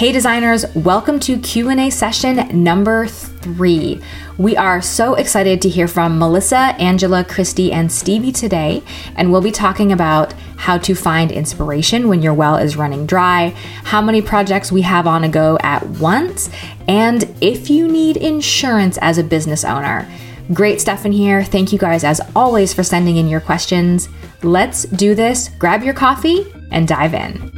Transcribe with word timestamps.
Hey 0.00 0.12
designers, 0.12 0.64
welcome 0.74 1.20
to 1.20 1.38
Q&A 1.38 1.90
session 1.90 2.64
number 2.64 3.06
3. 3.06 4.00
We 4.38 4.56
are 4.56 4.80
so 4.80 5.12
excited 5.12 5.60
to 5.60 5.68
hear 5.68 5.86
from 5.86 6.18
Melissa, 6.18 6.74
Angela, 6.78 7.22
Christy, 7.22 7.70
and 7.70 7.92
Stevie 7.92 8.32
today, 8.32 8.82
and 9.14 9.30
we'll 9.30 9.42
be 9.42 9.50
talking 9.50 9.92
about 9.92 10.32
how 10.56 10.78
to 10.78 10.94
find 10.94 11.30
inspiration 11.30 12.08
when 12.08 12.22
your 12.22 12.32
well 12.32 12.56
is 12.56 12.78
running 12.78 13.04
dry, 13.04 13.50
how 13.84 14.00
many 14.00 14.22
projects 14.22 14.72
we 14.72 14.80
have 14.80 15.06
on 15.06 15.22
a 15.22 15.28
go 15.28 15.58
at 15.60 15.86
once, 15.86 16.48
and 16.88 17.24
if 17.42 17.68
you 17.68 17.86
need 17.86 18.16
insurance 18.16 18.96
as 19.02 19.18
a 19.18 19.22
business 19.22 19.66
owner. 19.66 20.10
Great 20.54 20.80
stuff 20.80 21.04
in 21.04 21.12
here. 21.12 21.44
Thank 21.44 21.74
you 21.74 21.78
guys, 21.78 22.04
as 22.04 22.22
always, 22.34 22.72
for 22.72 22.82
sending 22.82 23.18
in 23.18 23.28
your 23.28 23.42
questions. 23.42 24.08
Let's 24.42 24.84
do 24.84 25.14
this. 25.14 25.50
Grab 25.58 25.82
your 25.82 25.92
coffee 25.92 26.50
and 26.70 26.88
dive 26.88 27.12
in. 27.12 27.52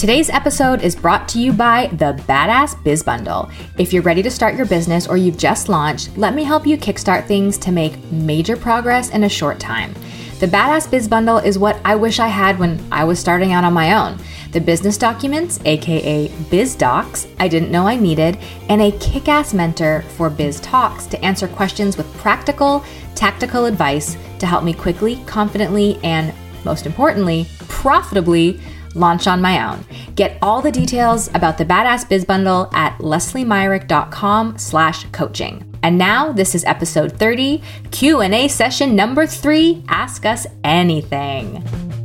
Today's 0.00 0.30
episode 0.30 0.80
is 0.80 0.96
brought 0.96 1.28
to 1.28 1.38
you 1.38 1.52
by 1.52 1.88
the 1.88 2.18
Badass 2.26 2.82
Biz 2.82 3.02
Bundle. 3.02 3.50
If 3.76 3.92
you're 3.92 4.02
ready 4.02 4.22
to 4.22 4.30
start 4.30 4.54
your 4.54 4.64
business 4.64 5.06
or 5.06 5.18
you've 5.18 5.36
just 5.36 5.68
launched, 5.68 6.16
let 6.16 6.34
me 6.34 6.42
help 6.42 6.66
you 6.66 6.78
kickstart 6.78 7.26
things 7.26 7.58
to 7.58 7.70
make 7.70 8.02
major 8.10 8.56
progress 8.56 9.10
in 9.10 9.24
a 9.24 9.28
short 9.28 9.60
time. 9.60 9.92
The 10.38 10.46
Badass 10.46 10.90
Biz 10.90 11.06
Bundle 11.06 11.36
is 11.36 11.58
what 11.58 11.78
I 11.84 11.96
wish 11.96 12.18
I 12.18 12.28
had 12.28 12.58
when 12.58 12.82
I 12.90 13.04
was 13.04 13.18
starting 13.18 13.52
out 13.52 13.62
on 13.62 13.74
my 13.74 13.92
own. 13.92 14.18
The 14.52 14.60
business 14.62 14.96
documents, 14.96 15.60
aka 15.66 16.28
Biz 16.50 16.76
Docs, 16.76 17.26
I 17.38 17.46
didn't 17.46 17.70
know 17.70 17.86
I 17.86 17.96
needed, 17.96 18.38
and 18.70 18.80
a 18.80 18.92
kick 19.00 19.28
ass 19.28 19.52
mentor 19.52 20.00
for 20.16 20.30
Biz 20.30 20.60
Talks 20.60 21.04
to 21.08 21.22
answer 21.22 21.46
questions 21.46 21.98
with 21.98 22.10
practical, 22.14 22.82
tactical 23.14 23.66
advice 23.66 24.16
to 24.38 24.46
help 24.46 24.64
me 24.64 24.72
quickly, 24.72 25.22
confidently, 25.26 26.00
and 26.02 26.32
most 26.64 26.86
importantly, 26.86 27.46
profitably 27.68 28.58
launch 28.94 29.26
on 29.26 29.40
my 29.40 29.70
own. 29.70 29.84
Get 30.14 30.38
all 30.42 30.60
the 30.60 30.72
details 30.72 31.28
about 31.34 31.58
the 31.58 31.64
Badass 31.64 32.08
Biz 32.08 32.24
Bundle 32.24 32.70
at 32.72 32.96
lesliemyrick.com 32.98 34.58
slash 34.58 35.04
coaching. 35.12 35.64
And 35.82 35.96
now 35.96 36.32
this 36.32 36.54
is 36.54 36.64
episode 36.64 37.12
30, 37.12 37.62
Q&A 37.90 38.48
session 38.48 38.94
number 38.94 39.26
3, 39.26 39.84
Ask 39.88 40.26
Us 40.26 40.46
Anything. 40.62 41.99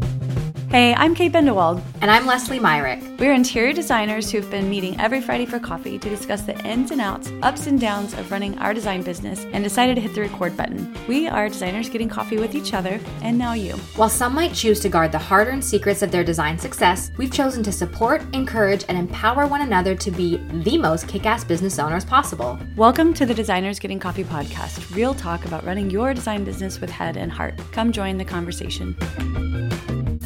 Hey, 0.75 0.93
I'm 0.93 1.15
Kate 1.15 1.31
Bendewald. 1.31 1.81
And 2.01 2.11
I'm 2.11 2.25
Leslie 2.25 2.59
Myrick. 2.59 3.01
We're 3.17 3.31
interior 3.31 3.71
designers 3.71 4.29
who've 4.29 4.51
been 4.51 4.69
meeting 4.69 4.99
every 4.99 5.21
Friday 5.21 5.45
for 5.45 5.57
coffee 5.57 5.97
to 5.97 6.09
discuss 6.09 6.41
the 6.41 6.59
ins 6.67 6.91
and 6.91 6.99
outs, 6.99 7.31
ups 7.43 7.67
and 7.67 7.79
downs 7.79 8.13
of 8.13 8.29
running 8.29 8.57
our 8.57 8.73
design 8.73 9.01
business 9.01 9.45
and 9.53 9.63
decided 9.63 9.95
to 9.95 10.01
hit 10.01 10.13
the 10.13 10.19
record 10.19 10.57
button. 10.57 10.93
We 11.07 11.29
are 11.29 11.47
designers 11.47 11.87
getting 11.87 12.09
coffee 12.09 12.35
with 12.39 12.55
each 12.55 12.73
other, 12.73 12.99
and 13.21 13.37
now 13.37 13.53
you. 13.53 13.77
While 13.95 14.09
some 14.09 14.35
might 14.35 14.53
choose 14.53 14.81
to 14.81 14.89
guard 14.89 15.13
the 15.13 15.17
hard 15.17 15.47
earned 15.47 15.63
secrets 15.63 16.01
of 16.01 16.11
their 16.11 16.25
design 16.25 16.59
success, 16.59 17.09
we've 17.15 17.31
chosen 17.31 17.63
to 17.63 17.71
support, 17.71 18.21
encourage, 18.35 18.83
and 18.89 18.97
empower 18.97 19.47
one 19.47 19.61
another 19.61 19.95
to 19.95 20.11
be 20.11 20.41
the 20.61 20.77
most 20.77 21.07
kick 21.07 21.25
ass 21.25 21.45
business 21.45 21.79
owners 21.79 22.03
possible. 22.03 22.59
Welcome 22.75 23.13
to 23.13 23.25
the 23.25 23.33
Designers 23.33 23.79
Getting 23.79 24.01
Coffee 24.01 24.25
podcast, 24.25 24.93
real 24.93 25.13
talk 25.13 25.45
about 25.45 25.63
running 25.63 25.89
your 25.89 26.13
design 26.13 26.43
business 26.43 26.81
with 26.81 26.89
head 26.89 27.15
and 27.15 27.31
heart. 27.31 27.57
Come 27.71 27.93
join 27.93 28.17
the 28.17 28.25
conversation. 28.25 28.97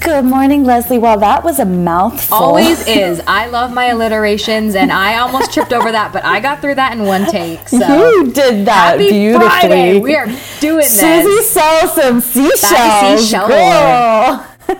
Good 0.10 0.26
morning, 0.26 0.64
Leslie. 0.64 0.98
Well, 0.98 1.20
that 1.20 1.44
was 1.44 1.60
a 1.60 1.66
mouthful. 1.66 2.36
Always 2.36 2.80
is. 2.88 3.22
I 3.28 3.46
love 3.46 3.72
my 3.72 3.86
alliterations, 3.90 4.74
and 4.74 4.92
I 4.92 5.20
almost 5.20 5.54
tripped 5.54 5.72
over 5.72 5.92
that, 5.92 6.12
but 6.12 6.26
I 6.26 6.40
got 6.40 6.62
through 6.62 6.76
that 6.76 6.94
in 6.94 7.06
one 7.06 7.28
take. 7.28 7.68
So 7.68 7.78
you 7.78 8.32
did 8.32 8.66
that 8.66 8.94
Happy 8.94 9.12
beautifully. 9.12 9.48
Friday. 9.48 10.00
We 10.00 10.16
are 10.16 10.26
doing 10.60 10.78
this. 10.78 11.00
Susie 11.00 11.44
sells 11.44 11.94
some 11.94 12.22
seashells. 12.22 13.22
seashell. 13.22 13.48
Girl. 13.50 14.48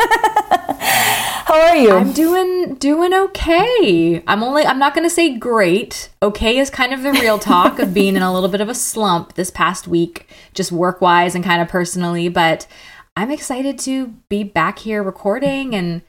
How 1.46 1.62
are 1.70 1.76
you? 1.76 1.92
I'm 1.92 2.12
doing 2.12 2.74
doing 2.76 3.14
okay. 3.14 4.24
I'm 4.26 4.42
only 4.42 4.66
I'm 4.66 4.80
not 4.80 4.96
going 4.96 5.08
to 5.08 5.14
say 5.14 5.38
great. 5.38 6.10
Okay 6.24 6.58
is 6.58 6.72
kind 6.72 6.92
of 6.92 7.04
the 7.04 7.12
real 7.12 7.38
talk 7.38 7.78
of 7.78 7.94
being 7.94 8.16
in 8.16 8.24
a 8.24 8.34
little 8.34 8.50
bit 8.50 8.62
of 8.62 8.70
a 8.70 8.76
slump 8.76 9.36
this 9.36 9.52
past 9.52 9.88
week, 9.88 10.28
just 10.56 10.72
work 10.72 11.02
wise 11.02 11.36
and 11.36 11.44
kind 11.44 11.62
of 11.62 11.68
personally. 11.68 12.30
But 12.30 12.66
I'm 13.20 13.32
excited 13.32 13.78
to 13.80 14.08
be 14.30 14.46
back 14.46 14.80
here 14.80 15.04
recording 15.04 15.76
and 15.76 16.04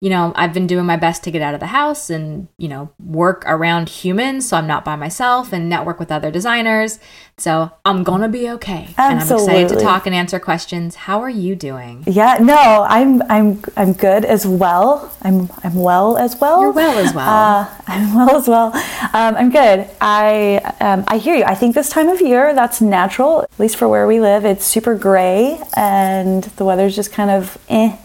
you 0.00 0.10
know, 0.10 0.32
I've 0.36 0.52
been 0.52 0.66
doing 0.66 0.84
my 0.84 0.98
best 0.98 1.24
to 1.24 1.30
get 1.30 1.40
out 1.40 1.54
of 1.54 1.60
the 1.60 1.66
house 1.66 2.10
and, 2.10 2.48
you 2.58 2.68
know, 2.68 2.90
work 3.02 3.44
around 3.46 3.88
humans 3.88 4.46
so 4.46 4.58
I'm 4.58 4.66
not 4.66 4.84
by 4.84 4.94
myself 4.94 5.54
and 5.54 5.70
network 5.70 5.98
with 5.98 6.12
other 6.12 6.30
designers. 6.30 6.98
So 7.38 7.70
I'm 7.84 8.02
going 8.02 8.20
to 8.20 8.28
be 8.28 8.48
okay. 8.50 8.94
Absolutely. 8.98 9.48
And 9.48 9.58
I'm 9.58 9.64
excited 9.64 9.78
to 9.78 9.82
talk 9.82 10.06
and 10.06 10.14
answer 10.14 10.38
questions. 10.38 10.96
How 10.96 11.22
are 11.22 11.30
you 11.30 11.56
doing? 11.56 12.04
Yeah, 12.06 12.36
no, 12.40 12.86
I'm 12.88 13.22
I'm 13.30 13.62
I'm 13.76 13.94
good 13.94 14.26
as 14.26 14.46
well. 14.46 15.12
I'm 15.22 15.50
I'm 15.64 15.74
well 15.74 16.18
as 16.18 16.36
well. 16.36 16.60
You're 16.60 16.72
well 16.72 16.98
as 16.98 17.14
well. 17.14 17.28
Uh, 17.28 17.74
I'm 17.86 18.14
well 18.14 18.36
as 18.36 18.46
well. 18.46 18.72
Um, 19.16 19.34
I'm 19.34 19.50
good. 19.50 19.88
I 19.98 20.74
um, 20.78 21.04
I 21.08 21.16
hear 21.16 21.34
you. 21.34 21.44
I 21.44 21.54
think 21.54 21.74
this 21.74 21.88
time 21.88 22.10
of 22.10 22.20
year 22.20 22.54
that's 22.54 22.82
natural. 22.82 23.44
At 23.44 23.58
least 23.58 23.76
for 23.76 23.88
where 23.88 24.06
we 24.06 24.20
live, 24.20 24.44
it's 24.44 24.66
super 24.66 24.94
gray 24.94 25.58
and 25.74 26.44
the 26.58 26.66
weather's 26.66 26.94
just 26.94 27.12
kind 27.12 27.30
of 27.30 27.56
eh. 27.70 27.96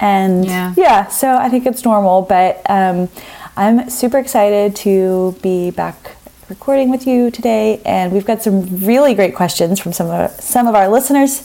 And 0.00 0.44
Yeah. 0.44 0.74
yeah, 0.76 1.06
so 1.06 1.36
I 1.36 1.48
think 1.48 1.64
it's 1.64 1.84
normal. 1.84 2.22
But 2.22 2.60
um, 2.68 3.08
I'm 3.56 3.88
super 3.88 4.18
excited 4.18 4.74
to 4.76 5.36
be 5.42 5.70
back 5.70 6.16
recording 6.48 6.90
with 6.90 7.06
you 7.06 7.30
today, 7.30 7.80
and 7.84 8.12
we've 8.12 8.26
got 8.26 8.42
some 8.42 8.84
really 8.84 9.14
great 9.14 9.36
questions 9.36 9.78
from 9.78 9.92
some 9.92 10.10
of 10.10 10.32
some 10.40 10.66
of 10.66 10.74
our 10.74 10.88
listeners, 10.88 11.44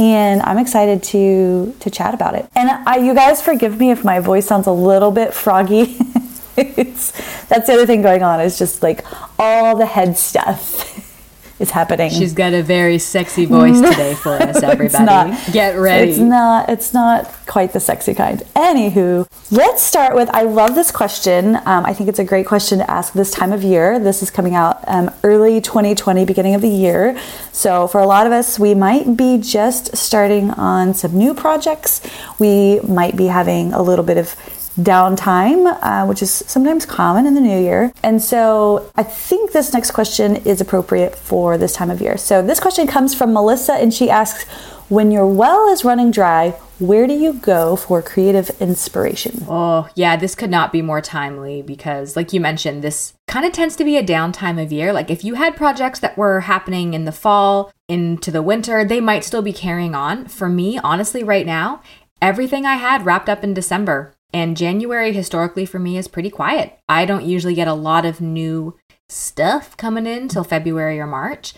and 0.00 0.42
I'm 0.42 0.58
excited 0.58 1.04
to 1.14 1.76
to 1.78 1.90
chat 1.90 2.12
about 2.12 2.34
it. 2.34 2.48
And 2.56 2.68
I, 2.70 2.96
you 2.96 3.14
guys 3.14 3.40
forgive 3.40 3.78
me 3.78 3.92
if 3.92 4.02
my 4.02 4.18
voice 4.18 4.46
sounds 4.46 4.66
a 4.66 4.72
little 4.72 5.12
bit 5.12 5.32
froggy. 5.32 5.96
that's 7.48 7.66
the 7.66 7.72
other 7.72 7.86
thing 7.86 8.02
going 8.02 8.22
on 8.22 8.40
is 8.40 8.58
just 8.58 8.82
like 8.82 9.04
all 9.38 9.76
the 9.76 9.86
head 9.86 10.16
stuff 10.16 10.96
is 11.60 11.70
happening. 11.70 12.10
She's 12.10 12.32
got 12.32 12.52
a 12.52 12.62
very 12.62 12.98
sexy 12.98 13.44
voice 13.44 13.80
today 13.90 14.14
for 14.14 14.32
us, 14.32 14.62
everybody. 14.62 15.04
not. 15.04 15.52
Get 15.52 15.76
ready. 15.78 16.10
It's 16.10 16.18
not. 16.18 16.68
It's 16.68 16.94
not 16.94 17.32
quite 17.46 17.72
the 17.72 17.80
sexy 17.80 18.14
kind. 18.14 18.40
Anywho, 18.54 19.26
let's 19.50 19.82
start 19.82 20.14
with. 20.14 20.28
I 20.30 20.42
love 20.42 20.74
this 20.74 20.90
question. 20.90 21.56
Um, 21.56 21.84
I 21.84 21.92
think 21.92 22.08
it's 22.08 22.18
a 22.18 22.24
great 22.24 22.46
question 22.46 22.78
to 22.78 22.90
ask 22.90 23.12
this 23.12 23.30
time 23.30 23.52
of 23.52 23.62
year. 23.62 23.98
This 23.98 24.22
is 24.22 24.30
coming 24.30 24.54
out 24.54 24.84
um, 24.86 25.10
early 25.24 25.60
2020, 25.60 26.24
beginning 26.24 26.54
of 26.54 26.62
the 26.62 26.68
year. 26.68 27.18
So 27.52 27.88
for 27.88 28.00
a 28.00 28.06
lot 28.06 28.26
of 28.26 28.32
us, 28.32 28.58
we 28.58 28.74
might 28.74 29.16
be 29.16 29.38
just 29.38 29.96
starting 29.96 30.50
on 30.50 30.94
some 30.94 31.16
new 31.16 31.34
projects. 31.34 32.00
We 32.38 32.80
might 32.80 33.16
be 33.16 33.26
having 33.26 33.72
a 33.72 33.82
little 33.82 34.04
bit 34.04 34.16
of 34.16 34.36
downtime, 34.78 35.78
uh, 35.82 36.06
which 36.06 36.22
is 36.22 36.32
sometimes 36.46 36.86
common 36.86 37.26
in 37.26 37.34
the 37.34 37.40
new 37.40 37.60
year. 37.60 37.92
And 38.02 38.22
so 38.22 38.90
I 38.96 39.02
think 39.02 39.52
this 39.52 39.72
next 39.72 39.90
question 39.90 40.36
is 40.36 40.60
appropriate 40.60 41.16
for 41.16 41.58
this 41.58 41.74
time 41.74 41.90
of 41.90 42.00
year. 42.00 42.16
So 42.16 42.42
this 42.42 42.60
question 42.60 42.86
comes 42.86 43.14
from 43.14 43.32
Melissa, 43.32 43.74
and 43.74 43.92
she 43.92 44.08
asks 44.08 44.44
When 44.88 45.10
your 45.10 45.26
well 45.26 45.68
is 45.68 45.84
running 45.84 46.10
dry, 46.10 46.54
where 46.78 47.08
do 47.08 47.12
you 47.12 47.32
go 47.32 47.74
for 47.74 48.00
creative 48.00 48.50
inspiration? 48.60 49.44
Oh, 49.48 49.88
yeah, 49.96 50.16
this 50.16 50.36
could 50.36 50.50
not 50.50 50.70
be 50.70 50.80
more 50.80 51.00
timely 51.00 51.60
because, 51.60 52.14
like 52.14 52.32
you 52.32 52.40
mentioned, 52.40 52.82
this 52.82 53.14
kind 53.26 53.44
of 53.44 53.52
tends 53.52 53.74
to 53.76 53.84
be 53.84 53.96
a 53.96 54.02
downtime 54.02 54.62
of 54.62 54.70
year. 54.70 54.92
Like, 54.92 55.10
if 55.10 55.24
you 55.24 55.34
had 55.34 55.56
projects 55.56 55.98
that 56.00 56.16
were 56.16 56.42
happening 56.42 56.94
in 56.94 57.04
the 57.04 57.10
fall 57.10 57.72
into 57.88 58.30
the 58.30 58.42
winter, 58.42 58.84
they 58.84 59.00
might 59.00 59.24
still 59.24 59.42
be 59.42 59.52
carrying 59.52 59.96
on. 59.96 60.26
For 60.26 60.48
me, 60.48 60.78
honestly, 60.78 61.24
right 61.24 61.46
now, 61.46 61.82
everything 62.22 62.64
I 62.64 62.76
had 62.76 63.04
wrapped 63.04 63.28
up 63.28 63.42
in 63.42 63.54
December. 63.54 64.14
And 64.32 64.56
January, 64.56 65.12
historically, 65.12 65.64
for 65.64 65.78
me, 65.78 65.96
is 65.96 66.08
pretty 66.08 66.30
quiet. 66.30 66.78
I 66.88 67.04
don't 67.04 67.24
usually 67.24 67.54
get 67.54 67.68
a 67.68 67.74
lot 67.74 68.04
of 68.04 68.20
new 68.20 68.76
stuff 69.08 69.76
coming 69.76 70.06
in 70.06 70.28
till 70.28 70.44
February 70.44 71.00
or 71.00 71.06
March. 71.06 71.54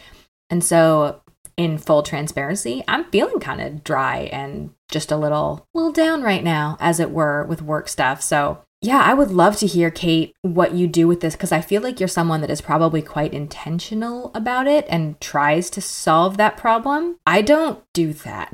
And 0.48 0.62
so, 0.62 1.22
in 1.56 1.78
full 1.78 2.03
transparency, 2.03 2.82
I'm 2.88 3.04
feeling 3.10 3.41
kind 3.41 3.60
of 3.60 3.84
dry 3.84 4.30
and 4.32 4.70
just 4.91 5.12
a 5.12 5.16
little 5.16 5.66
little 5.75 5.92
down 5.92 6.22
right 6.22 6.42
now, 6.44 6.76
as 6.80 7.00
it 7.00 7.10
were, 7.10 7.44
with 7.44 7.60
work 7.60 7.88
stuff. 7.88 8.22
So 8.22 8.64
yeah, 8.82 9.02
I 9.02 9.12
would 9.12 9.30
love 9.30 9.56
to 9.58 9.66
hear, 9.66 9.91
Kate, 9.91 10.34
what 10.41 10.72
you 10.72 10.86
do 10.86 11.06
with 11.06 11.21
this 11.21 11.34
because 11.34 11.53
I 11.53 11.60
feel 11.60 11.82
like 11.82 12.00
you're 12.00 12.09
someone 12.09 12.41
that 12.41 12.50
is 12.50 12.62
probably 12.62 13.03
quite 13.03 13.34
intentional 13.34 14.30
about 14.34 14.66
it 14.66 14.86
and 14.88 15.21
tries 15.21 15.68
to 15.71 15.82
solve 15.82 16.38
that 16.38 16.56
problem. 16.56 17.18
I 17.27 17.42
don't 17.42 17.82
do 17.92 18.15
that. 18.15 18.50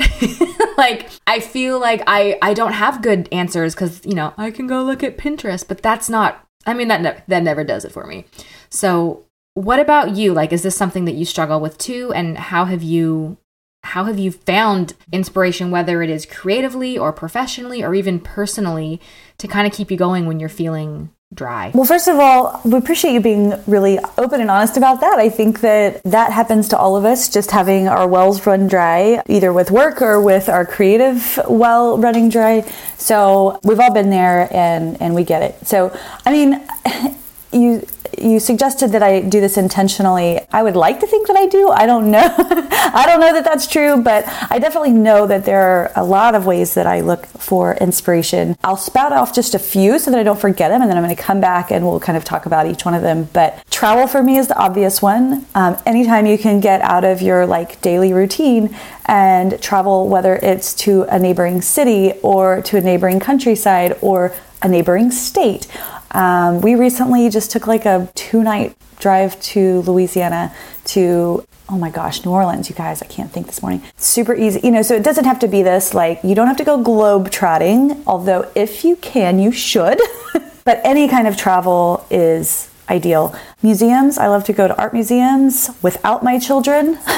like, 0.79 1.11
I 1.29 1.39
feel 1.39 1.79
like 1.79 2.03
I 2.09 2.39
I 2.43 2.55
don't 2.55 2.73
have 2.73 3.03
good 3.03 3.29
answers 3.31 3.75
because 3.75 4.05
you 4.05 4.15
know 4.15 4.35
I 4.37 4.51
can 4.51 4.67
go 4.67 4.83
look 4.83 5.05
at 5.05 5.17
Pinterest, 5.17 5.67
but 5.67 5.81
that's 5.81 6.09
not. 6.09 6.45
I 6.67 6.75
mean 6.75 6.89
that 6.89 7.03
ne- 7.03 7.23
that 7.29 7.45
never 7.45 7.63
does 7.63 7.85
it 7.85 7.93
for 7.93 8.05
me. 8.05 8.25
So, 8.69 9.27
what 9.55 9.79
about 9.79 10.17
you? 10.17 10.35
Like, 10.35 10.53
is 10.53 10.65
this 10.65 10.77
something 10.77 11.05
that 11.05 11.15
you 11.15 11.25
struggle 11.25 11.61
with 11.61 11.79
too? 11.79 12.13
And 12.15 12.37
how 12.37 12.65
have 12.65 12.83
you 12.83 13.39
how 13.87 14.05
have 14.05 14.19
you 14.19 14.33
found 14.33 14.95
inspiration, 15.13 15.71
whether 15.71 16.03
it 16.03 16.11
is 16.11 16.27
creatively 16.27 16.99
or 16.99 17.13
professionally 17.13 17.83
or 17.83 17.95
even 17.95 18.19
personally, 18.19 19.01
to 19.39 19.47
kind 19.47 19.67
of 19.67 19.73
keep 19.73 19.91
you 19.91 19.97
going 19.97 20.27
when 20.27 20.41
you're 20.41 20.49
feeling 20.49 21.11
dry? 21.33 21.71
Well, 21.75 21.85
first 21.85 22.09
of 22.09 22.19
all, 22.19 22.61
we 22.65 22.77
appreciate 22.77 23.13
you 23.13 23.21
being 23.21 23.55
really 23.67 23.99
open 24.19 24.41
and 24.41 24.51
honest 24.51 24.77
about 24.77 25.01
that. 25.01 25.19
I 25.19 25.29
think 25.29 25.61
that 25.61 26.03
that 26.05 26.33
happens 26.33 26.69
to 26.69 26.79
all 26.79 26.97
of 26.97 27.05
us, 27.05 27.29
just 27.29 27.51
having 27.53 27.87
our 27.89 28.09
wells 28.09 28.45
run 28.47 28.67
dry, 28.67 29.23
either 29.29 29.53
with 29.53 29.71
work 29.71 30.03
or 30.03 30.21
with 30.21 30.49
our 30.49 30.67
creative 30.67 31.39
well 31.49 31.97
running 31.99 32.29
dry. 32.29 32.63
So 32.99 33.61
we've 33.63 33.81
all 33.81 33.95
been 33.95 34.11
there 34.11 34.49
and, 34.53 35.01
and 35.01 35.15
we 35.15 35.25
get 35.25 35.43
it. 35.43 35.67
So, 35.67 35.97
I 36.25 36.33
mean, 36.33 36.67
you 37.53 37.87
you 38.19 38.41
suggested 38.41 38.89
that 38.93 39.03
I 39.03 39.21
do 39.21 39.41
this 39.41 39.57
intentionally. 39.57 40.41
I 40.53 40.63
would 40.63 40.77
like 40.77 41.01
to 41.01 41.07
think 41.07 41.27
that 41.29 41.37
I 41.37 41.47
do. 41.47 41.71
I 41.71 41.87
don't 41.87 42.11
know. 42.11 42.35
I 42.39 43.05
don't 43.07 43.21
know 43.21 43.33
that 43.33 43.45
that's 43.45 43.67
true, 43.67 44.03
but 44.03 44.25
I 44.51 44.59
definitely 44.59 44.93
know 44.93 45.27
that 45.27 45.45
there 45.45 45.63
are 45.63 45.93
a 45.97 46.05
lot 46.05 46.35
of 46.35 46.47
ways 46.47 46.75
that 46.75 46.87
I 46.87 47.01
look 47.01 47.27
for 47.27 47.75
inspiration. 47.77 48.57
I'll 48.65 48.77
spout 48.77 49.13
off 49.13 49.35
just 49.35 49.55
a 49.55 49.59
few 49.59 49.99
so 49.99 50.11
that 50.11 50.19
I 50.19 50.23
don't 50.23 50.41
forget 50.41 50.71
them, 50.71 50.83
and 50.83 50.91
then 50.91 50.97
I'm 50.97 51.05
going 51.05 51.15
to 51.15 51.23
come 51.23 51.41
back 51.41 51.71
and 51.71 51.85
we'll 51.85 52.01
kind 52.01 52.17
of 52.17 52.25
talk 52.25 52.47
about 52.47 52.67
each 52.67 52.85
one 52.85 52.95
of 52.95 53.03
them. 53.03 53.29
But 53.33 53.65
travel 53.71 54.07
for 54.07 54.23
me 54.23 54.39
is 54.39 54.49
the 54.49 54.57
obvious 54.57 55.03
one. 55.03 55.47
Um, 55.55 55.77
anytime 55.87 56.27
you 56.27 56.39
can 56.39 56.61
get 56.61 56.81
out 56.83 57.05
of 57.05 57.21
your 57.23 57.47
like 57.47 57.81
daily 57.81 58.13
routine 58.13 58.77
and 59.07 59.61
travel, 59.61 60.09
whether 60.09 60.37
it's 60.37 60.75
to 60.75 61.03
a 61.05 61.19
neighboring 61.19 61.63
city 61.63 62.13
or 62.23 62.63
to 62.63 62.79
a 62.79 62.81
neighboring 62.81 63.21
countryside 63.21 63.97
or 64.01 64.35
a 64.63 64.69
neighboring 64.69 65.11
state 65.11 65.69
um, 66.17 66.61
we 66.63 66.75
recently 66.75 67.29
just 67.29 67.51
took 67.51 67.67
like 67.67 67.85
a 67.85 68.11
two 68.15 68.43
night 68.43 68.77
drive 68.99 69.41
to 69.43 69.83
Louisiana 69.83 70.55
to 70.87 71.47
oh 71.69 71.77
my 71.77 71.91
gosh, 71.91 72.25
New 72.25 72.31
Orleans, 72.31 72.71
you 72.71 72.77
guys, 72.77 73.03
I 73.03 73.07
can't 73.07 73.31
think 73.31 73.47
this 73.47 73.61
morning. 73.61 73.83
Super 73.97 74.35
easy, 74.35 74.61
you 74.63 74.71
know, 74.71 74.83
so 74.83 74.95
it 74.95 75.03
doesn't 75.03 75.25
have 75.25 75.41
to 75.41 75.49
be 75.49 75.65
this, 75.65 75.95
like, 75.95 76.23
you 76.23 76.33
don't 76.35 76.47
have 76.47 76.57
to 76.59 76.65
go 76.65 76.81
globe 76.81 77.31
trotting, 77.33 78.05
although 78.07 78.49
if 78.55 78.85
you 78.85 78.95
can, 78.95 79.41
you 79.41 79.51
should. 79.51 80.01
but 80.65 80.81
any 80.85 81.09
kind 81.09 81.27
of 81.27 81.37
travel 81.37 82.07
is 82.09 82.71
ideal. 82.89 83.35
Museums, 83.63 84.17
I 84.17 84.29
love 84.29 84.45
to 84.45 84.53
go 84.53 84.69
to 84.69 84.79
art 84.79 84.93
museums 84.93 85.71
without 85.83 86.23
my 86.23 86.39
children. 86.39 87.01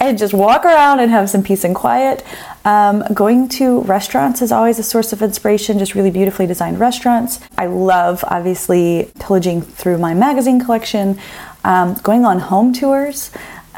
and 0.00 0.18
just 0.18 0.34
walk 0.34 0.64
around 0.64 1.00
and 1.00 1.10
have 1.10 1.30
some 1.30 1.42
peace 1.42 1.64
and 1.64 1.74
quiet. 1.74 2.22
Um, 2.64 3.04
going 3.12 3.48
to 3.50 3.82
restaurants 3.82 4.40
is 4.40 4.50
always 4.50 4.78
a 4.78 4.82
source 4.82 5.12
of 5.12 5.22
inspiration, 5.22 5.78
just 5.78 5.94
really 5.94 6.10
beautifully 6.10 6.46
designed 6.46 6.80
restaurants. 6.80 7.40
I 7.58 7.66
love, 7.66 8.24
obviously, 8.26 9.10
pillaging 9.20 9.62
through 9.62 9.98
my 9.98 10.14
magazine 10.14 10.60
collection, 10.60 11.18
um, 11.64 11.94
going 12.02 12.24
on 12.24 12.38
home 12.38 12.72
tours. 12.72 13.30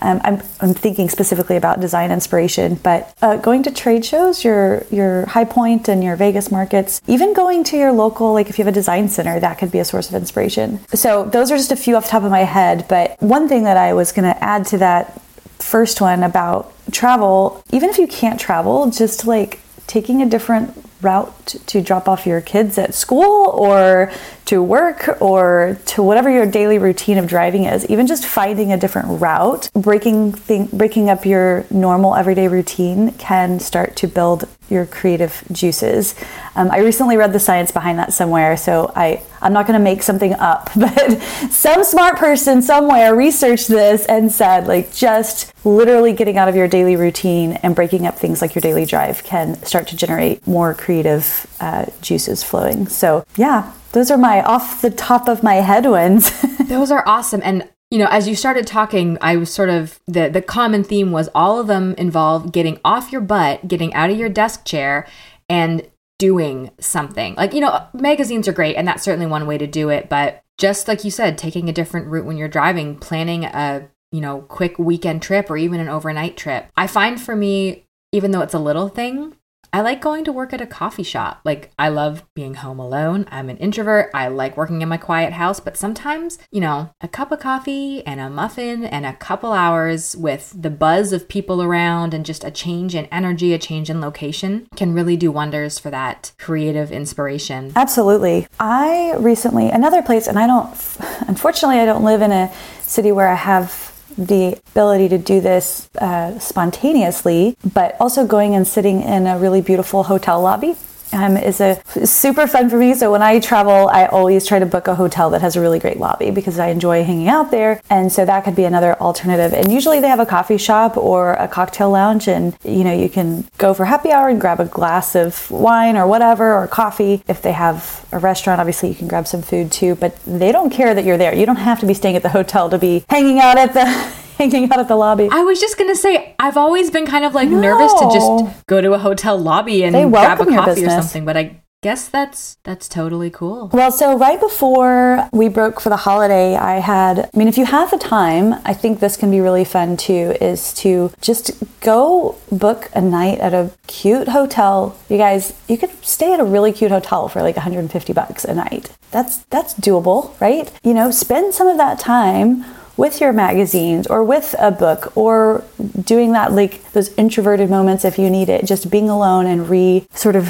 Um, 0.03 0.21
I'm, 0.25 0.43
I'm, 0.61 0.75
thinking 0.75 1.09
specifically 1.09 1.57
about 1.57 1.81
design 1.81 2.11
inspiration, 2.13 2.75
but 2.75 3.15
uh, 3.23 3.37
going 3.37 3.63
to 3.63 3.71
trade 3.71 4.05
shows, 4.05 4.45
your 4.45 4.85
your 4.91 5.25
High 5.25 5.47
Point 5.47 5.89
and 5.89 6.05
your 6.05 6.17
Vegas 6.17 6.51
markets, 6.51 7.01
even 7.07 7.33
going 7.33 7.65
to 7.65 7.79
your 7.79 7.93
local, 7.93 8.35
like 8.35 8.51
if 8.51 8.59
you 8.59 8.65
have 8.65 8.73
a 8.73 8.75
design 8.75 9.09
center, 9.09 9.41
that 9.41 9.57
could 9.59 9.73
be 9.73 9.79
a 9.79 9.87
source 9.87 10.11
of 10.11 10.15
inspiration. 10.15 10.81
So 10.93 11.25
those 11.25 11.51
are 11.51 11.57
just 11.57 11.73
a 11.73 11.77
few 11.77 11.97
off 11.97 12.05
the 12.05 12.11
top 12.11 12.25
of 12.25 12.31
my 12.31 12.41
head. 12.41 12.85
But 12.89 13.17
one 13.23 13.49
thing 13.49 13.65
that 13.65 13.79
I 13.79 13.95
was 13.95 14.13
going 14.13 14.31
to 14.31 14.45
add 14.45 14.67
to 14.67 14.79
that 14.79 15.19
first 15.67 16.01
one 16.01 16.23
about 16.23 16.73
travel, 16.93 17.63
even 17.73 17.91
if 17.91 17.99
you 17.99 18.07
can't 18.07 18.39
travel, 18.39 18.89
just 18.91 19.27
like 19.27 19.59
taking 19.89 20.23
a 20.23 20.27
different 20.27 20.73
route 21.03 21.47
to 21.67 21.83
drop 21.83 22.09
off 22.09 22.25
your 22.25 22.41
kids 22.41 22.79
at 22.79 22.95
school 22.95 23.51
or 23.51 24.11
to 24.47 24.63
work 24.63 25.21
or 25.21 25.77
to 25.87 26.03
whatever 26.03 26.31
your 26.31 26.47
daily 26.47 26.79
routine 26.79 27.19
of 27.19 27.27
driving 27.27 27.65
is 27.65 27.85
even 27.87 28.07
just 28.07 28.25
finding 28.25 28.73
a 28.73 28.77
different 28.77 29.21
route 29.21 29.69
breaking 29.75 30.33
thing, 30.33 30.67
breaking 30.67 31.11
up 31.11 31.27
your 31.27 31.67
normal 31.71 32.15
everyday 32.15 32.49
routine 32.49 33.11
can 33.13 33.59
start 33.59 33.97
to 33.97 34.07
build 34.07 34.49
your 34.71 34.87
creative 34.87 35.45
juices. 35.53 36.15
Um, 36.55 36.71
i 36.71 36.79
recently 36.79 37.17
read 37.17 37.33
the 37.33 37.41
science 37.41 37.71
behind 37.71 37.99
that 37.99 38.13
somewhere 38.13 38.57
so 38.57 38.91
i 38.97 39.23
i'm 39.43 39.53
not 39.53 39.67
going 39.67 39.79
to 39.79 39.85
make 39.85 40.03
something 40.03 40.33
up 40.35 40.71
but 40.77 41.21
some 41.51 41.85
smart 41.85 42.17
person 42.17 42.63
somewhere 42.63 43.15
researched 43.15 43.69
this 43.69 44.07
and 44.07 44.33
said 44.33 44.67
like 44.67 44.93
just 44.95 45.53
literally 45.65 46.13
getting 46.13 46.39
out 46.39 46.49
of 46.49 46.57
your 46.57 46.69
daily 46.69 46.97
routine 46.97 47.53
and 47.63 47.75
breaking 47.75 48.07
up 48.07 48.17
things 48.17 48.41
like 48.41 48.55
your 48.55 48.63
daily 48.63 48.85
drive 48.85 49.23
can 49.25 49.55
start 49.65 49.89
to 49.89 49.97
generate 49.97 50.47
more 50.47 50.73
creative 50.73 51.47
uh, 51.61 51.87
juices 52.01 52.43
flowing. 52.43 52.87
So 52.87 53.25
yeah 53.37 53.73
those 53.97 54.11
are 54.11 54.19
my 54.19 54.43
off 54.43 54.83
the 54.83 54.91
top 54.91 55.27
of 55.27 55.43
my 55.43 55.55
head 55.55 55.87
ones. 55.87 56.31
those 56.69 56.91
are 56.91 57.03
awesome. 57.09 57.41
And 57.43 57.67
you 57.91 57.99
know, 57.99 58.09
as 58.11 58.29
you 58.29 58.37
started 58.37 58.67
talking, 58.67 59.17
I 59.23 59.37
was 59.37 59.51
sort 59.51 59.71
of 59.71 59.99
the 60.07 60.29
the 60.29 60.43
common 60.43 60.85
theme 60.85 61.13
was 61.13 61.31
all 61.35 61.59
of 61.59 61.67
them 61.67 61.95
involve 61.97 62.53
getting 62.53 62.79
off 62.85 63.11
your 63.11 63.23
butt, 63.23 63.67
getting 63.67 63.95
out 63.95 64.11
of 64.11 64.19
your 64.19 64.29
desk 64.29 64.67
chair 64.67 65.07
and 65.49 65.89
doing 66.19 66.73
something. 66.79 67.37
Like, 67.37 67.55
you 67.55 67.61
know, 67.63 67.87
magazines 67.95 68.47
are 68.47 68.53
great 68.53 68.77
and 68.77 68.87
that's 68.87 69.03
certainly 69.03 69.27
one 69.27 69.47
way 69.47 69.57
to 69.57 69.67
do 69.67 69.89
it, 69.89 70.11
but 70.11 70.43
just 70.59 70.89
like 70.89 71.03
you 71.03 71.11
said, 71.11 71.39
taking 71.39 71.71
a 71.71 71.73
different 71.73 72.09
route 72.09 72.27
when 72.27 72.37
you're 72.37 72.49
driving, 72.49 72.97
planning 72.97 73.45
a, 73.45 73.89
you 74.13 74.21
know, 74.21 74.43
quick 74.43 74.79
weekend 74.79 75.23
trip 75.23 75.51
or 75.51 75.57
even 75.57 75.81
an 75.81 75.89
overnight 75.89 76.37
trip. 76.37 76.67
I 76.77 76.87
find 76.87 77.19
for 77.19 77.35
me 77.35 77.87
even 78.13 78.31
though 78.31 78.41
it's 78.41 78.55
a 78.55 78.59
little 78.59 78.89
thing, 78.89 79.37
I 79.77 79.83
like 79.83 80.01
going 80.01 80.25
to 80.25 80.33
work 80.33 80.55
at 80.55 80.63
a 80.63 80.67
coffee 80.67 81.03
shop. 81.03 81.43
Like, 81.45 81.71
I 81.79 81.91
love 81.91 82.25
being 82.33 82.55
home 82.55 82.79
alone. 82.79 83.27
I'm 83.31 83.51
an 83.51 83.59
introvert. 83.59 84.11
I 84.15 84.29
like 84.29 84.57
working 84.57 84.81
in 84.81 84.89
my 84.89 84.97
quiet 84.97 85.35
house, 85.35 85.61
but 85.61 85.77
sometimes, 85.77 86.39
you 86.51 86.63
know, 86.63 86.93
a 87.03 87.09
cup 87.09 87.31
of 87.31 87.41
coffee 87.41 88.03
and 88.07 88.19
a 88.19 88.31
muffin 88.31 88.87
and 88.87 89.05
a 89.05 89.13
couple 89.13 89.53
hours 89.53 90.17
with 90.17 90.55
the 90.59 90.71
buzz 90.71 91.13
of 91.13 91.29
people 91.29 91.63
around 91.63 92.15
and 92.15 92.25
just 92.25 92.43
a 92.43 92.51
change 92.51 92.95
in 92.95 93.05
energy, 93.13 93.53
a 93.53 93.59
change 93.59 93.91
in 93.91 94.01
location 94.01 94.67
can 94.77 94.95
really 94.95 95.15
do 95.15 95.31
wonders 95.31 95.79
for 95.79 95.91
that 95.91 96.33
creative 96.39 96.91
inspiration. 96.91 97.75
Absolutely. 97.77 98.49
I 98.59 99.15
recently, 99.19 99.69
another 99.69 100.01
place, 100.01 100.27
and 100.27 100.39
I 100.39 100.47
don't, 100.47 100.71
unfortunately, 101.29 101.81
I 101.81 101.85
don't 101.85 102.03
live 102.03 102.23
in 102.23 102.33
a 102.33 102.51
city 102.81 103.13
where 103.13 103.29
I 103.29 103.35
have 103.35 103.86
the 104.17 104.59
ability 104.73 105.09
to 105.09 105.19
do 105.19 105.41
this 105.41 105.89
uh, 105.99 106.39
spontaneously, 106.39 107.57
but 107.75 107.97
also 108.01 108.27
going 108.27 108.55
and 108.55 108.67
sitting 108.67 109.03
in 109.03 109.27
a 109.27 109.39
really 109.39 109.61
beautiful 109.61 110.05
hotel 110.05 110.41
lobby 110.41 110.75
um, 111.13 111.37
is 111.37 111.61
a 111.61 111.81
super 112.05 112.47
fun 112.47 112.69
for 112.69 112.77
me. 112.77 112.95
So 112.95 113.13
when 113.13 113.23
I 113.23 113.41
travel, 113.41 113.89
I 113.89 114.07
always 114.07 114.47
try 114.47 114.59
to 114.59 114.67
book 114.67 114.89
a 114.89 114.95
hotel 114.95 115.31
that 115.31 115.41
has 115.41 115.57
a 115.57 115.61
really 115.61 115.79
great 115.79 115.99
lobby 115.99 116.31
because 116.31 116.59
I 116.59 116.69
enjoy 116.69 117.05
hanging 117.05 117.29
out 117.29 117.51
there. 117.51 117.81
And 117.91 118.13
so 118.13 118.25
that 118.25 118.45
could 118.45 118.57
be 118.57 118.65
another 118.65 118.95
alternative. 119.01 119.53
And 119.53 119.73
usually 119.73 120.01
they 120.01 120.09
have 120.09 120.21
a 120.21 120.27
coffee 120.27 120.59
shop 120.59 120.97
or 120.97 121.35
a 121.35 121.49
cocktail 121.49 121.91
lounge, 121.91 122.29
and 122.29 122.57
you 122.65 122.85
know 122.85 122.93
you 122.93 123.09
can 123.09 123.47
go 123.59 123.75
for 123.75 123.85
happy 123.85 124.11
hour 124.11 124.29
and 124.29 124.41
grab 124.41 124.61
a 124.61 124.65
glass 124.65 125.15
of 125.15 125.51
wine 125.51 125.97
or 125.97 126.07
whatever 126.07 126.55
or 126.55 126.67
coffee. 126.67 127.23
If 127.29 127.43
they 127.43 127.53
have 127.53 128.07
a 128.13 128.19
restaurant, 128.19 128.61
obviously 128.61 128.89
you 128.89 128.95
can 128.95 129.09
grab 129.09 129.27
some 129.27 129.43
food 129.43 129.73
too. 129.73 129.95
But 129.95 130.19
they 130.25 130.53
don't 130.53 130.71
care 130.71 130.95
that 130.95 131.05
you're 131.05 131.19
there. 131.19 131.35
You 131.35 131.47
don't 131.47 131.57
have 131.57 131.81
to 131.81 131.87
be 131.87 131.95
staying 131.95 132.17
at 132.17 132.23
the 132.23 132.31
hotel 132.31 132.71
to 132.71 132.79
be 132.79 133.05
hanging 133.09 133.39
out 133.39 133.59
at 133.59 133.73
the 133.73 133.87
hanging 134.39 134.71
out 134.71 134.79
at 134.79 134.89
the 134.89 134.97
lobby. 134.97 135.29
I 135.31 135.43
was 135.43 135.61
just 135.61 135.79
gonna 135.79 135.97
say 135.97 136.35
I've 136.39 136.57
always 136.57 136.91
been 136.91 137.07
kind 137.07 137.25
of 137.25 137.35
like 137.35 137.49
no. 137.49 137.61
nervous 137.61 137.93
to 137.95 138.11
just 138.13 138.67
go 138.67 138.81
to 138.81 138.93
a 138.93 138.99
hotel 138.99 139.39
lobby 139.39 139.85
and 139.85 140.11
grab 140.13 140.41
a 140.41 140.47
coffee 140.47 140.85
or 140.85 140.91
something, 140.91 141.25
but 141.25 141.37
I 141.37 141.63
guess 141.83 142.09
that's 142.09 142.59
that's 142.65 142.89
totally 142.89 143.31
cool. 143.31 143.71
Well, 143.73 143.93
so 143.93 144.19
right 144.19 144.41
before 144.41 145.29
we 145.33 145.49
broke 145.49 145.81
for 145.81 145.89
the 145.89 145.97
holiday, 145.97 146.57
I 146.57 146.81
had 146.81 147.31
I 147.33 147.39
mean 147.39 147.49
if 147.49 147.57
you 147.57 147.65
have 147.65 147.91
the 147.91 147.99
time, 147.99 148.55
I 148.65 148.75
think 148.75 149.01
this 149.01 149.17
can 149.17 149.31
be 149.31 149.41
really 149.41 149.65
fun 149.65 149.97
too 149.97 150.37
is 150.41 150.75
to 150.75 151.13
just 151.21 151.53
go 151.81 152.37
book 152.51 152.91
a 152.95 153.01
night 153.01 153.39
at 153.39 153.55
a 153.55 153.71
cute 153.87 154.29
hotel. 154.29 154.99
You 155.09 155.17
guys, 155.17 155.55
you 155.69 155.79
could 155.79 155.93
stay 156.05 156.35
at 156.35 156.41
a 156.41 156.45
really 156.45 156.73
cute 156.73 156.91
hotel 156.91 157.29
for 157.29 157.41
like 157.41 157.57
150 157.57 158.13
bucks 158.13 158.45
a 158.45 158.55
night. 158.55 158.91
That's 159.13 159.39
that's 159.51 159.75
doable, 159.75 160.39
right? 160.41 160.71
You 160.83 160.93
know, 160.93 161.11
spend 161.11 161.55
some 161.55 161.69
of 161.69 161.77
that 161.79 161.99
time 161.99 162.65
with 162.97 163.21
your 163.21 163.33
magazines 163.33 164.07
or 164.07 164.23
with 164.23 164.55
a 164.59 164.71
book 164.71 165.17
or 165.17 165.65
doing 166.03 166.33
that 166.33 166.53
like 166.53 166.93
those 166.93 167.13
introverted 167.15 167.69
moments 167.69 168.05
if 168.05 168.19
you 168.19 168.31
need 168.31 168.49
it 168.49 168.65
just 168.65 168.91
being 168.91 169.09
alone 169.09 169.47
and 169.47 169.69
re 169.69 170.07
sort 170.15 170.37
of 170.37 170.49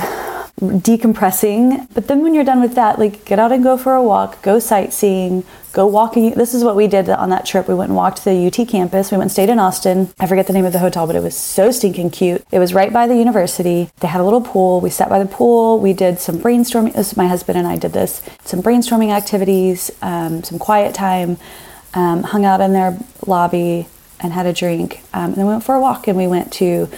decompressing. 0.59 1.87
But 1.93 2.09
then 2.09 2.23
when 2.23 2.35
you're 2.35 2.45
done 2.45 2.63
with 2.63 2.75
that 2.77 2.99
like 2.99 3.25
get 3.25 3.39
out 3.39 3.53
and 3.53 3.63
go 3.63 3.77
for 3.77 3.95
a 3.95 4.03
walk 4.03 4.41
go 4.43 4.59
sightseeing 4.59 5.45
go 5.73 5.87
walking. 5.87 6.31
This 6.31 6.55
is 6.55 6.65
what 6.65 6.75
we 6.75 6.87
did 6.87 7.11
on 7.11 7.29
that 7.29 7.45
trip. 7.45 7.69
We 7.69 7.75
went 7.75 7.91
and 7.91 7.97
walked 7.97 8.25
the 8.25 8.47
ut 8.47 8.67
campus. 8.67 9.11
We 9.11 9.19
went 9.19 9.25
and 9.25 9.33
stayed 9.33 9.51
in 9.51 9.59
austin. 9.59 10.15
I 10.19 10.27
forget 10.27 10.47
the 10.47 10.55
name 10.55 10.65
of 10.65 10.73
the 10.73 10.79
hotel 10.79 11.07
but 11.07 11.17
it 11.17 11.23
was 11.23 11.37
so 11.37 11.71
stinking 11.71 12.11
cute. 12.11 12.43
It 12.51 12.59
was 12.59 12.73
right 12.73 12.93
by 12.93 13.07
the 13.07 13.17
university. 13.17 13.91
They 14.01 14.09
had 14.09 14.21
a 14.21 14.25
little 14.25 14.41
pool. 14.41 14.81
We 14.81 14.89
sat 14.89 15.11
by 15.11 15.19
the 15.19 15.29
pool. 15.29 15.79
We 15.79 15.93
did 15.93 16.21
some 16.21 16.39
brainstorming. 16.39 16.95
This 16.95 17.17
my 17.17 17.27
husband 17.27 17.59
and 17.59 17.67
i 17.67 17.77
did 17.77 17.93
this. 17.93 18.23
Some 18.45 18.63
brainstorming 18.63 19.11
activities 19.11 19.91
um, 20.01 20.43
some 20.43 20.59
quiet 20.59 20.95
time 20.95 21.37
um, 21.97 22.23
hung 22.23 22.45
out 22.45 22.61
in 22.61 22.73
their 22.73 22.97
lobby 23.27 23.89
and 24.21 24.33
had 24.33 24.47
a 24.47 24.53
drink. 24.53 25.01
Um, 25.13 25.25
and 25.25 25.35
then 25.35 25.47
we 25.47 25.53
went 25.53 25.65
for 25.65 25.75
a 25.75 25.81
walk 25.81 26.07
and 26.07 26.17
we 26.17 26.29
went 26.29 26.53
to 26.55 26.89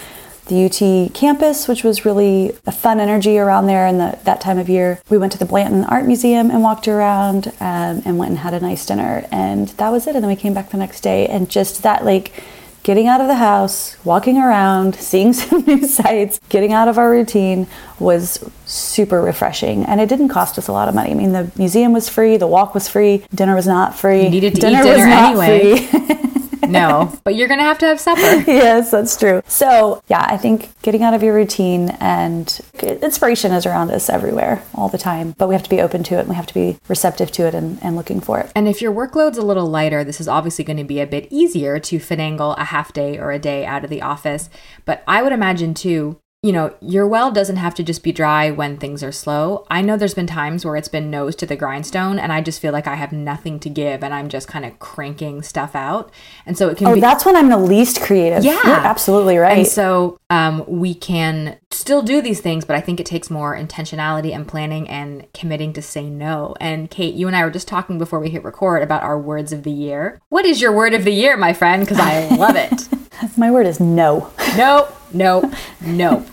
the 0.47 0.65
UT 0.65 1.13
campus, 1.13 1.67
which 1.67 1.83
was 1.83 2.05
really 2.05 2.51
a 2.65 2.71
fun 2.71 2.99
energy 2.99 3.37
around 3.37 3.67
there 3.67 3.87
in 3.87 3.97
the, 3.99 4.17
that 4.23 4.41
time 4.41 4.57
of 4.57 4.67
year. 4.67 4.99
We 5.09 5.17
went 5.17 5.31
to 5.33 5.37
the 5.37 5.45
Blanton 5.45 5.85
Art 5.85 6.05
Museum 6.05 6.51
and 6.51 6.61
walked 6.61 6.87
around 6.87 7.47
um, 7.59 8.01
and 8.03 8.17
went 8.17 8.31
and 8.31 8.39
had 8.39 8.53
a 8.53 8.59
nice 8.59 8.85
dinner. 8.85 9.25
And 9.31 9.69
that 9.69 9.89
was 9.89 10.07
it. 10.07 10.15
And 10.15 10.23
then 10.23 10.29
we 10.29 10.35
came 10.35 10.53
back 10.53 10.71
the 10.71 10.77
next 10.77 11.01
day 11.01 11.27
and 11.27 11.49
just 11.49 11.83
that 11.83 12.03
like 12.03 12.43
getting 12.89 13.05
out 13.05 13.21
of 13.21 13.27
the 13.27 13.35
house, 13.35 13.95
walking 14.03 14.35
around, 14.39 14.95
seeing 15.11 15.31
some 15.31 15.61
new 15.67 15.85
sights, 15.85 16.39
getting 16.49 16.73
out 16.73 16.87
of 16.87 16.97
our 16.97 17.11
routine 17.11 17.67
was 17.99 18.43
super 18.65 19.21
refreshing. 19.21 19.85
And 19.85 20.01
it 20.01 20.09
didn't 20.09 20.29
cost 20.29 20.57
us 20.57 20.67
a 20.67 20.71
lot 20.71 20.89
of 20.89 20.95
money. 20.95 21.11
I 21.11 21.13
mean, 21.13 21.31
the 21.31 21.51
museum 21.55 21.93
was 21.93 22.09
free, 22.09 22.37
the 22.37 22.47
walk 22.47 22.73
was 22.73 22.89
free, 22.89 23.23
dinner 23.35 23.53
was 23.53 23.67
not 23.67 23.95
free. 23.95 24.23
You 24.23 24.31
needed 24.31 24.55
to 24.55 24.61
dinner 24.61 24.79
eat 24.79 24.85
dinner 24.85 25.05
anyway. 25.05 25.87
no, 26.67 27.13
but 27.23 27.35
you're 27.35 27.47
going 27.47 27.59
to 27.59 27.63
have 27.63 27.77
to 27.79 27.85
have 27.85 27.99
supper. 27.99 28.21
yes, 28.47 28.91
that's 28.91 29.17
true. 29.17 29.41
So, 29.47 30.01
yeah, 30.07 30.25
I 30.27 30.37
think 30.37 30.69
getting 30.81 31.03
out 31.03 31.13
of 31.13 31.23
your 31.23 31.33
routine 31.33 31.89
and 31.99 32.59
inspiration 32.81 33.51
is 33.51 33.65
around 33.65 33.91
us 33.91 34.09
everywhere 34.09 34.63
all 34.75 34.89
the 34.89 34.97
time, 34.97 35.35
but 35.37 35.47
we 35.47 35.55
have 35.55 35.63
to 35.63 35.69
be 35.69 35.81
open 35.81 36.03
to 36.03 36.15
it 36.15 36.21
and 36.21 36.29
we 36.29 36.35
have 36.35 36.47
to 36.47 36.53
be 36.53 36.77
receptive 36.87 37.31
to 37.33 37.47
it 37.47 37.55
and, 37.55 37.81
and 37.83 37.95
looking 37.95 38.19
for 38.19 38.39
it. 38.39 38.51
And 38.55 38.67
if 38.67 38.81
your 38.81 38.93
workload's 38.93 39.37
a 39.37 39.45
little 39.45 39.67
lighter, 39.67 40.03
this 40.03 40.19
is 40.19 40.27
obviously 40.27 40.65
going 40.65 40.77
to 40.77 40.83
be 40.83 40.99
a 40.99 41.07
bit 41.07 41.27
easier 41.29 41.79
to 41.79 41.99
finagle 41.99 42.57
a 42.57 42.65
half 42.65 42.93
day 42.93 43.17
or 43.17 43.31
a 43.31 43.39
day 43.39 43.65
out 43.65 43.83
of 43.83 43.89
the 43.89 44.01
office. 44.01 44.49
But 44.85 45.03
I 45.07 45.21
would 45.21 45.33
imagine 45.33 45.73
too, 45.73 46.19
you 46.41 46.53
know, 46.53 46.73
your 46.79 47.05
well 47.05 47.31
doesn't 47.31 47.57
have 47.57 47.75
to 47.75 47.83
just 47.83 48.01
be 48.01 48.13
dry 48.13 48.49
when 48.49 48.77
things 48.77 49.03
are 49.03 49.11
slow. 49.11 49.65
I 49.69 49.81
know 49.81 49.97
there's 49.97 50.13
been 50.13 50.25
times 50.25 50.63
where 50.63 50.77
it's 50.77 50.87
been 50.87 51.11
nose 51.11 51.35
to 51.37 51.45
the 51.45 51.57
grindstone 51.57 52.17
and 52.17 52.31
I 52.31 52.39
just 52.39 52.61
feel 52.61 52.71
like 52.71 52.87
I 52.87 52.95
have 52.95 53.11
nothing 53.11 53.59
to 53.59 53.69
give 53.69 54.05
and 54.05 54.13
I'm 54.13 54.29
just 54.29 54.47
kind 54.47 54.63
of 54.63 54.79
cranking 54.79 55.41
stuff 55.41 55.75
out. 55.75 56.13
And 56.45 56.57
so 56.57 56.69
it 56.69 56.77
can 56.77 56.87
oh, 56.87 56.93
be. 56.95 57.01
that's 57.01 57.25
when 57.25 57.35
I'm 57.35 57.49
the 57.49 57.57
least 57.57 58.01
creative. 58.01 58.45
Yeah. 58.45 58.61
You're 58.63 58.73
absolutely 58.73 59.35
right. 59.37 59.57
And 59.57 59.67
so 59.67 60.17
um, 60.29 60.63
we 60.65 60.93
can 60.93 61.57
still 61.71 62.01
do 62.01 62.21
these 62.21 62.39
things, 62.39 62.63
but 62.63 62.77
I 62.77 62.79
think 62.79 63.01
it 63.01 63.05
takes 63.05 63.29
more 63.29 63.53
intentionality 63.53 64.33
and 64.33 64.47
planning 64.47 64.87
and 64.87 65.27
committing 65.33 65.73
to 65.73 65.81
say 65.81 66.09
no. 66.09 66.55
And 66.61 66.89
Kate, 66.89 67.15
you 67.15 67.27
and 67.27 67.35
I 67.35 67.43
were 67.43 67.51
just 67.51 67.67
talking 67.67 67.97
before 67.97 68.21
we 68.21 68.29
hit 68.29 68.45
record 68.45 68.81
about 68.81 69.03
our 69.03 69.19
words 69.19 69.51
of 69.51 69.63
the 69.63 69.71
year. 69.71 70.21
What 70.29 70.45
is 70.45 70.61
your 70.61 70.71
word 70.71 70.93
of 70.93 71.03
the 71.03 71.11
year, 71.11 71.35
my 71.35 71.51
friend? 71.51 71.83
Because 71.83 71.99
I 71.99 72.29
love 72.37 72.55
it. 72.55 72.87
my 73.37 73.51
word 73.51 73.65
is 73.65 73.81
no. 73.81 74.31
No 74.55 74.87
no, 75.13 75.51
no. 75.81 76.25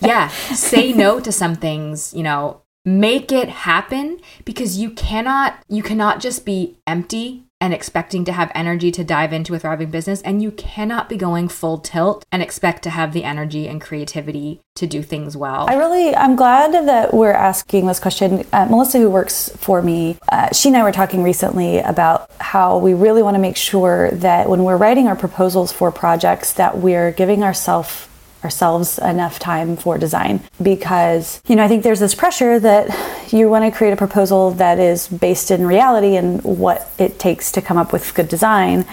yeah, 0.00 0.28
say 0.28 0.92
no 0.92 1.20
to 1.20 1.32
some 1.32 1.54
things, 1.54 2.12
you 2.14 2.22
know, 2.22 2.62
make 2.84 3.30
it 3.30 3.48
happen 3.48 4.20
because 4.44 4.76
you 4.76 4.90
cannot 4.90 5.62
you 5.68 5.82
cannot 5.82 6.20
just 6.20 6.44
be 6.44 6.76
empty 6.86 7.44
and 7.62 7.72
expecting 7.72 8.24
to 8.24 8.32
have 8.32 8.50
energy 8.56 8.90
to 8.90 9.04
dive 9.04 9.32
into 9.32 9.54
a 9.54 9.58
thriving 9.58 9.88
business. 9.88 10.20
And 10.22 10.42
you 10.42 10.50
cannot 10.50 11.08
be 11.08 11.16
going 11.16 11.46
full 11.46 11.78
tilt 11.78 12.26
and 12.32 12.42
expect 12.42 12.82
to 12.82 12.90
have 12.90 13.12
the 13.12 13.22
energy 13.22 13.68
and 13.68 13.80
creativity 13.80 14.60
to 14.74 14.86
do 14.88 15.00
things 15.00 15.36
well. 15.36 15.66
I 15.68 15.74
really 15.74 16.16
i'm 16.16 16.34
glad 16.34 16.72
that 16.72 17.12
we're 17.14 17.32
asking 17.32 17.86
this 17.86 18.00
question. 18.00 18.44
Uh, 18.52 18.66
melissa 18.66 18.98
who 18.98 19.10
works 19.10 19.50
for 19.56 19.82
me 19.82 20.18
uh, 20.30 20.48
she 20.52 20.70
and 20.70 20.76
i 20.78 20.82
were 20.82 20.92
talking 20.92 21.22
recently 21.22 21.78
about 21.78 22.30
how 22.40 22.78
we 22.78 22.94
really 22.94 23.22
want 23.22 23.34
to 23.34 23.40
make 23.40 23.56
sure 23.56 24.10
that 24.12 24.48
when 24.48 24.64
we're 24.64 24.78
writing 24.78 25.06
our 25.08 25.16
proposals 25.16 25.70
for 25.70 25.92
projects 25.92 26.54
that 26.54 26.78
we're 26.78 27.12
giving 27.12 27.42
ourselves 27.42 28.08
ourselves 28.44 28.98
enough 28.98 29.38
time 29.38 29.76
for 29.76 29.98
design. 29.98 30.40
Because 30.60 31.40
you 31.46 31.56
know 31.56 31.64
i 31.64 31.68
think 31.68 31.82
there's 31.82 32.00
this 32.00 32.14
pressure 32.14 32.58
that 32.58 33.32
you 33.32 33.48
want 33.48 33.64
to 33.64 33.76
create 33.76 33.92
a 33.92 33.96
proposal 33.96 34.50
that 34.52 34.78
is 34.78 35.08
based 35.08 35.50
in 35.50 35.66
reality 35.66 36.16
and 36.16 36.42
what 36.42 36.90
it 36.98 37.18
takes 37.18 37.50
to 37.52 37.62
come 37.62 37.76
up 37.76 37.92
with 37.92 38.14
good 38.14 38.28
design 38.28 38.84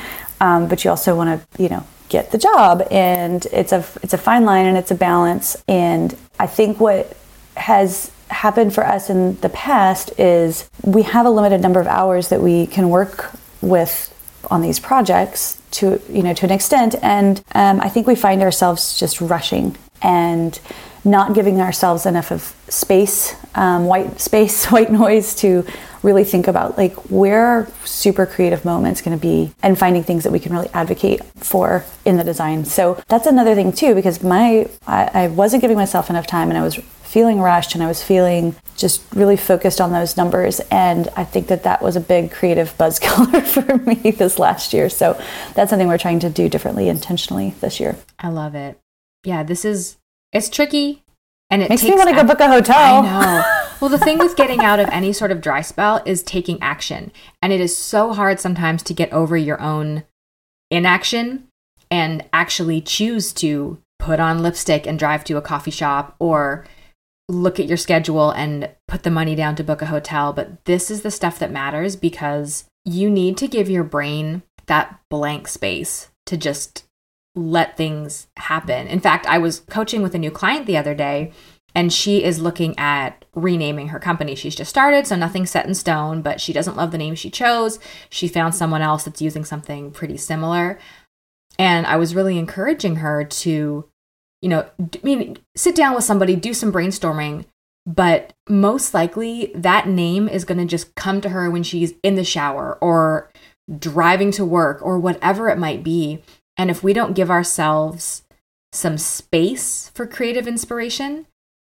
um, 0.42 0.68
but 0.68 0.84
you 0.84 0.90
also 0.90 1.16
want 1.16 1.30
to 1.30 1.62
you 1.64 1.70
know 1.70 1.86
get 2.10 2.32
the 2.32 2.38
job. 2.38 2.86
And 2.92 3.46
it's 3.52 3.72
a 3.72 3.86
it's 4.04 4.14
a 4.14 4.18
fine 4.18 4.44
line 4.44 4.66
and 4.66 4.78
it's 4.78 4.92
a 4.92 4.96
balance. 4.96 5.56
And 5.68 6.16
i 6.40 6.48
think 6.48 6.80
what 6.80 7.16
has 7.56 8.12
happened 8.30 8.74
for 8.74 8.86
us 8.86 9.10
in 9.10 9.40
the 9.42 9.50
past 9.50 10.12
is 10.20 10.70
we 10.84 11.04
have 11.04 11.26
a 11.26 11.30
limited 11.30 11.62
number 11.62 11.80
of 11.80 11.88
hours 11.88 12.30
that 12.30 12.42
we 12.42 12.68
can 12.68 12.90
work 12.90 13.32
with 13.62 14.14
on 14.50 14.62
these 14.62 14.80
projects 14.80 15.62
to 15.72 16.02
you 16.10 16.24
know 16.24 16.34
to 16.34 16.46
an 16.46 16.52
extent. 16.52 16.96
And 17.02 17.44
um, 17.54 17.82
i 17.82 17.90
think 17.90 18.08
we 18.08 18.16
find 18.16 18.42
ourselves 18.42 18.98
just 19.00 19.22
rushing 19.22 19.76
and 20.02 20.60
not 21.06 21.34
giving 21.34 21.62
ourselves 21.62 22.06
enough 22.06 22.32
of 22.32 22.54
space 22.68 23.36
um, 23.56 23.86
white 23.86 24.20
space 24.20 24.66
white 24.72 24.92
noise 24.92 25.36
to 25.36 25.66
really 26.04 26.24
think 26.24 26.48
about 26.48 26.78
like 26.78 26.94
where 27.10 27.46
are 27.46 27.68
super 27.86 28.26
creative 28.26 28.66
moments 28.66 29.02
going 29.02 29.18
to 29.18 29.22
be 29.22 29.52
and 29.62 29.78
finding 29.78 30.04
things 30.04 30.24
that 30.24 30.32
we 30.32 30.40
can 30.40 30.52
really 30.52 30.70
advocate 30.74 31.24
for 31.36 31.84
in 32.06 32.18
the 32.18 32.24
design 32.24 32.66
so 32.66 33.02
that's 33.08 33.28
another 33.28 33.56
thing 33.56 33.72
too 33.72 33.96
because 33.96 34.24
my 34.24 34.68
I, 34.88 35.10
I 35.14 35.28
wasn't 35.28 35.62
giving 35.62 35.78
myself 35.78 36.10
enough 36.10 36.28
time 36.28 36.50
and 36.50 36.58
i 36.58 36.62
was 36.62 36.80
feeling 37.10 37.42
rushed 37.42 37.74
and 37.74 37.84
I 37.84 37.88
was 37.88 38.04
feeling 38.04 38.56
just 38.78 39.02
really 39.16 39.36
focused 39.36 39.82
on 39.82 39.92
those 39.92 40.16
numbers. 40.16 40.60
And 40.70 41.10
I 41.16 41.24
think 41.24 41.48
that 41.48 41.64
that 41.64 41.82
was 41.82 41.96
a 41.96 42.00
big 42.00 42.32
creative 42.32 42.78
buzz 42.78 43.00
killer 43.00 43.42
for 43.42 43.78
me 43.78 44.12
this 44.12 44.38
last 44.38 44.74
year. 44.74 44.90
So 44.90 45.20
that's 45.56 45.72
something 45.72 45.88
we're 45.88 45.98
trying 45.98 46.20
to 46.20 46.30
do 46.30 46.48
differently 46.48 46.88
intentionally 46.88 47.56
this 47.62 47.80
year. 47.80 47.98
I 48.20 48.30
love 48.30 48.54
it. 48.54 48.80
Yeah, 49.24 49.42
this 49.42 49.66
is, 49.66 49.98
it's 50.32 50.50
tricky. 50.50 51.04
And 51.50 51.64
it 51.64 51.70
makes 51.70 51.84
me 51.84 51.96
want 51.96 52.10
to 52.10 52.16
go 52.16 52.24
book 52.24 52.40
a 52.40 52.48
hotel. 52.48 53.00
I 53.00 53.02
know. 53.02 53.66
well, 53.80 53.90
the 53.90 53.98
thing 53.98 54.18
with 54.18 54.36
getting 54.36 54.60
out 54.62 54.80
of 54.80 54.90
any 54.90 55.14
sort 55.14 55.32
of 55.32 55.42
dry 55.42 55.62
spell 55.62 56.02
is 56.06 56.24
taking 56.24 56.62
action. 56.62 57.12
And 57.42 57.54
it 57.54 57.62
is 57.62 57.76
so 57.76 58.14
hard 58.14 58.40
sometimes 58.40 58.84
to 58.84 58.94
get 58.94 59.12
over 59.14 59.38
your 59.38 59.62
own 59.62 60.04
inaction 60.70 61.48
and 61.90 62.26
actually 62.34 62.82
choose 62.82 63.34
to 63.34 63.82
put 63.98 64.20
on 64.20 64.44
lipstick 64.44 64.86
and 64.86 65.00
drive 65.00 65.24
to 65.26 65.38
a 65.38 65.42
coffee 65.42 65.72
shop 65.72 66.16
or 66.20 66.66
look 67.28 67.60
at 67.60 67.68
your 67.68 67.78
schedule 67.78 68.32
and 68.32 68.70
put 68.88 69.04
the 69.04 69.12
money 69.12 69.36
down 69.36 69.56
to 69.56 69.64
book 69.64 69.82
a 69.82 69.88
hotel, 69.88 70.34
but 70.34 70.66
this 70.66 70.90
is 70.90 71.04
the 71.04 71.12
stuff 71.12 71.38
that 71.40 71.52
matters 71.52 71.96
because 71.96 72.66
you 72.86 73.10
need 73.10 73.38
to 73.38 73.48
give 73.48 73.70
your 73.70 73.84
brain 73.84 74.42
that 74.66 75.00
blank 75.10 75.48
space 75.48 76.10
to 76.26 76.38
just 76.38 76.86
let 77.36 77.78
things 77.78 78.28
happen. 78.38 78.88
In 78.88 79.00
fact, 79.00 79.28
I 79.28 79.38
was 79.38 79.60
coaching 79.62 80.02
with 80.02 80.16
a 80.16 80.20
new 80.20 80.32
client 80.32 80.66
the 80.66 80.78
other 80.78 80.96
day 80.96 81.32
and 81.76 81.94
she 81.94 82.24
is 82.24 82.42
looking 82.42 82.78
at 82.78 83.26
renaming 83.36 83.90
her 83.90 84.00
company. 84.00 84.36
She's 84.36 84.56
just 84.56 84.70
started, 84.70 85.08
so 85.08 85.16
nothing's 85.16 85.52
set 85.52 85.66
in 85.66 85.76
stone, 85.76 86.22
but 86.22 86.42
she 86.42 86.54
doesn't 86.54 86.78
love 86.78 86.92
the 86.92 86.98
name 86.98 87.16
she 87.16 87.30
chose. 87.30 87.80
She 88.10 88.28
found 88.28 88.56
someone 88.56 88.82
else 88.82 89.04
that's 89.04 89.22
using 89.22 89.46
something 89.46 89.92
pretty 89.92 90.18
similar. 90.18 90.80
And 91.58 91.86
I 91.86 91.98
was 91.98 92.16
really 92.16 92.38
encouraging 92.38 92.98
her 92.98 93.24
to 93.24 93.90
you 94.42 94.50
know, 94.50 94.66
I 94.80 95.00
mean, 95.04 95.38
sit 95.56 95.76
down 95.76 95.96
with 95.96 96.04
somebody, 96.04 96.36
do 96.36 96.54
some 96.54 96.72
brainstorming, 96.72 97.46
but 97.86 98.34
most 98.48 98.94
likely 98.94 99.52
that 99.56 99.88
name 99.88 100.30
is 100.30 100.46
going 100.46 100.60
to 100.60 100.66
just 100.66 100.96
come 100.96 101.22
to 101.22 101.30
her 101.30 101.50
when 101.50 101.64
she's 101.64 101.94
in 102.04 102.16
the 102.16 102.24
shower 102.24 102.78
or 102.82 103.32
driving 103.78 104.32
to 104.32 104.46
work 104.46 104.82
or 104.82 104.98
whatever 104.98 105.50
it 105.50 105.58
might 105.58 105.84
be. 105.84 106.22
And 106.58 106.70
if 106.70 106.84
we 106.84 106.94
don't 106.94 107.16
give 107.16 107.30
ourselves 107.30 108.24
some 108.72 108.98
space 108.98 109.92
for 109.94 110.06
creative 110.06 110.48
inspiration, 110.48 111.26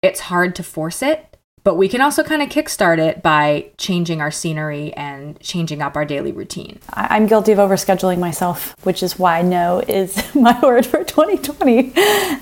it's 0.02 0.22
hard 0.22 0.56
to 0.56 0.64
force 0.64 1.02
it. 1.02 1.26
But 1.64 1.76
we 1.76 1.90
can 1.90 2.00
also 2.00 2.24
kind 2.24 2.42
of 2.42 2.50
kickstart 2.50 3.00
it 3.00 3.22
by 3.22 3.70
changing 3.78 4.22
our 4.22 4.32
scenery 4.32 4.94
and 4.94 5.40
changing 5.42 5.82
up 5.82 5.98
our 5.98 6.06
daily 6.06 6.32
routine. 6.32 6.80
I'm 6.94 7.28
guilty 7.28 7.52
of 7.52 7.58
overscheduling 7.58 8.18
myself, 8.18 8.76
which 8.86 9.04
is 9.04 9.20
why 9.20 9.42
no 9.42 9.84
is 9.88 10.18
my 10.36 10.58
word 10.62 10.86
for 10.86 11.04
2020. 11.04 11.94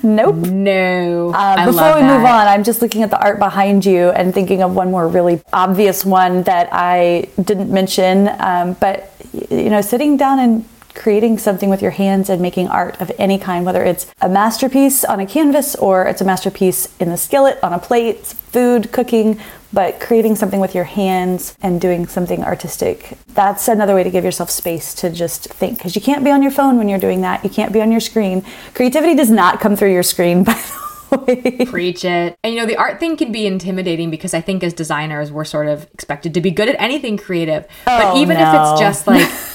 Nope. 0.04 0.36
No. 0.36 1.32
Uh, 1.34 1.66
before 1.66 1.94
we 1.94 2.00
that. 2.00 2.16
move 2.16 2.24
on, 2.24 2.46
I'm 2.46 2.62
just 2.62 2.80
looking 2.80 3.02
at 3.02 3.10
the 3.10 3.20
art 3.20 3.38
behind 3.40 3.84
you 3.84 4.10
and 4.10 4.32
thinking 4.32 4.62
of 4.62 4.74
one 4.74 4.90
more 4.90 5.08
really 5.08 5.42
obvious 5.52 6.04
one 6.04 6.44
that 6.44 6.68
I 6.70 7.28
didn't 7.42 7.72
mention. 7.72 8.28
Um, 8.38 8.74
but, 8.74 9.12
you 9.50 9.68
know, 9.68 9.80
sitting 9.80 10.16
down 10.16 10.38
and 10.38 10.64
creating 10.94 11.38
something 11.38 11.68
with 11.68 11.82
your 11.82 11.92
hands 11.92 12.28
and 12.28 12.40
making 12.40 12.68
art 12.68 13.00
of 13.00 13.12
any 13.18 13.38
kind, 13.38 13.64
whether 13.64 13.84
it's 13.84 14.12
a 14.20 14.28
masterpiece 14.28 15.04
on 15.04 15.20
a 15.20 15.26
canvas 15.26 15.74
or 15.76 16.06
it's 16.06 16.20
a 16.20 16.24
masterpiece 16.24 16.88
in 16.98 17.10
the 17.10 17.16
skillet 17.16 17.58
on 17.62 17.72
a 17.72 17.78
plate, 17.78 18.26
food, 18.26 18.90
cooking, 18.92 19.40
but 19.72 20.00
creating 20.00 20.36
something 20.36 20.60
with 20.60 20.74
your 20.74 20.84
hands 20.84 21.56
and 21.60 21.80
doing 21.80 22.06
something 22.06 22.42
artistic. 22.42 23.18
That's 23.28 23.68
another 23.68 23.94
way 23.94 24.02
to 24.02 24.10
give 24.10 24.24
yourself 24.24 24.50
space 24.50 24.94
to 24.94 25.10
just 25.10 25.44
think 25.44 25.78
because 25.78 25.94
you 25.94 26.02
can't 26.02 26.24
be 26.24 26.30
on 26.30 26.42
your 26.42 26.52
phone 26.52 26.78
when 26.78 26.88
you're 26.88 26.98
doing 26.98 27.20
that. 27.22 27.44
You 27.44 27.50
can't 27.50 27.72
be 27.72 27.82
on 27.82 27.90
your 27.90 28.00
screen. 28.00 28.44
Creativity 28.74 29.14
does 29.14 29.30
not 29.30 29.60
come 29.60 29.76
through 29.76 29.92
your 29.92 30.02
screen, 30.02 30.44
by 30.44 30.54
the 31.10 31.18
way. 31.18 31.66
Preach 31.66 32.04
it. 32.04 32.38
And 32.42 32.54
you 32.54 32.60
know, 32.60 32.66
the 32.66 32.76
art 32.76 32.98
thing 32.98 33.16
can 33.16 33.30
be 33.30 33.46
intimidating 33.46 34.10
because 34.10 34.34
I 34.34 34.40
think 34.40 34.62
as 34.62 34.72
designers, 34.72 35.30
we're 35.30 35.44
sort 35.44 35.68
of 35.68 35.84
expected 35.92 36.34
to 36.34 36.40
be 36.40 36.50
good 36.50 36.68
at 36.68 36.80
anything 36.80 37.16
creative. 37.18 37.66
Oh, 37.86 37.98
but 37.98 38.16
even 38.16 38.38
no. 38.38 38.48
if 38.48 38.72
it's 38.72 38.80
just 38.80 39.06
like 39.06 39.28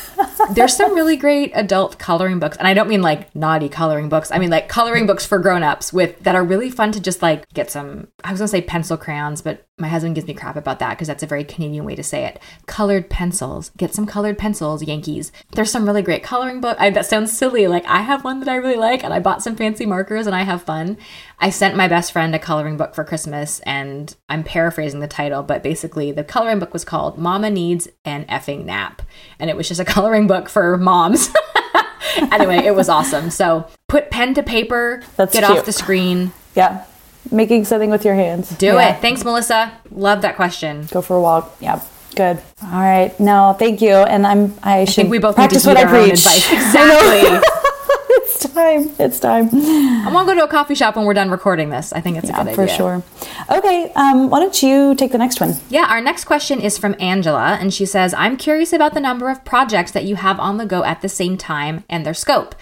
there's 0.52 0.76
some 0.76 0.94
really 0.94 1.16
great 1.16 1.52
adult 1.56 1.98
coloring 1.98 2.40
books 2.40 2.58
and 2.58 2.68
i 2.68 2.74
don't 2.74 2.90
mean 2.90 3.02
like 3.02 3.34
naughty 3.36 3.70
coloring 3.70 4.10
books. 4.10 4.32
I 4.32 4.40
mean 4.40 4.50
like 4.50 4.68
coloring 4.68 5.06
books 5.06 5.26
for 5.26 5.40
grown-ups 5.40 5.94
with 5.94 6.20
that 6.24 6.36
are 6.36 6.44
really 6.44 6.70
fun 6.70 6.92
to 6.92 7.00
just 7.00 7.22
like 7.22 7.48
get 7.54 7.72
some 7.72 8.08
i 8.24 8.32
was 8.32 8.40
gonna 8.40 8.48
say 8.48 8.62
pencil 8.62 8.98
crayons 8.98 9.42
but 9.42 9.66
my 9.80 9.88
husband 9.88 10.14
gives 10.14 10.28
me 10.28 10.36
crap 10.36 10.56
about 10.56 10.78
that 10.78 10.92
because 10.92 11.08
that's 11.08 11.24
a 11.24 11.28
very 11.28 11.44
canadian 11.44 11.84
way 11.84 11.96
to 11.96 12.04
say 12.04 12.26
it 12.26 12.40
colored 12.68 13.10
pencils 13.10 13.72
get 13.76 13.94
some 13.94 14.06
colored 14.06 14.38
pencils 14.38 14.84
yankees 14.84 15.32
there's 15.54 15.72
some 15.72 15.86
really 15.86 16.04
great 16.04 16.22
coloring 16.22 16.62
book 16.62 16.78
I, 16.80 16.92
that 16.92 17.08
sounds 17.08 17.36
silly 17.36 17.68
like 17.68 17.86
i 17.88 18.02
have 18.02 18.24
one 18.24 18.40
that 18.40 18.48
i 18.48 18.56
really 18.56 18.78
like 18.78 19.04
and 19.04 19.12
i 19.12 19.20
bought 19.20 19.42
some 19.42 19.56
fancy 19.56 19.88
markers 19.88 20.28
and 20.28 20.36
i 20.36 20.44
have 20.44 20.62
fun 20.62 20.98
i 21.40 21.50
sent 21.50 21.76
my 21.76 21.88
best 21.88 22.12
friend 22.12 22.36
a 22.36 22.40
coloring 22.40 22.78
book 22.78 22.94
for 22.94 23.04
christmas 23.04 23.62
and 23.62 24.16
i'm 24.30 24.44
paraphrasing 24.44 25.00
the 25.00 25.08
title 25.08 25.42
but 25.42 25.64
basically 25.64 26.12
the 26.12 26.24
coloring 26.24 26.60
book 26.60 26.72
was 26.72 26.86
called 26.86 27.18
mama 27.18 27.50
needs 27.50 27.88
an 28.06 28.26
effing 28.26 28.66
nap 28.66 29.02
and 29.40 29.50
it 29.50 29.58
was 29.58 29.68
just 29.68 29.80
a 29.80 29.86
coloring 29.94 30.28
book 30.28 30.50
for 30.50 30.78
moms. 30.78 31.30
anyway, 32.32 32.58
it 32.58 32.76
was 32.76 32.90
awesome. 32.90 33.30
So 33.30 33.68
put 33.88 34.12
pen 34.12 34.34
to 34.36 34.44
paper, 34.44 35.02
That's 35.16 35.34
get 35.34 35.44
cute. 35.44 35.58
off 35.60 35.66
the 35.66 35.72
screen, 35.72 36.32
Yeah. 36.56 36.86
Making 37.34 37.66
something 37.66 37.90
with 37.90 38.06
your 38.06 38.16
hands. 38.16 38.50
do 38.52 38.68
Yeah. 38.68 38.96
it. 38.96 39.02
Thanks, 39.02 39.24
Melissa. 39.26 39.72
Love 39.92 40.22
that 40.22 40.36
question. 40.36 40.88
Go 40.92 41.02
for 41.02 41.18
a 41.18 41.22
walk. 41.22 41.56
Yeah. 41.60 41.82
Good. 42.16 42.38
All 42.64 42.70
right. 42.80 43.12
No, 43.20 43.56
thank 43.58 43.82
you. 43.82 43.94
And 43.96 44.26
I'm 44.28 44.54
I, 44.62 44.86
should 44.86 44.92
I 44.92 44.96
think 45.04 45.10
we 45.12 45.18
both 45.20 45.36
need 45.38 45.50
to 45.50 45.60
practice 45.60 45.66
what 45.66 45.78
I 45.78 45.86
preach. 45.86 46.12
Exactly. 46.52 47.50
it's 48.18 48.48
time. 48.54 48.90
It's 49.00 49.20
time. 49.20 49.50
I 49.52 50.12
want 50.14 50.28
to 50.28 50.34
go 50.36 50.40
to 50.42 50.46
a 50.46 50.48
coffee 50.48 50.76
shop 50.76 50.96
when 50.96 51.06
we're 51.06 51.16
done 51.16 51.32
recording 51.32 51.70
this. 51.70 51.92
I 51.92 52.02
think 52.02 52.18
it's 52.18 52.30
a 52.30 52.34
Yeah, 52.34 52.44
good 52.44 52.56
for 52.56 52.68
sure. 52.68 53.02
Okay. 53.50 53.92
Um, 53.96 54.30
why 54.30 54.40
don't 54.40 54.62
you 54.62 54.94
take 54.94 55.12
the 55.12 55.18
next 55.18 55.42
one? 55.42 55.56
Yeah, 55.70 55.88
our 55.90 56.02
next 56.02 56.26
question 56.26 56.60
is 56.62 56.78
from 56.78 56.96
Angela, 57.00 57.58
and 57.60 57.74
she 57.74 57.86
says, 57.88 58.14
I'm 58.14 58.38
curious 58.38 58.74
about 58.74 58.94
the 58.94 59.02
number 59.02 59.30
of 59.32 59.44
projects 59.44 59.92
that 59.94 60.04
you 60.04 60.16
have 60.18 60.40
on 60.40 60.58
the 60.58 60.66
go 60.68 60.84
at 60.84 61.02
the 61.02 61.10
same 61.10 61.36
time 61.38 61.84
and 61.90 62.06
their 62.06 62.14
scope. 62.14 62.54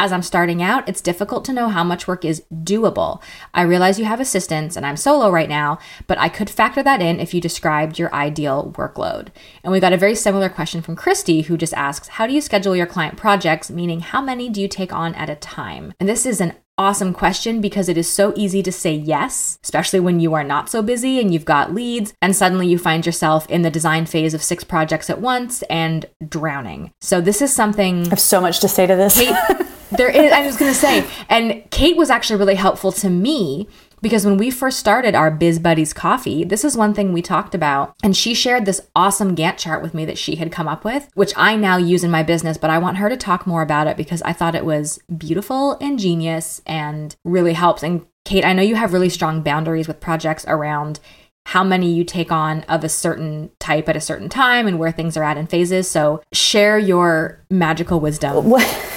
As 0.00 0.12
I'm 0.12 0.22
starting 0.22 0.62
out, 0.62 0.88
it's 0.88 1.02
difficult 1.02 1.44
to 1.44 1.52
know 1.52 1.68
how 1.68 1.84
much 1.84 2.08
work 2.08 2.24
is 2.24 2.42
doable. 2.50 3.20
I 3.52 3.60
realize 3.60 3.98
you 3.98 4.06
have 4.06 4.18
assistants 4.18 4.74
and 4.74 4.86
I'm 4.86 4.96
solo 4.96 5.30
right 5.30 5.46
now, 5.48 5.78
but 6.06 6.16
I 6.16 6.30
could 6.30 6.48
factor 6.48 6.82
that 6.82 7.02
in 7.02 7.20
if 7.20 7.34
you 7.34 7.40
described 7.42 7.98
your 7.98 8.10
ideal 8.14 8.72
workload. 8.78 9.28
And 9.62 9.70
we 9.70 9.78
got 9.78 9.92
a 9.92 9.98
very 9.98 10.14
similar 10.14 10.48
question 10.48 10.80
from 10.80 10.96
Christy, 10.96 11.42
who 11.42 11.58
just 11.58 11.74
asks, 11.74 12.08
How 12.08 12.26
do 12.26 12.32
you 12.32 12.40
schedule 12.40 12.74
your 12.74 12.86
client 12.86 13.18
projects? 13.18 13.70
Meaning, 13.70 14.00
how 14.00 14.22
many 14.22 14.48
do 14.48 14.62
you 14.62 14.68
take 14.68 14.90
on 14.90 15.14
at 15.16 15.28
a 15.28 15.36
time? 15.36 15.92
And 16.00 16.08
this 16.08 16.24
is 16.24 16.40
an 16.40 16.54
awesome 16.78 17.12
question 17.12 17.60
because 17.60 17.90
it 17.90 17.98
is 17.98 18.08
so 18.08 18.32
easy 18.36 18.62
to 18.62 18.72
say 18.72 18.94
yes, 18.94 19.58
especially 19.62 20.00
when 20.00 20.18
you 20.18 20.32
are 20.32 20.42
not 20.42 20.70
so 20.70 20.80
busy 20.80 21.20
and 21.20 21.30
you've 21.30 21.44
got 21.44 21.74
leads, 21.74 22.14
and 22.22 22.34
suddenly 22.34 22.66
you 22.66 22.78
find 22.78 23.04
yourself 23.04 23.46
in 23.50 23.60
the 23.60 23.70
design 23.70 24.06
phase 24.06 24.32
of 24.32 24.42
six 24.42 24.64
projects 24.64 25.10
at 25.10 25.20
once 25.20 25.60
and 25.64 26.06
drowning. 26.26 26.90
So, 27.02 27.20
this 27.20 27.42
is 27.42 27.52
something 27.52 28.06
I 28.06 28.08
have 28.08 28.18
so 28.18 28.40
much 28.40 28.60
to 28.60 28.68
say 28.68 28.86
to 28.86 28.96
this. 28.96 29.18
Kate, 29.18 29.66
there 29.90 30.10
is, 30.10 30.32
I 30.32 30.44
was 30.46 30.56
going 30.56 30.72
to 30.72 30.78
say, 30.78 31.06
and 31.28 31.68
Kate 31.70 31.96
was 31.96 32.10
actually 32.10 32.38
really 32.38 32.54
helpful 32.54 32.92
to 32.92 33.10
me 33.10 33.68
because 34.02 34.24
when 34.24 34.38
we 34.38 34.50
first 34.50 34.78
started 34.78 35.14
our 35.14 35.30
Biz 35.30 35.58
Buddies 35.58 35.92
coffee, 35.92 36.44
this 36.44 36.64
is 36.64 36.76
one 36.76 36.94
thing 36.94 37.12
we 37.12 37.22
talked 37.22 37.54
about. 37.54 37.94
And 38.02 38.16
she 38.16 38.34
shared 38.34 38.64
this 38.64 38.80
awesome 38.96 39.36
Gantt 39.36 39.58
chart 39.58 39.82
with 39.82 39.94
me 39.94 40.04
that 40.06 40.18
she 40.18 40.36
had 40.36 40.52
come 40.52 40.68
up 40.68 40.84
with, 40.84 41.10
which 41.14 41.32
I 41.36 41.56
now 41.56 41.76
use 41.76 42.02
in 42.02 42.10
my 42.10 42.22
business, 42.22 42.56
but 42.56 42.70
I 42.70 42.78
want 42.78 42.96
her 42.96 43.08
to 43.08 43.16
talk 43.16 43.46
more 43.46 43.62
about 43.62 43.86
it 43.86 43.96
because 43.96 44.22
I 44.22 44.32
thought 44.32 44.54
it 44.54 44.64
was 44.64 44.98
beautiful 45.16 45.72
and 45.80 45.98
genius 45.98 46.62
and 46.66 47.14
really 47.24 47.52
helps. 47.52 47.82
And 47.82 48.06
Kate, 48.24 48.44
I 48.44 48.52
know 48.52 48.62
you 48.62 48.76
have 48.76 48.92
really 48.92 49.08
strong 49.08 49.42
boundaries 49.42 49.88
with 49.88 50.00
projects 50.00 50.44
around 50.48 51.00
how 51.46 51.64
many 51.64 51.90
you 51.92 52.04
take 52.04 52.30
on 52.30 52.62
of 52.64 52.84
a 52.84 52.88
certain 52.88 53.50
type 53.58 53.88
at 53.88 53.96
a 53.96 54.00
certain 54.00 54.28
time 54.28 54.66
and 54.66 54.78
where 54.78 54.92
things 54.92 55.16
are 55.16 55.24
at 55.24 55.36
in 55.36 55.46
phases. 55.46 55.90
So 55.90 56.22
share 56.32 56.78
your 56.78 57.44
magical 57.50 57.98
wisdom. 57.98 58.54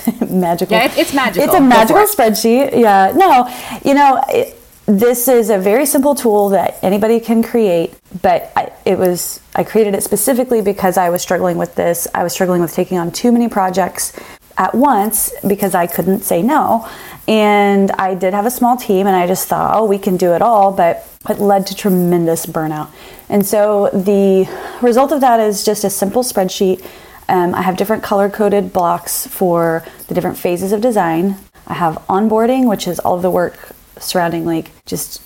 magical. 0.30 0.76
Yeah, 0.78 0.86
it's- 0.86 0.98
it's 0.98 1.14
magical. 1.14 1.44
It's 1.44 1.54
a 1.54 1.62
magical 1.62 2.04
it. 2.04 2.10
spreadsheet. 2.10 2.80
Yeah. 2.80 3.12
No, 3.16 3.48
you 3.84 3.94
know, 3.94 4.22
it, 4.30 4.60
this 4.86 5.28
is 5.28 5.50
a 5.50 5.58
very 5.58 5.86
simple 5.86 6.14
tool 6.14 6.50
that 6.50 6.78
anybody 6.84 7.20
can 7.20 7.42
create, 7.42 7.94
but 8.22 8.52
I, 8.56 8.72
it 8.86 8.98
was 8.98 9.40
I 9.56 9.64
created 9.64 9.96
it 9.96 10.04
specifically 10.04 10.62
because 10.62 10.98
I 10.98 11.10
was 11.10 11.22
struggling 11.22 11.58
with 11.58 11.76
this. 11.76 12.08
I 12.14 12.24
was 12.24 12.34
struggling 12.34 12.62
with 12.62 12.74
taking 12.74 12.98
on 12.98 13.12
too 13.12 13.32
many 13.32 13.48
projects 13.48 14.12
at 14.58 14.76
once 14.76 15.32
because 15.48 15.74
I 15.74 15.88
couldn't 15.88 16.22
say 16.22 16.42
no. 16.42 16.88
And 17.30 17.92
I 17.94 18.14
did 18.14 18.34
have 18.34 18.46
a 18.46 18.52
small 18.52 18.76
team 18.76 19.08
and 19.08 19.16
I 19.16 19.26
just 19.26 19.48
thought, 19.48 19.72
"Oh, 19.74 19.86
we 19.86 19.98
can 19.98 20.18
do 20.18 20.34
it 20.34 20.42
all," 20.42 20.74
but 20.74 21.08
it 21.30 21.40
led 21.40 21.66
to 21.68 21.76
tremendous 21.76 22.46
burnout. 22.46 22.90
And 23.30 23.46
so 23.46 23.90
the 23.94 24.46
result 24.82 25.14
of 25.14 25.22
that 25.22 25.40
is 25.40 25.64
just 25.64 25.86
a 25.86 25.90
simple 25.90 26.24
spreadsheet 26.24 26.84
um, 27.30 27.56
I 27.56 27.62
have 27.62 27.78
different 27.78 28.04
color 28.04 28.30
coded 28.30 28.74
blocks 28.74 29.28
for 29.28 29.84
the 30.08 30.14
different 30.14 30.38
phases 30.38 30.72
of 30.72 30.82
design. 30.82 31.38
I 31.68 31.74
have 31.76 31.96
onboarding, 32.10 32.68
which 32.68 32.88
is 32.88 33.00
all 33.00 33.16
of 33.16 33.22
the 33.22 33.32
work 33.32 33.58
surrounding 34.00 34.46
like 34.46 34.72
just 34.86 35.22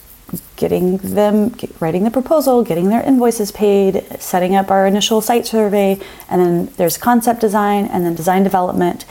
getting 0.55 0.97
them, 0.97 1.49
get, 1.49 1.69
writing 1.79 2.03
the 2.03 2.11
proposal, 2.11 2.63
getting 2.63 2.89
their 2.89 3.01
invoices 3.01 3.51
paid, 3.51 4.05
setting 4.19 4.55
up 4.55 4.69
our 4.69 4.85
initial 4.85 5.21
site 5.21 5.45
survey, 5.45 5.99
and 6.29 6.41
then 6.41 6.65
there's 6.77 6.97
concept 6.97 7.39
design, 7.39 7.85
and 7.85 8.05
then 8.05 8.13
design 8.13 8.43
development, 8.43 9.05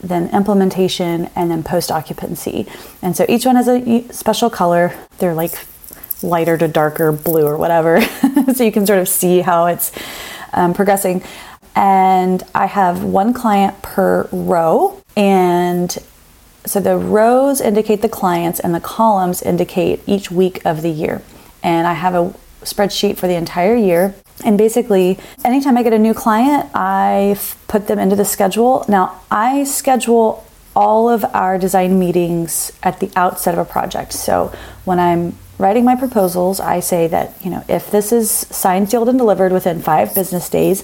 then 0.00 0.28
implementation, 0.34 1.30
and 1.34 1.50
then 1.50 1.62
post 1.62 1.90
occupancy. 1.90 2.66
And 3.00 3.16
so 3.16 3.24
each 3.28 3.46
one 3.46 3.56
has 3.56 3.68
a 3.68 4.06
special 4.12 4.50
color. 4.50 4.94
They're 5.18 5.34
like 5.34 5.52
lighter 6.22 6.58
to 6.58 6.68
darker 6.68 7.12
blue 7.12 7.46
or 7.46 7.56
whatever, 7.56 8.00
so 8.54 8.62
you 8.62 8.72
can 8.72 8.86
sort 8.86 8.98
of 8.98 9.08
see 9.08 9.40
how 9.40 9.66
it's 9.66 9.90
um, 10.52 10.74
progressing. 10.74 11.22
And 11.74 12.42
I 12.54 12.66
have 12.66 13.02
one 13.02 13.32
client 13.32 13.80
per 13.82 14.28
row, 14.30 15.02
and 15.16 15.96
so 16.64 16.80
the 16.80 16.96
rows 16.96 17.60
indicate 17.60 18.02
the 18.02 18.08
clients, 18.08 18.60
and 18.60 18.74
the 18.74 18.80
columns 18.80 19.42
indicate 19.42 20.00
each 20.06 20.30
week 20.30 20.64
of 20.64 20.82
the 20.82 20.90
year. 20.90 21.22
And 21.62 21.86
I 21.86 21.94
have 21.94 22.14
a 22.14 22.34
spreadsheet 22.62 23.16
for 23.16 23.26
the 23.26 23.34
entire 23.34 23.74
year. 23.74 24.14
And 24.44 24.58
basically, 24.58 25.18
anytime 25.44 25.76
I 25.76 25.82
get 25.82 25.92
a 25.92 25.98
new 25.98 26.14
client, 26.14 26.70
I 26.74 27.38
put 27.68 27.86
them 27.86 27.98
into 27.98 28.16
the 28.16 28.24
schedule. 28.24 28.84
Now, 28.88 29.20
I 29.30 29.64
schedule 29.64 30.44
all 30.74 31.08
of 31.08 31.24
our 31.34 31.58
design 31.58 31.98
meetings 31.98 32.72
at 32.82 33.00
the 33.00 33.10
outset 33.16 33.54
of 33.54 33.58
a 33.58 33.64
project. 33.70 34.12
So 34.12 34.52
when 34.84 34.98
I'm 34.98 35.36
writing 35.58 35.84
my 35.84 35.96
proposals, 35.96 36.60
I 36.60 36.80
say 36.80 37.06
that, 37.08 37.34
you 37.44 37.50
know, 37.50 37.64
if 37.68 37.90
this 37.90 38.10
is 38.10 38.30
signed, 38.30 38.90
sealed, 38.90 39.08
and 39.08 39.18
delivered 39.18 39.52
within 39.52 39.82
five 39.82 40.14
business 40.14 40.48
days, 40.48 40.82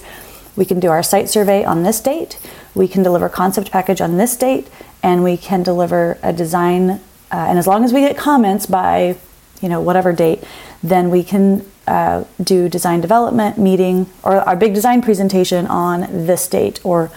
we 0.59 0.65
can 0.65 0.79
do 0.81 0.89
our 0.89 1.01
site 1.01 1.29
survey 1.29 1.63
on 1.63 1.83
this 1.83 2.01
date, 2.01 2.37
we 2.75 2.85
can 2.87 3.01
deliver 3.01 3.29
concept 3.29 3.71
package 3.71 4.01
on 4.01 4.17
this 4.17 4.35
date, 4.35 4.67
and 5.01 5.23
we 5.23 5.37
can 5.37 5.63
deliver 5.63 6.17
a 6.21 6.33
design. 6.33 6.89
Uh, 7.31 7.47
and 7.47 7.57
as 7.57 7.65
long 7.65 7.85
as 7.85 7.93
we 7.93 8.01
get 8.01 8.17
comments 8.17 8.65
by, 8.65 9.15
you 9.61 9.69
know, 9.69 9.79
whatever 9.79 10.11
date, 10.11 10.43
then 10.83 11.09
we 11.09 11.23
can 11.23 11.65
uh, 11.87 12.25
do 12.43 12.67
design 12.67 12.99
development 12.99 13.57
meeting 13.57 14.05
or 14.21 14.35
our 14.41 14.57
big 14.57 14.73
design 14.73 15.01
presentation 15.01 15.65
on 15.67 16.01
this 16.25 16.45
date 16.49 16.81
or 16.83 17.09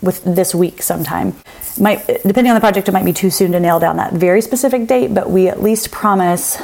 with 0.00 0.24
this 0.24 0.54
week 0.54 0.82
sometime. 0.82 1.34
Might 1.78 2.06
depending 2.06 2.48
on 2.48 2.54
the 2.54 2.60
project, 2.60 2.88
it 2.88 2.92
might 2.92 3.04
be 3.04 3.12
too 3.12 3.28
soon 3.28 3.52
to 3.52 3.60
nail 3.60 3.78
down 3.78 3.98
that 3.98 4.14
very 4.14 4.40
specific 4.40 4.86
date, 4.86 5.12
but 5.12 5.30
we 5.30 5.48
at 5.48 5.62
least 5.62 5.90
promise 5.90 6.56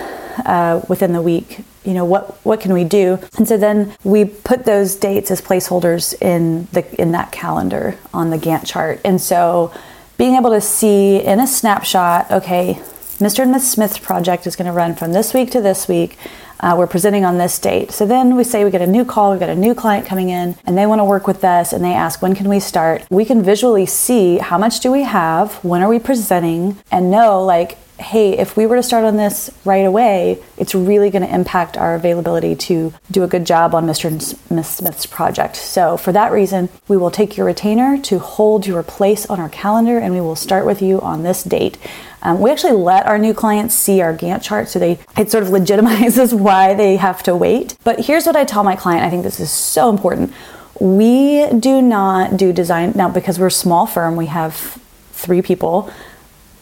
uh, 0.45 0.83
within 0.89 1.13
the 1.13 1.23
week. 1.23 1.61
You 1.85 1.95
know 1.95 2.05
what 2.05 2.45
what 2.45 2.61
can 2.61 2.73
we 2.73 2.85
do? 2.85 3.19
And 3.37 3.47
so 3.47 3.57
then 3.57 3.95
we 4.05 4.25
put 4.25 4.65
those 4.65 4.95
dates 4.97 5.31
as 5.31 5.41
placeholders 5.41 6.15
in 6.21 6.69
the 6.73 6.85
in 7.01 7.13
that 7.13 7.33
calendar 7.33 7.99
on 8.15 8.31
the 8.31 8.39
Gantt 8.39 8.67
chart. 8.67 9.01
And 9.05 9.21
so 9.21 9.73
being 10.17 10.37
able 10.37 10.51
to 10.51 10.61
see 10.61 11.17
in 11.17 11.41
a 11.41 11.47
snapshot, 11.47 12.31
okay, 12.31 12.75
Mr. 13.19 13.41
and 13.41 13.53
Miss 13.53 13.71
Smith's 13.71 13.99
project 13.99 14.47
is 14.47 14.57
going 14.57 14.67
to 14.67 14.73
run 14.73 14.95
from 14.95 15.13
this 15.13 15.35
week 15.35 15.51
to 15.53 15.61
this 15.61 15.89
week. 15.89 16.17
Uh, 16.63 16.77
we're 16.79 16.87
presenting 16.87 17.25
on 17.25 17.39
this 17.39 17.59
date. 17.59 17.91
So 17.91 18.07
then 18.07 18.37
we 18.37 18.45
say 18.45 18.65
we 18.65 18.71
get 18.71 18.83
a 18.83 18.87
new 18.87 19.05
call, 19.05 19.33
we 19.33 19.39
get 19.41 19.51
a 19.51 19.55
new 19.57 19.75
client 19.75 20.07
coming 20.07 20.29
in, 20.29 20.57
and 20.65 20.79
they 20.79 20.87
want 20.87 21.01
to 21.01 21.05
work 21.05 21.27
with 21.27 21.43
us, 21.45 21.73
and 21.73 21.85
they 21.85 21.93
ask, 21.93 22.23
when 22.23 22.37
can 22.37 22.49
we 22.49 22.61
start? 22.61 23.05
We 23.11 23.25
can 23.25 23.43
visually 23.43 23.85
see 23.85 24.39
how 24.39 24.59
much 24.59 24.79
do 24.79 24.93
we 24.93 25.03
have, 25.03 25.55
when 25.65 25.83
are 25.83 25.89
we 25.89 25.99
presenting, 25.99 26.79
and 26.93 27.11
know 27.11 27.43
like, 27.43 27.79
hey, 28.03 28.37
if 28.37 28.57
we 28.57 28.67
were 28.67 28.77
to 28.77 28.83
start 28.83 29.05
on 29.05 29.17
this 29.17 29.51
right 29.65 29.87
away, 29.87 30.43
it's 30.57 30.75
really 30.75 31.11
going 31.11 31.23
to 31.23 31.35
impact 31.35 31.77
our 31.77 31.95
availability 31.95 32.55
to 32.55 32.93
do 33.11 33.23
a 33.23 33.29
good 33.29 33.47
job 33.47 33.75
on 33.75 33.87
Mr. 33.87 34.07
and 34.07 34.17
Miss 34.51 34.69
Smith's 34.69 35.07
project. 35.07 35.57
So, 35.57 35.97
for 35.97 36.13
that 36.13 36.33
reason, 36.33 36.69
we 36.89 36.97
will 36.97 37.11
take 37.11 37.37
your 37.37 37.47
retainer 37.47 37.99
to 38.03 38.19
hold 38.19 38.67
your 38.67 38.83
place 38.83 39.27
on 39.27 39.41
our 39.41 39.49
calendar 39.49 39.99
and 39.99 40.13
we 40.15 40.21
will 40.21 40.37
start 40.37 40.67
with 40.67 40.83
you 40.83 41.01
on 41.01 41.23
this 41.23 41.43
date. 41.43 41.79
Um, 42.23 42.41
we 42.41 42.51
actually 42.51 42.73
let 42.73 43.07
our 43.07 43.19
new 43.19 43.35
clients 43.35 43.75
see 43.75 44.01
our 44.01 44.17
Gantt 44.17 44.43
chart 44.43 44.69
so 44.69 44.79
they 44.79 45.01
it 45.17 45.31
sort 45.31 45.43
of 45.43 45.51
legitimizes 45.51 46.33
why 46.39 46.75
they 46.75 46.97
have 46.97 47.23
to 47.25 47.37
wait. 47.37 47.77
But 47.85 48.01
here's 48.07 48.27
what 48.27 48.37
I 48.37 48.45
tell 48.45 48.65
my 48.65 48.77
client 48.77 49.05
I 49.05 49.11
think 49.11 49.25
this 49.25 49.41
is 49.41 49.51
so 49.51 49.91
important. 49.91 50.33
We 50.81 51.49
do 51.59 51.83
not 51.83 52.37
do 52.37 52.53
design 52.53 52.93
now 52.95 53.09
because 53.09 53.39
we're 53.39 53.49
a 53.49 53.51
small 53.51 53.87
firm, 53.87 54.17
we 54.17 54.27
have 54.27 54.79
three 55.13 55.43
people. 55.43 55.91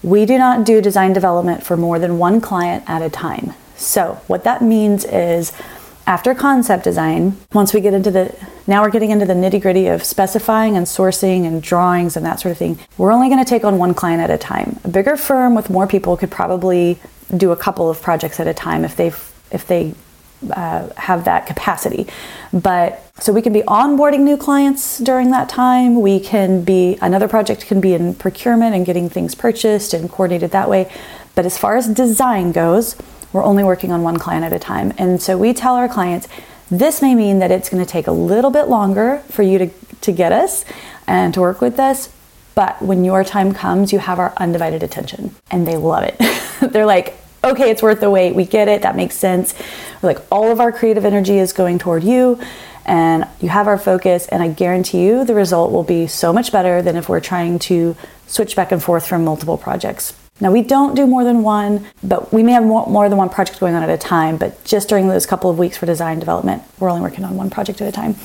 We 0.03 0.25
do 0.25 0.39
not 0.39 0.65
do 0.65 0.81
design 0.81 1.13
development 1.13 1.63
for 1.63 1.77
more 1.77 1.99
than 1.99 2.19
one 2.19 2.41
client 2.41 2.85
at 2.87 3.03
a 3.03 3.11
time. 3.11 3.55
So, 3.77 4.21
what 4.27 4.45
that 4.45 4.63
means 4.63 5.05
is 5.05 5.53
after 6.11 6.35
concept 6.35 6.83
design, 6.83 7.37
once 7.53 7.73
we 7.73 7.81
get 7.81 7.95
into 7.95 8.11
the 8.11 8.35
now 8.67 8.83
we're 8.83 8.91
getting 8.91 9.11
into 9.11 9.25
the 9.25 9.33
nitty 9.33 9.63
gritty 9.63 9.87
of 9.87 10.03
specifying 10.03 10.77
and 10.77 10.85
sourcing 10.87 11.47
and 11.47 11.63
drawings 11.63 12.17
and 12.17 12.27
that 12.27 12.41
sort 12.41 12.51
of 12.51 12.59
thing, 12.59 12.77
we're 12.99 13.13
only 13.13 13.29
going 13.29 13.39
to 13.39 13.49
take 13.49 13.63
on 13.63 13.79
one 13.79 13.95
client 13.95 14.21
at 14.21 14.29
a 14.29 14.37
time. 14.37 14.81
A 14.83 14.89
bigger 14.89 15.17
firm 15.17 15.55
with 15.55 15.71
more 15.71 15.87
people 15.87 16.17
could 16.17 16.31
probably 16.33 16.99
do 17.37 17.53
a 17.53 17.57
couple 17.57 17.89
of 17.89 18.03
projects 18.03 18.41
at 18.41 18.49
a 18.49 18.53
time 18.53 18.85
if 18.85 18.97
they've 18.97 19.33
if 19.53 19.69
they 19.69 19.95
uh, 20.51 20.89
have 20.97 21.27
that 21.27 21.47
capacity. 21.47 22.09
But 22.53 23.01
so 23.21 23.33
we 23.33 23.41
can 23.41 23.53
be 23.53 23.63
onboarding 23.63 24.21
new 24.21 24.37
clients 24.37 24.99
during 24.99 25.31
that 25.31 25.49
time. 25.49 26.01
We 26.01 26.19
can 26.19 26.65
be, 26.65 26.99
another 27.01 27.29
project 27.29 27.67
can 27.67 27.81
be 27.81 27.95
in 27.95 28.15
procurement 28.15 28.75
and 28.75 28.85
getting 28.85 29.09
things 29.09 29.37
purchased 29.37 29.95
and 29.95 30.11
coordinated 30.11 30.51
that 30.51 30.69
way. 30.69 30.91
But 31.37 31.47
as 31.47 31.57
far 31.59 31.77
as 31.77 31.87
design 31.87 32.51
goes, 32.53 32.97
we're 33.33 33.45
only 33.45 33.65
working 33.65 33.93
on 33.93 34.03
one 34.03 34.19
client 34.19 34.45
at 34.45 34.53
a 34.53 34.59
time. 34.59 34.93
And 34.99 35.23
so 35.23 35.39
we 35.39 35.53
tell 35.53 35.75
our 35.75 35.89
clients, 35.89 36.29
this 36.71 37.03
may 37.03 37.15
mean 37.15 37.39
that 37.41 37.51
it's 37.51 37.69
going 37.69 37.85
to 37.85 37.91
take 37.91 38.07
a 38.07 38.13
little 38.13 38.51
bit 38.51 38.69
longer 38.69 39.23
for 39.31 39.43
you 39.43 39.59
to, 39.59 39.71
to 40.03 40.13
get 40.13 40.33
us 40.33 40.65
and 41.07 41.35
to 41.35 41.41
work 41.41 41.61
with 41.61 41.79
us. 41.79 42.09
But 42.55 42.81
when 42.83 43.05
your 43.05 43.25
time 43.25 43.55
comes, 43.55 43.93
you 43.93 43.99
have 43.99 44.19
our 44.19 44.33
undivided 44.37 44.83
attention 44.83 45.35
and 45.51 45.67
they 45.67 45.77
love 45.77 46.05
it. 46.05 46.21
They're 46.73 46.87
like, 46.87 47.17
okay, 47.43 47.71
it's 47.71 47.83
worth 47.83 48.01
the 48.01 48.11
wait. 48.11 48.35
We 48.35 48.45
get 48.45 48.69
it. 48.69 48.83
That 48.83 48.97
makes 48.97 49.15
sense. 49.15 49.55
We're 50.03 50.15
like, 50.15 50.23
all 50.31 50.51
of 50.51 50.61
our 50.61 50.73
creative 50.73 51.05
energy 51.05 51.39
is 51.39 51.53
going 51.53 51.79
toward 51.79 52.05
you 52.05 52.41
and 52.85 53.27
you 53.41 53.49
have 53.49 53.67
our 53.67 53.79
focus. 53.79 54.27
And 54.29 54.43
I 54.43 54.49
guarantee 54.49 55.05
you 55.05 55.25
the 55.25 55.35
result 55.35 55.73
will 55.73 55.85
be 55.85 56.07
so 56.07 56.33
much 56.33 56.53
better 56.53 56.83
than 56.83 56.97
if 56.97 57.09
we're 57.09 57.21
trying 57.21 57.59
to 57.61 57.97
switch 58.27 58.57
back 58.57 58.73
and 58.73 58.83
forth 58.83 59.07
from 59.07 59.25
multiple 59.25 59.57
projects. 59.57 60.13
Now, 60.41 60.51
we 60.51 60.63
don't 60.63 60.95
do 60.95 61.07
more 61.07 61.23
than 61.23 61.43
one, 61.43 61.87
but 62.03 62.33
we 62.33 62.43
may 62.43 62.53
have 62.53 62.65
more, 62.65 62.87
more, 62.87 63.09
than 63.09 63.19
one 63.19 63.29
project 63.29 63.61
going 63.61 63.75
on 63.75 63.83
at 63.83 63.91
a 63.91 63.99
time. 63.99 64.39
But 64.39 64.65
just 64.65 64.89
during 64.89 65.09
those 65.09 65.27
couple 65.27 65.51
of 65.51 65.59
weeks 65.59 65.77
for 65.77 65.87
design 65.87 66.19
development, 66.19 66.63
we're 66.79 66.89
only 66.89 67.03
working 67.03 67.25
on 67.25 67.37
one 67.37 67.51
project 67.51 67.81
at 67.81 67.89
a 67.89 67.93
time. 67.93 68.17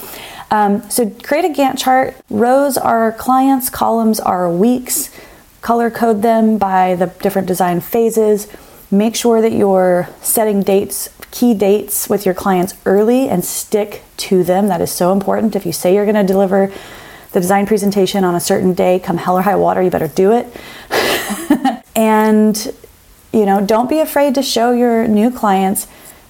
Um, 0.49 0.89
so, 0.89 1.09
create 1.09 1.45
a 1.45 1.49
Gantt 1.49 1.77
chart. 1.77 2.15
Rows 2.29 2.77
are 2.77 3.11
clients, 3.11 3.69
columns 3.69 4.19
are 4.19 4.49
weeks. 4.49 5.11
Color 5.61 5.89
code 5.89 6.21
them 6.21 6.57
by 6.57 6.95
the 6.95 7.07
different 7.07 7.47
design 7.47 7.81
phases. 7.81 8.47
Make 8.91 9.15
sure 9.15 9.41
that 9.41 9.51
you're 9.51 10.07
setting 10.21 10.61
dates, 10.61 11.09
key 11.31 11.53
dates 11.53 12.07
with 12.07 12.25
your 12.25 12.35
clients 12.35 12.75
early 12.85 13.27
and 13.27 13.43
stick 13.43 14.03
to 14.17 14.43
them. 14.43 14.67
That 14.67 14.79
is 14.79 14.91
so 14.91 15.11
important. 15.11 15.55
If 15.55 15.65
you 15.65 15.73
say 15.73 15.95
you're 15.95 16.05
going 16.05 16.15
to 16.15 16.23
deliver 16.23 16.71
the 17.31 17.41
design 17.41 17.65
presentation 17.65 18.23
on 18.23 18.35
a 18.35 18.39
certain 18.39 18.73
day, 18.73 18.99
come 18.99 19.17
hell 19.17 19.37
or 19.37 19.41
high 19.41 19.55
water, 19.55 19.81
you 19.81 19.89
better 19.89 20.07
do 20.07 20.31
it. 20.31 20.55
and 21.95 22.73
you 23.31 23.45
know, 23.45 23.59
don't 23.59 23.89
be 23.89 23.99
afraid 23.99 24.33
to 24.35 24.41
show 24.41 24.71
your 24.71 25.07
new 25.07 25.29
clients 25.29 25.87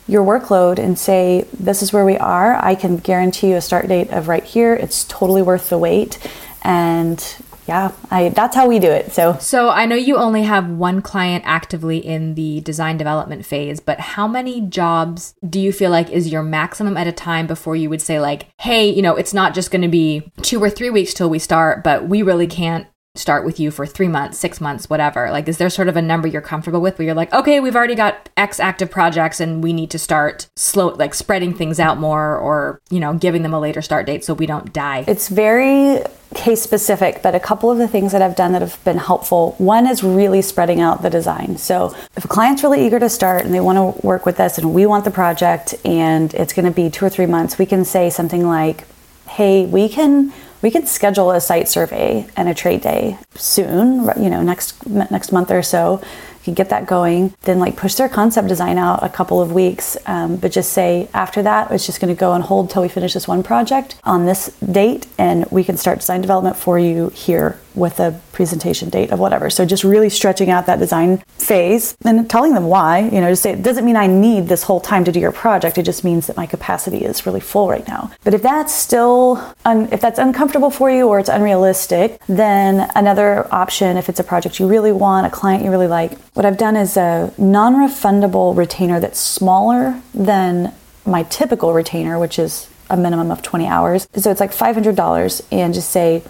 your 0.07 0.23
workload 0.23 0.79
and 0.79 0.97
say, 0.97 1.47
This 1.53 1.81
is 1.81 1.91
where 1.93 2.05
we 2.05 2.17
are. 2.17 2.55
I 2.55 2.75
can 2.75 2.97
guarantee 2.97 3.49
you 3.49 3.55
a 3.55 3.61
start 3.61 3.87
date 3.87 4.09
of 4.11 4.27
right 4.27 4.43
here. 4.43 4.73
It's 4.73 5.05
totally 5.05 5.41
worth 5.41 5.69
the 5.69 5.77
wait. 5.77 6.17
And 6.63 7.23
yeah, 7.67 7.91
I 8.11 8.29
that's 8.29 8.55
how 8.55 8.67
we 8.67 8.77
do 8.77 8.91
it. 8.91 9.11
So 9.11 9.37
So 9.39 9.69
I 9.69 9.87
know 9.87 9.95
you 9.95 10.17
only 10.17 10.43
have 10.43 10.69
one 10.69 11.01
client 11.01 11.43
actively 11.47 11.97
in 11.97 12.35
the 12.35 12.61
design 12.61 12.97
development 12.97 13.45
phase, 13.45 13.79
but 13.79 13.99
how 13.99 14.27
many 14.27 14.61
jobs 14.61 15.33
do 15.47 15.59
you 15.59 15.71
feel 15.71 15.89
like 15.89 16.11
is 16.11 16.31
your 16.31 16.43
maximum 16.43 16.97
at 16.97 17.07
a 17.07 17.11
time 17.11 17.47
before 17.47 17.75
you 17.75 17.89
would 17.89 18.01
say 18.01 18.19
like, 18.19 18.47
"Hey, 18.59 18.89
you 18.89 19.01
know, 19.01 19.15
it's 19.15 19.33
not 19.33 19.55
just 19.55 19.71
going 19.71 19.81
to 19.81 19.87
be 19.87 20.31
2 20.43 20.61
or 20.61 20.69
3 20.69 20.91
weeks 20.91 21.13
till 21.13 21.29
we 21.29 21.39
start, 21.39 21.83
but 21.83 22.07
we 22.07 22.21
really 22.21 22.47
can't 22.47 22.85
start 23.15 23.45
with 23.45 23.59
you 23.59 23.71
for 23.71 23.85
three 23.85 24.07
months, 24.07 24.37
six 24.37 24.61
months, 24.61 24.89
whatever? 24.89 25.31
Like, 25.31 25.47
is 25.47 25.57
there 25.57 25.69
sort 25.69 25.87
of 25.87 25.95
a 25.95 26.01
number 26.01 26.27
you're 26.27 26.41
comfortable 26.41 26.81
with 26.81 26.99
where 26.99 27.05
you're 27.05 27.15
like, 27.15 27.33
okay, 27.33 27.59
we've 27.59 27.75
already 27.75 27.95
got 27.95 28.29
X 28.37 28.59
active 28.59 28.91
projects 28.91 29.39
and 29.39 29.63
we 29.63 29.73
need 29.73 29.89
to 29.91 29.99
start 29.99 30.47
slow, 30.55 30.89
like 30.89 31.13
spreading 31.13 31.53
things 31.53 31.79
out 31.79 31.97
more 31.97 32.37
or, 32.37 32.81
you 32.89 32.99
know, 32.99 33.13
giving 33.13 33.41
them 33.43 33.53
a 33.53 33.59
later 33.59 33.81
start 33.81 34.05
date 34.05 34.23
so 34.23 34.33
we 34.33 34.45
don't 34.45 34.73
die? 34.73 35.05
It's 35.07 35.29
very 35.29 36.01
case 36.33 36.61
specific, 36.61 37.21
but 37.23 37.33
a 37.33 37.39
couple 37.39 37.71
of 37.71 37.77
the 37.77 37.87
things 37.87 38.11
that 38.11 38.21
I've 38.21 38.35
done 38.35 38.51
that 38.51 38.61
have 38.61 38.83
been 38.83 38.97
helpful. 38.97 39.55
One 39.57 39.87
is 39.87 40.03
really 40.03 40.41
spreading 40.41 40.81
out 40.81 41.01
the 41.01 41.09
design. 41.09 41.57
So 41.57 41.95
if 42.17 42.25
a 42.25 42.27
client's 42.27 42.61
really 42.61 42.85
eager 42.85 42.99
to 42.99 43.09
start 43.09 43.45
and 43.45 43.53
they 43.53 43.61
want 43.61 43.77
to 43.77 44.05
work 44.05 44.25
with 44.25 44.39
us 44.39 44.57
and 44.57 44.73
we 44.73 44.85
want 44.85 45.05
the 45.05 45.11
project 45.11 45.75
and 45.85 46.33
it's 46.33 46.51
going 46.51 46.65
to 46.65 46.71
be 46.71 46.89
two 46.89 47.05
or 47.05 47.09
three 47.09 47.25
months, 47.25 47.57
we 47.57 47.65
can 47.65 47.85
say 47.85 48.09
something 48.09 48.45
like, 48.45 48.85
hey, 49.27 49.65
we 49.65 49.87
can 49.87 50.33
we 50.61 50.71
can 50.71 50.85
schedule 50.85 51.31
a 51.31 51.41
site 51.41 51.67
survey 51.67 52.27
and 52.35 52.49
a 52.49 52.53
trade 52.53 52.81
day 52.81 53.17
soon, 53.35 54.09
you 54.21 54.29
know, 54.29 54.41
next 54.41 54.85
next 54.87 55.31
month 55.31 55.51
or 55.51 55.61
so. 55.61 56.01
You 56.01 56.43
can 56.43 56.53
get 56.53 56.69
that 56.69 56.85
going, 56.85 57.33
then 57.41 57.59
like 57.59 57.75
push 57.75 57.95
their 57.95 58.07
concept 58.07 58.47
design 58.47 58.77
out 58.77 59.03
a 59.03 59.09
couple 59.09 59.41
of 59.41 59.51
weeks, 59.51 59.97
um, 60.05 60.35
but 60.35 60.51
just 60.51 60.73
say 60.73 61.09
after 61.11 61.41
that, 61.41 61.71
it's 61.71 61.87
just 61.87 61.99
going 61.99 62.15
to 62.15 62.19
go 62.19 62.31
on 62.31 62.41
hold 62.41 62.69
till 62.69 62.83
we 62.83 62.87
finish 62.87 63.13
this 63.13 63.27
one 63.27 63.41
project 63.41 63.99
on 64.03 64.25
this 64.25 64.55
date, 64.59 65.07
and 65.17 65.45
we 65.49 65.63
can 65.63 65.75
start 65.75 65.99
design 65.99 66.21
development 66.21 66.55
for 66.55 66.77
you 66.77 67.09
here 67.09 67.59
with 67.75 67.99
a 67.99 68.19
presentation 68.31 68.89
date 68.89 69.11
of 69.11 69.19
whatever. 69.19 69.49
So 69.49 69.65
just 69.65 69.83
really 69.83 70.09
stretching 70.09 70.49
out 70.49 70.65
that 70.65 70.79
design 70.79 71.17
phase 71.37 71.95
and 72.03 72.29
telling 72.29 72.53
them 72.53 72.65
why. 72.65 72.99
You 72.99 73.21
know, 73.21 73.29
just 73.29 73.43
say 73.43 73.51
it 73.51 73.63
doesn't 73.63 73.85
mean 73.85 73.95
I 73.95 74.07
need 74.07 74.47
this 74.47 74.63
whole 74.63 74.79
time 74.79 75.03
to 75.05 75.11
do 75.11 75.19
your 75.19 75.31
project. 75.31 75.77
It 75.77 75.83
just 75.83 76.03
means 76.03 76.27
that 76.27 76.37
my 76.37 76.45
capacity 76.45 77.03
is 77.05 77.25
really 77.25 77.39
full 77.39 77.69
right 77.69 77.87
now. 77.87 78.11
But 78.23 78.33
if 78.33 78.41
that's 78.41 78.73
still 78.73 79.55
un- 79.65 79.89
if 79.91 80.01
that's 80.01 80.19
uncomfortable 80.19 80.69
for 80.69 80.89
you 80.89 81.07
or 81.07 81.19
it's 81.19 81.29
unrealistic, 81.29 82.19
then 82.27 82.89
another 82.95 83.47
option, 83.53 83.97
if 83.97 84.09
it's 84.09 84.19
a 84.19 84.23
project 84.23 84.59
you 84.59 84.67
really 84.67 84.91
want, 84.91 85.27
a 85.27 85.29
client 85.29 85.63
you 85.63 85.71
really 85.71 85.87
like, 85.87 86.17
what 86.33 86.45
I've 86.45 86.57
done 86.57 86.75
is 86.75 86.97
a 86.97 87.33
non 87.37 87.75
refundable 87.75 88.55
retainer 88.55 88.99
that's 88.99 89.19
smaller 89.19 90.01
than 90.13 90.73
my 91.05 91.23
typical 91.23 91.73
retainer, 91.73 92.17
which 92.17 92.39
is 92.39 92.67
a 92.89 92.97
minimum 92.97 93.31
of 93.31 93.41
20 93.41 93.67
hours. 93.67 94.07
So 94.15 94.31
it's 94.31 94.39
like 94.39 94.51
$500 94.51 95.41
and 95.51 95.73
just 95.73 95.89
say, 95.89 96.23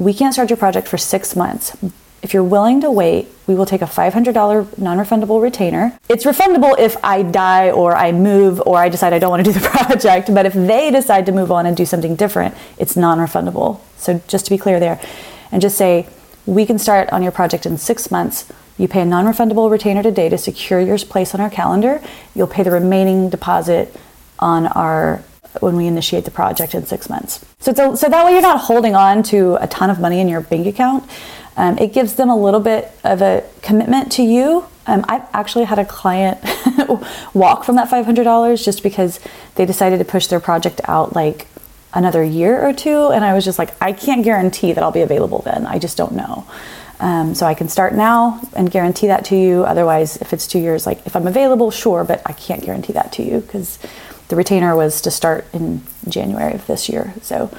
we 0.00 0.14
can't 0.14 0.32
start 0.32 0.48
your 0.48 0.56
project 0.56 0.88
for 0.88 0.96
six 0.96 1.36
months. 1.36 1.76
If 2.22 2.34
you're 2.34 2.44
willing 2.44 2.80
to 2.80 2.90
wait, 2.90 3.28
we 3.46 3.54
will 3.54 3.66
take 3.66 3.82
a 3.82 3.86
$500 3.86 4.78
non 4.78 4.98
refundable 4.98 5.42
retainer. 5.42 5.98
It's 6.08 6.24
refundable 6.24 6.78
if 6.78 6.96
I 7.04 7.22
die 7.22 7.70
or 7.70 7.94
I 7.94 8.12
move 8.12 8.62
or 8.66 8.78
I 8.78 8.88
decide 8.88 9.12
I 9.12 9.18
don't 9.18 9.30
want 9.30 9.44
to 9.44 9.52
do 9.52 9.58
the 9.58 9.68
project, 9.68 10.34
but 10.34 10.46
if 10.46 10.54
they 10.54 10.90
decide 10.90 11.26
to 11.26 11.32
move 11.32 11.52
on 11.52 11.66
and 11.66 11.76
do 11.76 11.84
something 11.84 12.16
different, 12.16 12.54
it's 12.78 12.96
non 12.96 13.18
refundable. 13.18 13.80
So 13.98 14.22
just 14.26 14.46
to 14.46 14.50
be 14.50 14.58
clear 14.58 14.80
there, 14.80 15.00
and 15.52 15.60
just 15.60 15.76
say, 15.76 16.08
we 16.46 16.64
can 16.64 16.78
start 16.78 17.10
on 17.10 17.22
your 17.22 17.32
project 17.32 17.66
in 17.66 17.76
six 17.76 18.10
months 18.10 18.50
you 18.80 18.88
pay 18.88 19.02
a 19.02 19.04
non 19.04 19.26
refundable 19.26 19.70
retainer 19.70 20.02
today 20.02 20.30
to 20.30 20.38
secure 20.38 20.80
your 20.80 20.96
place 20.96 21.34
on 21.34 21.40
our 21.42 21.50
calendar. 21.50 22.02
You'll 22.34 22.46
pay 22.46 22.62
the 22.62 22.70
remaining 22.70 23.28
deposit 23.28 23.94
on 24.38 24.68
our 24.68 25.22
when 25.60 25.76
we 25.76 25.86
initiate 25.86 26.24
the 26.24 26.30
project 26.30 26.74
in 26.74 26.86
six 26.86 27.08
months. 27.08 27.44
So, 27.58 27.72
so 27.94 28.08
that 28.08 28.24
way 28.24 28.32
you're 28.32 28.40
not 28.40 28.60
holding 28.60 28.94
on 28.94 29.22
to 29.24 29.56
a 29.56 29.66
ton 29.66 29.90
of 29.90 30.00
money 30.00 30.20
in 30.20 30.28
your 30.28 30.40
bank 30.40 30.66
account. 30.66 31.08
Um, 31.56 31.76
it 31.78 31.92
gives 31.92 32.14
them 32.14 32.30
a 32.30 32.36
little 32.36 32.60
bit 32.60 32.90
of 33.04 33.20
a 33.20 33.44
commitment 33.62 34.12
to 34.12 34.22
you. 34.22 34.64
Um, 34.86 35.04
I've 35.08 35.24
actually 35.32 35.64
had 35.64 35.78
a 35.78 35.84
client 35.84 36.38
walk 37.34 37.64
from 37.64 37.76
that 37.76 37.88
$500 37.88 38.64
just 38.64 38.82
because 38.82 39.20
they 39.56 39.66
decided 39.66 39.98
to 39.98 40.04
push 40.04 40.28
their 40.28 40.40
project 40.40 40.80
out 40.84 41.14
like 41.14 41.46
another 41.92 42.22
year 42.22 42.66
or 42.66 42.72
two. 42.72 43.08
And 43.08 43.24
I 43.24 43.34
was 43.34 43.44
just 43.44 43.58
like, 43.58 43.70
I 43.82 43.92
can't 43.92 44.24
guarantee 44.24 44.72
that 44.72 44.82
I'll 44.82 44.92
be 44.92 45.02
available 45.02 45.40
then. 45.40 45.66
I 45.66 45.78
just 45.78 45.96
don't 45.96 46.12
know. 46.12 46.46
Um, 47.00 47.34
so 47.34 47.46
I 47.46 47.54
can 47.54 47.68
start 47.68 47.94
now 47.94 48.40
and 48.54 48.70
guarantee 48.70 49.06
that 49.06 49.24
to 49.26 49.36
you. 49.36 49.64
Otherwise, 49.64 50.18
if 50.18 50.32
it's 50.32 50.46
two 50.46 50.58
years, 50.58 50.86
like 50.86 51.04
if 51.06 51.16
I'm 51.16 51.26
available, 51.26 51.70
sure, 51.70 52.04
but 52.04 52.20
I 52.26 52.32
can't 52.32 52.62
guarantee 52.62 52.92
that 52.92 53.12
to 53.12 53.22
you 53.22 53.40
because 53.40 53.78
the 54.30 54.36
retainer 54.36 54.74
was 54.74 55.00
to 55.02 55.10
start 55.10 55.44
in 55.52 55.82
January 56.08 56.54
of 56.54 56.66
this 56.66 56.88
year. 56.88 57.12
So 57.20 57.50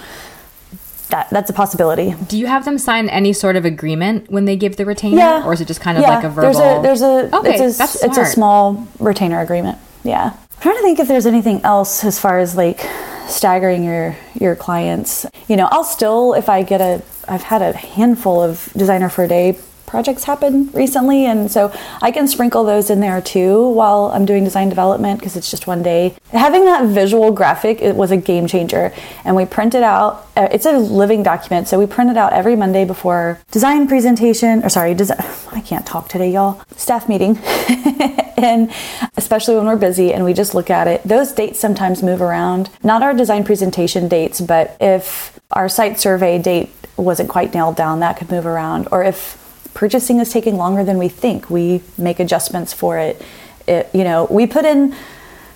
that 1.09 1.29
that's 1.29 1.49
a 1.49 1.53
possibility. 1.53 2.15
Do 2.27 2.37
you 2.37 2.47
have 2.47 2.65
them 2.65 2.77
sign 2.77 3.09
any 3.09 3.33
sort 3.33 3.55
of 3.55 3.65
agreement 3.65 4.31
when 4.31 4.45
they 4.45 4.55
give 4.55 4.77
the 4.77 4.85
retainer, 4.85 5.17
yeah. 5.17 5.45
or 5.45 5.53
is 5.53 5.61
it 5.61 5.67
just 5.67 5.81
kind 5.81 5.97
of 5.97 6.01
yeah. 6.01 6.15
like 6.15 6.23
a 6.23 6.29
verbal? 6.29 6.53
There's 6.53 6.57
a 6.57 6.81
there's 6.81 7.01
a 7.01 7.37
okay, 7.37 7.63
it's 7.63 7.75
a, 7.75 7.77
that's 7.77 7.99
smart. 7.99 8.17
it's 8.17 8.17
a 8.17 8.25
small 8.25 8.87
retainer 8.99 9.39
agreement. 9.41 9.77
Yeah, 10.03 10.31
I'm 10.33 10.61
trying 10.61 10.77
to 10.77 10.81
think 10.81 10.99
if 10.99 11.07
there's 11.07 11.27
anything 11.27 11.61
else 11.63 12.03
as 12.03 12.17
far 12.17 12.39
as 12.39 12.55
like 12.55 12.79
staggering 13.27 13.83
your 13.83 14.15
your 14.39 14.55
clients. 14.55 15.25
You 15.47 15.57
know, 15.57 15.67
I'll 15.71 15.83
still 15.83 16.33
if 16.33 16.49
I 16.49 16.63
get 16.63 16.81
a 16.81 17.03
I've 17.27 17.43
had 17.43 17.61
a 17.61 17.73
handful 17.73 18.41
of 18.41 18.71
designer 18.75 19.09
for 19.09 19.23
a 19.23 19.27
day 19.27 19.57
projects 19.91 20.23
happen 20.23 20.71
recently 20.71 21.25
and 21.25 21.51
so 21.51 21.69
I 22.01 22.11
can 22.11 22.25
sprinkle 22.25 22.63
those 22.63 22.89
in 22.89 23.01
there 23.01 23.21
too 23.21 23.67
while 23.71 24.09
I'm 24.13 24.25
doing 24.25 24.45
design 24.45 24.69
development 24.69 25.19
because 25.19 25.35
it's 25.35 25.51
just 25.51 25.67
one 25.67 25.83
day. 25.83 26.15
Having 26.31 26.63
that 26.63 26.85
visual 26.85 27.33
graphic 27.33 27.81
it 27.81 27.93
was 27.97 28.09
a 28.09 28.15
game 28.15 28.47
changer 28.47 28.93
and 29.25 29.35
we 29.35 29.45
print 29.45 29.75
it 29.75 29.83
out 29.83 30.29
uh, 30.37 30.47
it's 30.49 30.65
a 30.65 30.71
living 30.71 31.23
document 31.23 31.67
so 31.67 31.77
we 31.77 31.85
print 31.85 32.09
it 32.09 32.15
out 32.15 32.31
every 32.31 32.55
Monday 32.55 32.85
before 32.85 33.37
design 33.51 33.85
presentation 33.85 34.63
or 34.63 34.69
sorry 34.69 34.93
design 34.93 35.17
I 35.51 35.59
can't 35.59 35.85
talk 35.85 36.07
today 36.07 36.31
y'all. 36.31 36.61
Staff 36.77 37.09
meeting. 37.09 37.37
And 38.41 38.71
especially 39.17 39.55
when 39.55 39.67
we're 39.67 39.75
busy 39.75 40.15
and 40.15 40.25
we 40.25 40.33
just 40.33 40.55
look 40.55 40.71
at 40.71 40.87
it 40.87 41.03
those 41.03 41.31
dates 41.31 41.59
sometimes 41.59 42.01
move 42.01 42.23
around. 42.23 42.71
Not 42.81 43.03
our 43.03 43.13
design 43.13 43.43
presentation 43.43 44.07
dates 44.07 44.41
but 44.41 44.75
if 44.81 45.39
our 45.51 45.69
site 45.69 45.99
survey 45.99 46.41
date 46.41 46.71
wasn't 46.97 47.29
quite 47.29 47.53
nailed 47.53 47.75
down 47.75 47.99
that 47.99 48.17
could 48.17 48.31
move 48.31 48.47
around. 48.47 48.87
Or 48.91 49.03
if 49.03 49.37
purchasing 49.73 50.19
is 50.19 50.31
taking 50.31 50.57
longer 50.57 50.83
than 50.83 50.97
we 50.97 51.07
think, 51.07 51.49
we 51.49 51.81
make 51.97 52.19
adjustments 52.19 52.73
for 52.73 52.97
it. 52.97 53.21
it 53.67 53.89
you 53.93 54.03
know, 54.03 54.27
we 54.29 54.47
put 54.47 54.65
in 54.65 54.95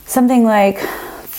something 0.06 0.44
like 0.44 0.80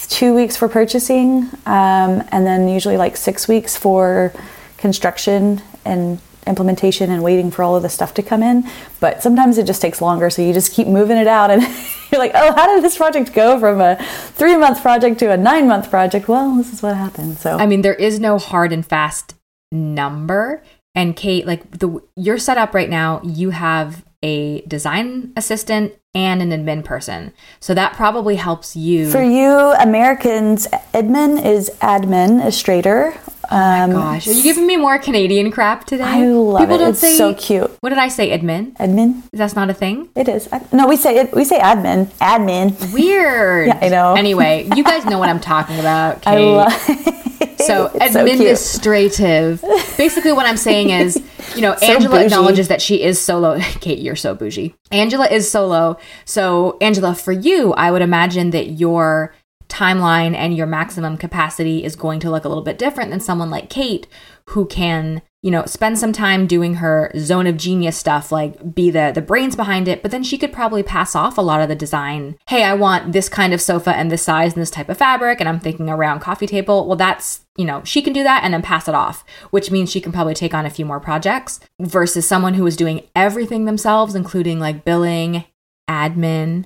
two 0.09 0.35
weeks 0.35 0.57
for 0.57 0.69
purchasing, 0.69 1.45
um, 1.67 2.23
and 2.31 2.47
then 2.47 2.69
usually 2.69 2.97
like 2.97 3.17
six 3.17 3.49
weeks 3.49 3.77
for 3.77 4.33
construction 4.79 5.63
and 5.85 6.21
implementation 6.47 7.11
and 7.11 7.23
waiting 7.23 7.51
for 7.51 7.63
all 7.63 7.75
of 7.75 7.83
the 7.83 7.89
stuff 7.89 8.15
to 8.15 8.23
come 8.23 8.43
in. 8.43 8.69
But 9.01 9.23
sometimes 9.23 9.59
it 9.59 9.67
just 9.67 9.83
takes 9.83 10.01
longer, 10.01 10.31
so 10.31 10.43
you 10.43 10.53
just 10.53 10.73
keep 10.73 10.87
moving 10.87 11.17
it 11.17 11.27
out, 11.27 11.51
and 11.51 11.63
you're 12.13 12.21
like, 12.21 12.33
oh, 12.35 12.53
how 12.55 12.75
did 12.75 12.85
this 12.85 12.97
project 12.97 13.33
go 13.33 13.59
from 13.59 13.81
a 13.81 13.97
three 14.35 14.57
month 14.57 14.81
project 14.83 15.19
to 15.21 15.31
a 15.31 15.37
nine 15.37 15.67
month 15.67 15.91
project? 15.91 16.29
Well, 16.29 16.55
this 16.57 16.73
is 16.73 16.83
what 16.83 16.97
happened. 16.97 17.39
So, 17.39 17.57
I 17.59 17.67
mean, 17.67 17.83
there 17.83 17.95
is 17.95 18.21
no 18.21 18.39
hard 18.39 18.73
and 18.73 18.87
fast 18.87 19.35
number 19.73 20.63
and 20.97 21.15
Kate, 21.15 21.47
like 21.47 21.71
the 21.79 22.01
you're 22.17 22.39
set 22.39 22.59
up 22.59 22.75
right 22.75 22.91
now, 22.91 23.21
you 23.23 23.51
have 23.51 24.05
a 24.23 24.63
design 24.63 25.33
assistant 25.37 25.93
and 26.15 26.41
an 26.43 26.51
admin 26.51 26.83
person. 26.85 27.33
So 27.61 27.75
that 27.75 27.93
probably 27.93 28.37
helps 28.37 28.75
you. 28.75 29.11
For 29.11 29.23
you 29.23 29.51
Americans, 29.79 30.67
admin 30.95 31.45
is 31.45 31.71
administrator. 31.83 33.15
Um, 33.49 33.93
Gosh, 33.93 34.27
are 34.27 34.33
you 34.33 34.43
giving 34.43 34.67
me 34.67 34.77
more 34.77 34.99
Canadian 34.99 35.53
crap 35.53 35.85
today? 35.85 36.03
I 36.03 36.25
love 36.27 36.61
People 36.63 36.77
it. 36.77 36.79
Don't 36.79 36.89
It's 36.91 36.99
say, 37.01 37.17
so 37.17 37.33
cute. 37.35 37.71
What 37.81 37.91
did 37.91 37.99
I 37.99 38.09
say? 38.09 38.37
Admin? 38.37 38.73
Admin. 38.79 39.23
That's 39.33 39.55
not 39.55 39.71
a 39.71 39.75
thing. 39.75 40.09
It 40.17 40.29
is. 40.29 40.49
I- 40.51 40.63
No, 40.73 40.89
we 40.89 40.97
say 40.97 41.17
it. 41.19 41.33
We 41.33 41.45
say 41.45 41.61
admin. 41.61 42.07
Admin. 42.19 42.93
Weird. 42.93 43.69
Yeah, 43.69 43.79
I 43.83 43.89
know. 43.89 44.15
Anyway, 44.15 44.69
you 44.75 44.83
guys 44.83 45.05
know 45.05 45.19
what 45.21 45.29
I'm 45.29 45.39
talking 45.41 45.79
about. 45.79 46.27
I 46.27 46.37
Kate. 46.37 46.57
love. 46.57 47.26
So 47.67 47.91
It's 47.95 48.13
so 48.13 48.21
administrative. 48.21 49.61
Basically, 49.97 50.31
what 50.31 50.47
I'm 50.47 50.57
saying 50.57 50.91
is, 50.91 51.21
you 51.57 51.63
know, 51.63 51.73
Angela 51.83 52.17
bougie. 52.17 52.25
acknowledges 52.27 52.69
that 52.69 52.81
she 52.81 53.03
is 53.03 53.21
solo. 53.21 53.59
Kate, 53.81 53.99
you're 53.99 54.15
so 54.15 54.35
bougie. 54.35 54.75
Angela 54.93 55.27
is 55.27 55.51
solo. 55.51 55.99
So, 56.25 56.77
Angela, 56.81 57.15
for 57.15 57.33
you, 57.33 57.73
I 57.73 57.91
would 57.91 58.03
imagine 58.03 58.51
that 58.51 58.73
your 58.73 59.35
timeline 59.69 60.35
and 60.35 60.57
your 60.57 60.67
maximum 60.67 61.17
capacity 61.17 61.83
is 61.83 61.97
going 61.97 62.21
to 62.21 62.31
look 62.31 62.45
a 62.45 62.49
little 62.49 62.63
bit 62.63 62.79
different 62.79 63.11
than 63.11 63.21
someone 63.21 63.51
like 63.51 63.69
Kate, 63.69 64.07
who 64.51 64.67
can, 64.67 65.23
you 65.47 65.53
know, 65.53 65.65
spend 65.65 65.97
some 65.97 66.13
time 66.13 66.49
doing 66.49 66.75
her 66.75 67.13
zone 67.17 67.47
of 67.47 67.57
genius 67.57 67.97
stuff, 67.97 68.33
like 68.33 68.75
be 68.75 68.91
the 68.91 69.13
the 69.15 69.23
brains 69.23 69.55
behind 69.55 69.87
it. 69.87 70.03
But 70.03 70.11
then 70.11 70.25
she 70.25 70.39
could 70.39 70.53
probably 70.53 70.83
pass 70.83 71.15
off 71.15 71.39
a 71.39 71.41
lot 71.41 71.61
of 71.61 71.69
the 71.69 71.77
design. 71.77 72.37
Hey, 72.49 72.65
I 72.65 72.75
want 72.75 73.13
this 73.13 73.29
kind 73.29 73.55
of 73.55 73.61
sofa 73.61 73.95
and 73.95 74.11
this 74.11 74.25
size 74.25 74.55
and 74.55 74.61
this 74.61 74.73
type 74.73 74.89
of 74.89 74.99
fabric, 74.99 75.39
and 75.39 75.49
I'm 75.49 75.61
thinking 75.61 75.89
a 75.89 75.97
round 75.97 76.21
coffee 76.21 76.49
table. 76.49 76.85
Well, 76.85 76.97
that's 76.97 77.43
you 77.57 77.65
know, 77.65 77.85
she 77.85 78.03
can 78.03 78.13
do 78.13 78.25
that 78.25 78.43
and 78.43 78.53
then 78.53 78.61
pass 78.61 78.89
it 78.89 78.95
off, 78.97 79.25
which 79.51 79.71
means 79.71 79.89
she 79.89 80.01
can 80.01 80.11
probably 80.11 80.35
take 80.35 80.53
on 80.53 80.67
a 80.67 80.71
few 80.71 80.85
more 80.85 80.99
projects 80.99 81.61
versus 81.81 82.27
someone 82.27 82.55
who 82.55 82.67
is 82.67 82.77
doing 82.77 83.07
everything 83.15 83.67
themselves, 83.67 84.17
including 84.17 84.59
like 84.59 84.85
billing, 84.85 85.45
admin, 85.89 86.65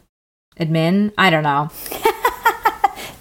admin. 0.59 1.13
I 1.19 1.29
don't 1.29 1.43
know. 1.43 1.69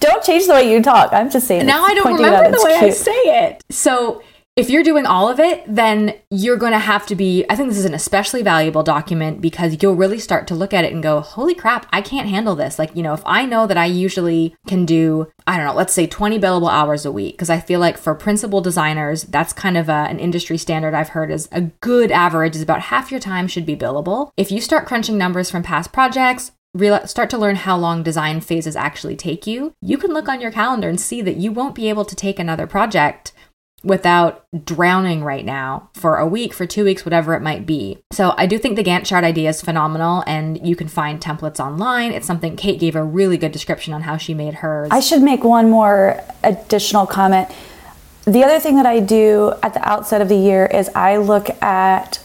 Don't 0.00 0.24
change 0.24 0.46
the 0.46 0.54
way 0.54 0.72
you 0.72 0.82
talk. 0.82 1.12
I'm 1.12 1.30
just 1.30 1.46
saying. 1.46 1.66
now 1.66 1.84
I 1.84 1.92
don't 1.92 2.14
remember 2.14 2.56
the 2.56 2.64
way 2.64 2.74
I 2.74 2.88
say 2.88 3.12
it. 3.12 3.62
So 3.70 4.22
if 4.56 4.68
you're 4.68 4.82
doing 4.82 5.06
all 5.06 5.28
of 5.28 5.40
it, 5.40 5.64
then 5.66 6.14
you're 6.30 6.56
going 6.56 6.72
to 6.72 6.78
have 6.78 7.06
to 7.06 7.14
be. 7.14 7.46
I 7.48 7.56
think 7.56 7.68
this 7.68 7.78
is 7.78 7.84
an 7.84 7.94
especially 7.94 8.42
valuable 8.42 8.82
document 8.82 9.40
because 9.40 9.80
you'll 9.80 9.94
really 9.94 10.18
start 10.18 10.46
to 10.48 10.54
look 10.54 10.74
at 10.74 10.84
it 10.84 10.92
and 10.92 11.02
go, 11.02 11.20
holy 11.20 11.54
crap, 11.54 11.86
I 11.92 12.02
can't 12.02 12.28
handle 12.28 12.56
this. 12.56 12.78
Like, 12.78 12.94
you 12.94 13.02
know, 13.02 13.14
if 13.14 13.22
I 13.24 13.46
know 13.46 13.66
that 13.66 13.78
I 13.78 13.86
usually 13.86 14.54
can 14.66 14.84
do, 14.84 15.30
I 15.46 15.56
don't 15.56 15.66
know, 15.66 15.74
let's 15.74 15.94
say 15.94 16.06
20 16.06 16.38
billable 16.38 16.70
hours 16.70 17.06
a 17.06 17.12
week, 17.12 17.34
because 17.34 17.48
I 17.48 17.60
feel 17.60 17.80
like 17.80 17.96
for 17.96 18.14
principal 18.14 18.60
designers, 18.60 19.22
that's 19.22 19.52
kind 19.52 19.78
of 19.78 19.88
a, 19.88 19.92
an 19.92 20.18
industry 20.18 20.58
standard 20.58 20.94
I've 20.94 21.10
heard 21.10 21.30
is 21.30 21.48
a 21.52 21.62
good 21.62 22.10
average 22.10 22.56
is 22.56 22.62
about 22.62 22.82
half 22.82 23.10
your 23.10 23.20
time 23.20 23.48
should 23.48 23.64
be 23.64 23.76
billable. 23.76 24.30
If 24.36 24.50
you 24.50 24.60
start 24.60 24.86
crunching 24.86 25.16
numbers 25.16 25.50
from 25.50 25.62
past 25.62 25.92
projects, 25.92 26.52
real 26.74 27.06
start 27.06 27.30
to 27.30 27.38
learn 27.38 27.56
how 27.56 27.76
long 27.76 28.02
design 28.02 28.40
phases 28.40 28.76
actually 28.76 29.16
take 29.16 29.46
you, 29.46 29.72
you 29.80 29.96
can 29.96 30.12
look 30.12 30.28
on 30.28 30.40
your 30.40 30.52
calendar 30.52 30.88
and 30.88 31.00
see 31.00 31.22
that 31.22 31.36
you 31.36 31.50
won't 31.50 31.74
be 31.74 31.88
able 31.88 32.04
to 32.04 32.14
take 32.14 32.38
another 32.38 32.66
project 32.66 33.32
without 33.82 34.44
drowning 34.64 35.24
right 35.24 35.44
now 35.44 35.88
for 35.94 36.16
a 36.16 36.26
week, 36.26 36.52
for 36.52 36.66
two 36.66 36.84
weeks, 36.84 37.04
whatever 37.04 37.34
it 37.34 37.40
might 37.40 37.64
be. 37.64 37.98
So 38.12 38.34
I 38.36 38.46
do 38.46 38.58
think 38.58 38.76
the 38.76 38.84
Gantt 38.84 39.06
chart 39.06 39.24
idea 39.24 39.48
is 39.48 39.62
phenomenal 39.62 40.22
and 40.26 40.66
you 40.66 40.76
can 40.76 40.88
find 40.88 41.20
templates 41.20 41.58
online. 41.58 42.12
It's 42.12 42.26
something 42.26 42.56
Kate 42.56 42.78
gave 42.78 42.94
a 42.94 43.02
really 43.02 43.38
good 43.38 43.52
description 43.52 43.94
on 43.94 44.02
how 44.02 44.16
she 44.16 44.34
made 44.34 44.54
hers. 44.54 44.88
I 44.90 45.00
should 45.00 45.22
make 45.22 45.44
one 45.44 45.70
more 45.70 46.22
additional 46.42 47.06
comment. 47.06 47.48
The 48.24 48.44
other 48.44 48.60
thing 48.60 48.76
that 48.76 48.86
I 48.86 49.00
do 49.00 49.54
at 49.62 49.72
the 49.72 49.88
outset 49.88 50.20
of 50.20 50.28
the 50.28 50.36
year 50.36 50.66
is 50.66 50.90
I 50.94 51.16
look 51.16 51.48
at 51.62 52.22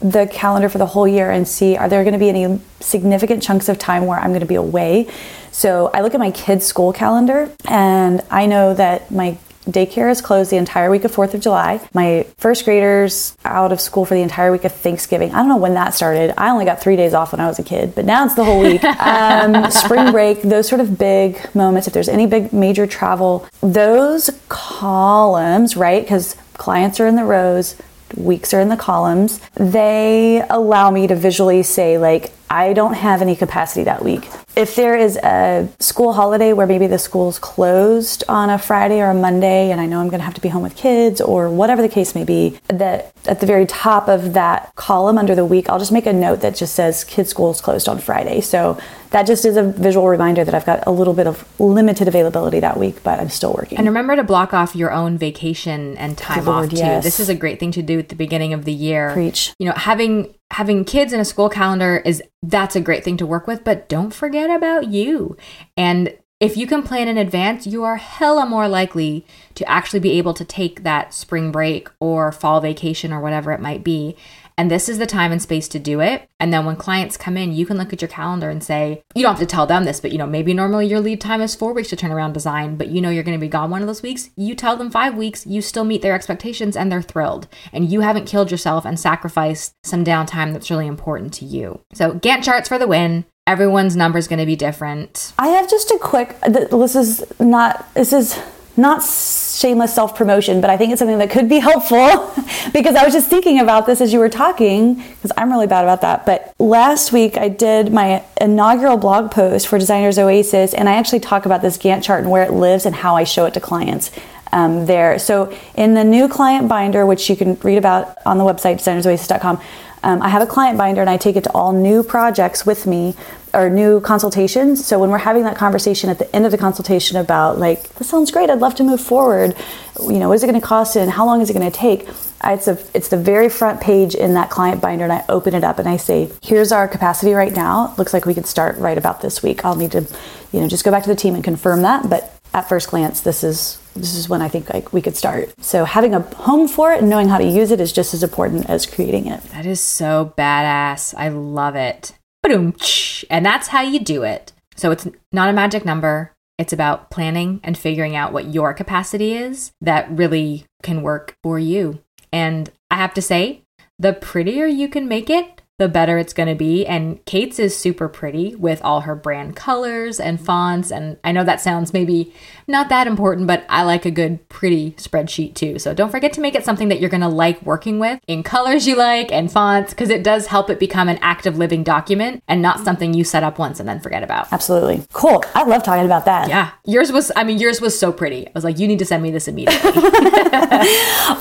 the 0.00 0.28
calendar 0.28 0.68
for 0.68 0.78
the 0.78 0.86
whole 0.86 1.08
year 1.08 1.30
and 1.32 1.48
see 1.48 1.76
are 1.76 1.88
there 1.88 2.04
going 2.04 2.12
to 2.12 2.20
be 2.20 2.28
any 2.28 2.60
significant 2.78 3.42
chunks 3.42 3.68
of 3.68 3.78
time 3.78 4.06
where 4.06 4.18
I'm 4.18 4.28
going 4.28 4.40
to 4.40 4.46
be 4.46 4.54
away. 4.54 5.08
So 5.50 5.90
I 5.92 6.02
look 6.02 6.14
at 6.14 6.20
my 6.20 6.30
kids' 6.30 6.66
school 6.66 6.92
calendar 6.92 7.52
and 7.64 8.22
I 8.30 8.46
know 8.46 8.74
that 8.74 9.10
my 9.10 9.38
daycare 9.68 10.10
is 10.10 10.20
closed 10.20 10.50
the 10.50 10.56
entire 10.56 10.90
week 10.90 11.04
of 11.04 11.14
4th 11.14 11.34
of 11.34 11.40
July. 11.40 11.86
My 11.94 12.26
first 12.38 12.64
graders 12.64 13.36
out 13.44 13.72
of 13.72 13.80
school 13.80 14.04
for 14.04 14.14
the 14.14 14.22
entire 14.22 14.50
week 14.50 14.64
of 14.64 14.72
Thanksgiving. 14.72 15.32
I 15.32 15.38
don't 15.38 15.48
know 15.48 15.56
when 15.56 15.74
that 15.74 15.94
started. 15.94 16.34
I 16.38 16.50
only 16.50 16.64
got 16.64 16.80
three 16.80 16.96
days 16.96 17.14
off 17.14 17.32
when 17.32 17.40
I 17.40 17.46
was 17.46 17.58
a 17.58 17.62
kid, 17.62 17.94
but 17.94 18.04
now 18.04 18.24
it's 18.24 18.34
the 18.34 18.44
whole 18.44 18.60
week. 18.60 18.82
Um, 19.08 19.70
spring 19.70 20.10
break, 20.10 20.42
those 20.42 20.68
sort 20.68 20.80
of 20.80 20.98
big 20.98 21.54
moments, 21.54 21.86
if 21.86 21.94
there's 21.94 22.08
any 22.08 22.26
big 22.26 22.52
major 22.52 22.86
travel, 22.86 23.46
those 23.60 24.28
columns, 24.48 25.76
right? 25.76 26.02
Because 26.02 26.36
clients 26.54 27.00
are 27.00 27.06
in 27.06 27.16
the 27.16 27.24
rows, 27.24 27.76
weeks 28.16 28.52
are 28.52 28.60
in 28.60 28.68
the 28.68 28.76
columns, 28.76 29.40
they 29.54 30.44
allow 30.50 30.90
me 30.90 31.06
to 31.06 31.14
visually 31.14 31.62
say, 31.62 31.96
like, 31.96 32.32
I 32.50 32.72
don't 32.72 32.94
have 32.94 33.22
any 33.22 33.36
capacity 33.36 33.84
that 33.84 34.02
week. 34.02 34.28
If 34.58 34.74
there 34.74 34.96
is 34.96 35.16
a 35.18 35.68
school 35.78 36.12
holiday 36.12 36.52
where 36.52 36.66
maybe 36.66 36.88
the 36.88 36.98
school's 36.98 37.38
closed 37.38 38.24
on 38.28 38.50
a 38.50 38.58
Friday 38.58 39.00
or 39.00 39.10
a 39.10 39.14
Monday, 39.14 39.70
and 39.70 39.80
I 39.80 39.86
know 39.86 40.00
I'm 40.00 40.08
going 40.08 40.18
to 40.18 40.24
have 40.24 40.34
to 40.34 40.40
be 40.40 40.48
home 40.48 40.64
with 40.64 40.74
kids 40.74 41.20
or 41.20 41.48
whatever 41.48 41.80
the 41.80 41.88
case 41.88 42.12
may 42.16 42.24
be, 42.24 42.58
that 42.66 43.12
at 43.26 43.38
the 43.38 43.46
very 43.46 43.66
top 43.66 44.08
of 44.08 44.32
that 44.32 44.74
column 44.74 45.16
under 45.16 45.36
the 45.36 45.44
week, 45.44 45.68
I'll 45.68 45.78
just 45.78 45.92
make 45.92 46.06
a 46.06 46.12
note 46.12 46.40
that 46.40 46.56
just 46.56 46.74
says 46.74 47.04
kids' 47.04 47.30
school's 47.30 47.60
closed 47.60 47.88
on 47.88 48.00
Friday. 48.00 48.40
So 48.40 48.76
that 49.10 49.26
just 49.26 49.44
is 49.44 49.56
a 49.56 49.62
visual 49.62 50.06
reminder 50.08 50.44
that 50.44 50.54
I've 50.54 50.66
got 50.66 50.86
a 50.86 50.90
little 50.90 51.14
bit 51.14 51.26
of 51.26 51.48
limited 51.60 52.08
availability 52.08 52.60
that 52.60 52.76
week, 52.76 53.02
but 53.02 53.18
I'm 53.20 53.28
still 53.30 53.52
working. 53.52 53.78
and 53.78 53.86
remember 53.86 54.16
to 54.16 54.24
block 54.24 54.52
off 54.52 54.76
your 54.76 54.92
own 54.92 55.16
vacation 55.18 55.96
and 55.96 56.16
time 56.16 56.44
Good 56.44 56.50
off 56.50 56.70
too. 56.70 56.76
yes. 56.76 57.04
This 57.04 57.20
is 57.20 57.28
a 57.28 57.34
great 57.34 57.58
thing 57.58 57.72
to 57.72 57.82
do 57.82 57.98
at 57.98 58.08
the 58.08 58.14
beginning 58.14 58.52
of 58.52 58.64
the 58.64 58.72
year. 58.72 59.12
Preach. 59.12 59.54
You 59.58 59.66
know, 59.66 59.74
having 59.74 60.34
having 60.50 60.84
kids 60.84 61.12
in 61.12 61.20
a 61.20 61.24
school 61.24 61.48
calendar 61.48 62.02
is 62.04 62.22
that's 62.42 62.76
a 62.76 62.80
great 62.80 63.04
thing 63.04 63.16
to 63.18 63.26
work 63.26 63.46
with, 63.46 63.64
but 63.64 63.88
don't 63.88 64.12
forget 64.12 64.50
about 64.50 64.88
you. 64.88 65.36
And 65.76 66.16
if 66.40 66.56
you 66.56 66.66
can 66.66 66.82
plan 66.84 67.08
in 67.08 67.18
advance, 67.18 67.66
you 67.66 67.82
are 67.82 67.96
hella 67.96 68.46
more 68.46 68.68
likely 68.68 69.26
to 69.56 69.68
actually 69.68 70.00
be 70.00 70.12
able 70.18 70.34
to 70.34 70.44
take 70.44 70.84
that 70.84 71.12
spring 71.12 71.50
break 71.50 71.88
or 71.98 72.30
fall 72.30 72.60
vacation 72.60 73.12
or 73.12 73.20
whatever 73.20 73.52
it 73.52 73.60
might 73.60 73.82
be. 73.82 74.16
And 74.58 74.70
this 74.70 74.88
is 74.88 74.98
the 74.98 75.06
time 75.06 75.30
and 75.32 75.40
space 75.40 75.68
to 75.68 75.78
do 75.78 76.00
it. 76.00 76.28
And 76.40 76.52
then 76.52 76.66
when 76.66 76.76
clients 76.76 77.16
come 77.16 77.36
in, 77.36 77.52
you 77.52 77.64
can 77.64 77.78
look 77.78 77.92
at 77.92 78.02
your 78.02 78.08
calendar 78.08 78.50
and 78.50 78.62
say, 78.62 79.02
you 79.14 79.22
don't 79.22 79.30
have 79.32 79.40
to 79.40 79.46
tell 79.46 79.66
them 79.66 79.84
this, 79.84 80.00
but 80.00 80.10
you 80.12 80.18
know, 80.18 80.26
maybe 80.26 80.52
normally 80.52 80.86
your 80.86 81.00
lead 81.00 81.20
time 81.20 81.40
is 81.40 81.54
four 81.54 81.72
weeks 81.72 81.88
to 81.90 81.96
turn 81.96 82.10
around 82.10 82.32
design, 82.32 82.76
but 82.76 82.88
you 82.88 83.00
know 83.00 83.08
you're 83.08 83.22
going 83.22 83.38
to 83.38 83.40
be 83.40 83.48
gone 83.48 83.70
one 83.70 83.80
of 83.82 83.86
those 83.86 84.02
weeks. 84.02 84.30
You 84.36 84.54
tell 84.56 84.76
them 84.76 84.90
five 84.90 85.14
weeks, 85.14 85.46
you 85.46 85.62
still 85.62 85.84
meet 85.84 86.02
their 86.02 86.14
expectations 86.14 86.76
and 86.76 86.90
they're 86.90 87.00
thrilled. 87.00 87.46
And 87.72 87.90
you 87.90 88.00
haven't 88.00 88.26
killed 88.26 88.50
yourself 88.50 88.84
and 88.84 88.98
sacrificed 88.98 89.74
some 89.84 90.04
downtime 90.04 90.52
that's 90.52 90.70
really 90.70 90.88
important 90.88 91.32
to 91.34 91.44
you. 91.44 91.80
So 91.94 92.12
Gantt 92.14 92.42
charts 92.42 92.68
for 92.68 92.78
the 92.78 92.88
win. 92.88 93.24
Everyone's 93.46 93.96
number 93.96 94.18
is 94.18 94.28
going 94.28 94.40
to 94.40 94.44
be 94.46 94.56
different. 94.56 95.32
I 95.38 95.48
have 95.48 95.70
just 95.70 95.90
a 95.90 95.98
quick. 96.02 96.36
th- 96.42 96.68
This 96.68 96.94
is 96.96 97.24
not. 97.40 97.94
This 97.94 98.12
is 98.12 98.38
not 98.78 99.02
shameless 99.02 99.94
self 99.94 100.16
promotion, 100.16 100.60
but 100.60 100.70
I 100.70 100.76
think 100.76 100.92
it's 100.92 101.00
something 101.00 101.18
that 101.18 101.30
could 101.30 101.48
be 101.48 101.58
helpful 101.58 101.96
because 102.72 102.94
I 102.94 103.04
was 103.04 103.12
just 103.12 103.28
thinking 103.28 103.60
about 103.60 103.86
this 103.86 104.00
as 104.00 104.12
you 104.12 104.20
were 104.20 104.28
talking 104.28 104.94
because 104.94 105.32
I'm 105.36 105.50
really 105.50 105.66
bad 105.66 105.84
about 105.84 106.00
that. 106.02 106.24
But 106.24 106.54
last 106.58 107.12
week 107.12 107.36
I 107.36 107.48
did 107.48 107.92
my 107.92 108.24
inaugural 108.40 108.96
blog 108.96 109.30
post 109.30 109.66
for 109.66 109.78
Designers 109.78 110.18
Oasis, 110.18 110.72
and 110.72 110.88
I 110.88 110.94
actually 110.94 111.20
talk 111.20 111.44
about 111.44 111.60
this 111.60 111.76
Gantt 111.76 112.04
chart 112.04 112.22
and 112.22 112.30
where 112.30 112.44
it 112.44 112.52
lives 112.52 112.86
and 112.86 112.94
how 112.94 113.16
I 113.16 113.24
show 113.24 113.44
it 113.46 113.54
to 113.54 113.60
clients. 113.60 114.10
Um, 114.50 114.86
there. 114.86 115.18
So 115.18 115.54
in 115.74 115.92
the 115.92 116.04
new 116.04 116.26
client 116.26 116.70
binder, 116.70 117.04
which 117.04 117.28
you 117.28 117.36
can 117.36 117.56
read 117.56 117.76
about 117.76 118.16
on 118.24 118.38
the 118.38 118.44
website 118.44 118.76
designersoasis.com, 118.76 119.60
um, 120.02 120.22
I 120.22 120.30
have 120.30 120.40
a 120.40 120.46
client 120.46 120.78
binder 120.78 121.02
and 121.02 121.10
I 121.10 121.18
take 121.18 121.36
it 121.36 121.44
to 121.44 121.52
all 121.52 121.74
new 121.74 122.02
projects 122.02 122.64
with 122.64 122.86
me 122.86 123.14
or 123.54 123.70
new 123.70 124.00
consultations. 124.00 124.84
So 124.84 124.98
when 124.98 125.10
we're 125.10 125.18
having 125.18 125.44
that 125.44 125.56
conversation 125.56 126.10
at 126.10 126.18
the 126.18 126.34
end 126.34 126.44
of 126.44 126.52
the 126.52 126.58
consultation 126.58 127.16
about 127.16 127.58
like, 127.58 127.82
this 127.94 128.08
sounds 128.08 128.30
great, 128.30 128.50
I'd 128.50 128.60
love 128.60 128.74
to 128.76 128.84
move 128.84 129.00
forward. 129.00 129.56
You 130.00 130.18
know, 130.18 130.28
what 130.28 130.34
is 130.34 130.44
it 130.44 130.46
going 130.46 130.60
to 130.60 130.66
cost 130.66 130.96
and 130.96 131.10
how 131.10 131.26
long 131.26 131.40
is 131.40 131.50
it 131.50 131.54
going 131.54 131.70
to 131.70 131.76
take? 131.76 132.08
It's 132.44 132.68
a, 132.68 132.78
it's 132.94 133.08
the 133.08 133.16
very 133.16 133.48
front 133.48 133.80
page 133.80 134.14
in 134.14 134.34
that 134.34 134.48
client 134.48 134.80
binder, 134.80 135.02
and 135.02 135.12
I 135.12 135.24
open 135.28 135.54
it 135.54 135.64
up 135.64 135.80
and 135.80 135.88
I 135.88 135.96
say, 135.96 136.30
"Here's 136.40 136.70
our 136.70 136.86
capacity 136.86 137.32
right 137.32 137.52
now. 137.52 137.94
Looks 137.98 138.14
like 138.14 138.26
we 138.26 138.34
could 138.34 138.46
start 138.46 138.78
right 138.78 138.96
about 138.96 139.20
this 139.22 139.42
week. 139.42 139.64
I'll 139.64 139.74
need 139.74 139.90
to, 139.90 140.06
you 140.52 140.60
know, 140.60 140.68
just 140.68 140.84
go 140.84 140.92
back 140.92 141.02
to 141.02 141.08
the 141.08 141.16
team 141.16 141.34
and 141.34 141.42
confirm 141.42 141.82
that. 141.82 142.08
But 142.08 142.32
at 142.54 142.68
first 142.68 142.90
glance, 142.90 143.20
this 143.20 143.42
is 143.42 143.78
this 143.94 144.14
is 144.14 144.28
when 144.28 144.40
I 144.40 144.48
think 144.48 144.72
like 144.72 144.92
we 144.92 145.02
could 145.02 145.16
start. 145.16 145.52
So 145.62 145.84
having 145.84 146.14
a 146.14 146.20
home 146.20 146.68
for 146.68 146.92
it 146.92 147.00
and 147.00 147.10
knowing 147.10 147.28
how 147.28 147.38
to 147.38 147.44
use 147.44 147.70
it 147.70 147.80
is 147.80 147.92
just 147.92 148.14
as 148.14 148.22
important 148.22 148.70
as 148.70 148.86
creating 148.86 149.26
it. 149.26 149.42
That 149.50 149.66
is 149.66 149.80
so 149.80 150.32
badass. 150.38 151.14
I 151.16 151.28
love 151.28 151.74
it. 151.74 152.12
And 152.44 153.44
that's 153.44 153.68
how 153.68 153.82
you 153.82 154.00
do 154.00 154.22
it. 154.22 154.52
So 154.76 154.90
it's 154.90 155.06
not 155.32 155.48
a 155.48 155.52
magic 155.52 155.84
number. 155.84 156.32
It's 156.58 156.72
about 156.72 157.10
planning 157.10 157.60
and 157.62 157.76
figuring 157.76 158.16
out 158.16 158.32
what 158.32 158.52
your 158.52 158.74
capacity 158.74 159.34
is 159.34 159.72
that 159.80 160.10
really 160.10 160.64
can 160.82 161.02
work 161.02 161.36
for 161.42 161.58
you. 161.58 162.02
And 162.32 162.70
I 162.90 162.96
have 162.96 163.14
to 163.14 163.22
say, 163.22 163.62
the 163.98 164.12
prettier 164.12 164.66
you 164.66 164.88
can 164.88 165.08
make 165.08 165.28
it, 165.30 165.62
the 165.78 165.88
better 165.88 166.18
it's 166.18 166.32
going 166.32 166.48
to 166.48 166.56
be. 166.56 166.84
And 166.86 167.24
Kate's 167.24 167.60
is 167.60 167.76
super 167.76 168.08
pretty 168.08 168.56
with 168.56 168.82
all 168.82 169.02
her 169.02 169.14
brand 169.14 169.54
colors 169.54 170.18
and 170.18 170.40
fonts. 170.40 170.90
And 170.90 171.16
I 171.22 171.30
know 171.30 171.44
that 171.44 171.60
sounds 171.60 171.92
maybe 171.92 172.34
not 172.66 172.88
that 172.88 173.06
important, 173.06 173.46
but 173.46 173.64
I 173.68 173.84
like 173.84 174.04
a 174.04 174.10
good, 174.10 174.46
pretty 174.48 174.90
spreadsheet 174.92 175.54
too. 175.54 175.78
So 175.78 175.94
don't 175.94 176.10
forget 176.10 176.32
to 176.32 176.40
make 176.40 176.56
it 176.56 176.64
something 176.64 176.88
that 176.88 176.98
you're 177.00 177.08
going 177.08 177.20
to 177.20 177.28
like 177.28 177.62
working 177.62 178.00
with 178.00 178.18
in 178.26 178.42
colors 178.42 178.88
you 178.88 178.96
like 178.96 179.30
and 179.30 179.50
fonts, 179.52 179.92
because 179.94 180.10
it 180.10 180.24
does 180.24 180.48
help 180.48 180.68
it 180.68 180.80
become 180.80 181.08
an 181.08 181.18
active 181.22 181.56
living 181.56 181.84
document 181.84 182.42
and 182.48 182.60
not 182.60 182.80
something 182.84 183.14
you 183.14 183.22
set 183.22 183.44
up 183.44 183.58
once 183.58 183.78
and 183.78 183.88
then 183.88 184.00
forget 184.00 184.24
about. 184.24 184.52
Absolutely. 184.52 185.06
Cool. 185.12 185.44
I 185.54 185.62
love 185.62 185.84
talking 185.84 186.04
about 186.06 186.24
that. 186.24 186.48
Yeah. 186.48 186.72
Yours 186.86 187.12
was, 187.12 187.30
I 187.36 187.44
mean, 187.44 187.58
yours 187.58 187.80
was 187.80 187.96
so 187.96 188.12
pretty. 188.12 188.48
I 188.48 188.52
was 188.52 188.64
like, 188.64 188.80
you 188.80 188.88
need 188.88 188.98
to 188.98 189.04
send 189.04 189.22
me 189.22 189.30
this 189.30 189.46
immediately. 189.46 189.90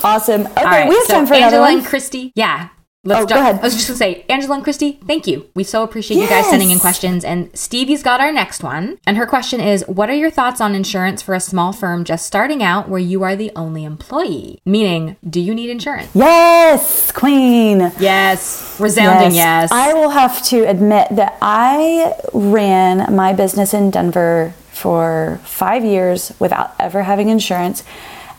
awesome. 0.04 0.48
Okay, 0.58 0.64
right, 0.66 0.90
we 0.90 0.96
have 0.96 1.06
so 1.06 1.14
time 1.14 1.28
for 1.28 1.34
Angela 1.34 1.48
another 1.50 1.62
one. 1.62 1.78
and 1.80 1.86
Christy. 1.86 2.32
Yeah. 2.36 2.70
Let's 3.08 3.24
Oh, 3.24 3.26
go 3.26 3.40
ahead. 3.40 3.60
I 3.60 3.62
was 3.62 3.74
just 3.74 3.88
gonna 3.88 3.98
say, 3.98 4.26
Angela 4.28 4.56
and 4.56 4.64
Christy, 4.64 5.00
thank 5.08 5.28
you. 5.28 5.50
We 5.56 5.64
so 5.64 5.82
appreciate 5.82 6.18
you 6.18 6.28
guys 6.28 6.50
sending 6.50 6.72
in 6.72 6.80
questions. 6.80 7.24
And 7.24 7.50
Stevie's 7.58 8.04
got 8.04 8.20
our 8.20 8.34
next 8.34 8.64
one. 8.64 8.98
And 9.08 9.16
her 9.16 9.26
question 9.26 9.62
is 9.62 9.86
What 9.88 10.10
are 10.10 10.16
your 10.16 10.30
thoughts 10.30 10.60
on 10.60 10.76
insurance 10.76 11.22
for 11.22 11.34
a 11.34 11.40
small 11.40 11.72
firm 11.72 12.04
just 12.04 12.26
starting 12.28 12.62
out 12.62 12.90
where 12.90 13.00
you 13.00 13.24
are 13.24 13.36
the 13.36 13.52
only 13.56 13.86
employee? 13.86 14.60
Meaning, 14.66 15.16
do 15.28 15.40
you 15.40 15.56
need 15.56 15.70
insurance? 15.70 16.10
Yes, 16.14 17.12
Queen. 17.14 17.94
Yes. 17.98 18.78
Resounding 18.80 19.34
yes. 19.36 19.72
I 19.72 19.94
will 19.94 20.10
have 20.10 20.44
to 20.48 20.64
admit 20.64 21.08
that 21.12 21.38
I 21.42 22.14
ran 22.34 23.16
my 23.16 23.32
business 23.32 23.74
in 23.74 23.90
Denver 23.90 24.54
for 24.70 25.40
five 25.46 25.86
years 25.86 26.34
without 26.40 26.76
ever 26.78 27.04
having 27.04 27.30
insurance. 27.30 27.84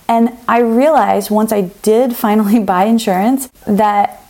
And 0.08 0.36
I 0.46 0.60
realized 0.60 1.30
once 1.30 1.52
I 1.52 1.62
did 1.82 2.16
finally 2.24 2.60
buy 2.60 2.84
insurance 2.84 3.48
that 3.66 4.24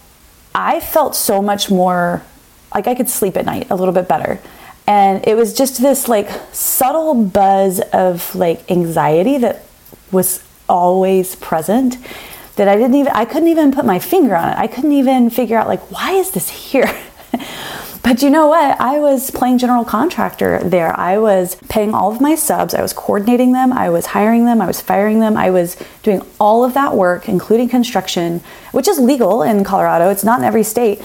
I 0.59 0.81
felt 0.81 1.15
so 1.15 1.41
much 1.41 1.71
more 1.71 2.25
like 2.75 2.89
I 2.89 2.97
could 2.97 3.09
sleep 3.09 3.37
at 3.37 3.45
night 3.45 3.71
a 3.71 3.77
little 3.77 3.95
bit 3.95 4.09
better. 4.09 4.41
And 4.89 5.25
it 5.25 5.37
was 5.37 5.55
just 5.55 5.81
this 5.81 6.09
like 6.09 6.29
subtle 6.53 7.15
buzz 7.15 7.81
of 7.93 8.35
like 8.35 8.69
anxiety 8.69 9.39
that 9.39 9.63
was 10.11 10.43
always 10.69 11.37
present 11.37 11.97
that 12.57 12.67
I 12.67 12.75
didn't 12.75 12.97
even 12.97 13.13
I 13.13 13.25
couldn't 13.25 13.49
even 13.49 13.71
put 13.71 13.85
my 13.85 14.01
finger 14.01 14.35
on 14.35 14.49
it. 14.49 14.59
I 14.59 14.67
couldn't 14.67 14.91
even 14.91 15.31
figure 15.31 15.57
out 15.57 15.69
like 15.69 15.93
why 15.93 16.15
is 16.15 16.33
this 16.33 16.49
here? 16.49 16.93
But 18.03 18.23
you 18.23 18.31
know 18.31 18.49
what? 18.49 18.81
I 18.81 18.99
was 18.99 19.31
playing 19.31 19.59
general 19.59 19.85
contractor 19.85 20.61
there. 20.63 20.99
I 20.99 21.19
was 21.19 21.57
paying 21.69 21.95
all 21.95 22.13
of 22.13 22.21
my 22.21 22.35
subs. 22.35 22.75
I 22.75 22.83
was 22.83 22.93
coordinating 22.93 23.53
them. 23.53 23.73
I 23.73 23.91
was 23.91 24.07
hiring 24.07 24.45
them. 24.45 24.61
I 24.61 24.67
was 24.67 24.81
firing 24.81 25.21
them. 25.21 25.37
I 25.37 25.51
was 25.51 25.77
doing 26.03 26.23
all 26.41 26.65
of 26.65 26.75
that 26.75 26.95
work, 26.95 27.29
including 27.29 27.69
construction, 27.69 28.41
which 28.73 28.89
is 28.89 28.99
legal 28.99 29.43
in 29.43 29.65
Colorado. 29.65 30.11
It's 30.11 30.25
not 30.25 30.39
in 30.39 30.45
every 30.45 30.63
state 30.63 31.03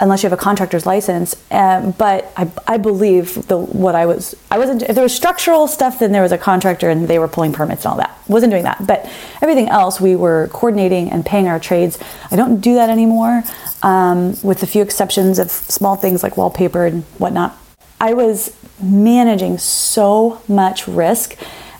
unless 0.00 0.22
you 0.22 0.28
have 0.30 0.38
a 0.38 0.42
contractor's 0.42 0.86
license. 0.86 1.36
Um, 1.50 1.92
but 1.92 2.32
I, 2.36 2.50
I 2.66 2.78
believe 2.78 3.46
the 3.46 3.58
what 3.58 3.94
I 3.94 4.06
was 4.06 4.34
I 4.50 4.58
wasn't 4.58 4.82
if 4.82 4.94
there 4.94 5.04
was 5.04 5.14
structural 5.14 5.68
stuff, 5.68 5.98
then 5.98 6.12
there 6.12 6.22
was 6.22 6.32
a 6.32 6.38
contractor 6.38 6.88
and 6.88 7.06
they 7.06 7.18
were 7.18 7.28
pulling 7.28 7.52
permits 7.52 7.84
and 7.84 7.92
all 7.92 7.98
that. 7.98 8.16
Wasn't 8.26 8.50
doing 8.50 8.64
that, 8.64 8.84
but 8.86 9.10
everything 9.42 9.68
else 9.68 10.00
we 10.00 10.16
were 10.16 10.48
coordinating 10.52 11.10
and 11.10 11.24
paying 11.24 11.48
our 11.48 11.60
trades. 11.60 11.98
I 12.30 12.36
don't 12.36 12.60
do 12.60 12.74
that 12.74 12.88
anymore, 12.88 13.42
um, 13.82 14.36
with 14.42 14.62
a 14.62 14.66
few 14.66 14.82
exceptions 14.82 15.38
of 15.38 15.50
small 15.50 15.96
things 15.96 16.22
like 16.22 16.36
wallpaper 16.36 16.86
and 16.86 17.04
whatnot. 17.18 17.56
I 18.00 18.14
was 18.14 18.56
managing 18.80 19.58
so 19.58 20.40
much 20.48 20.88
risk 20.88 21.36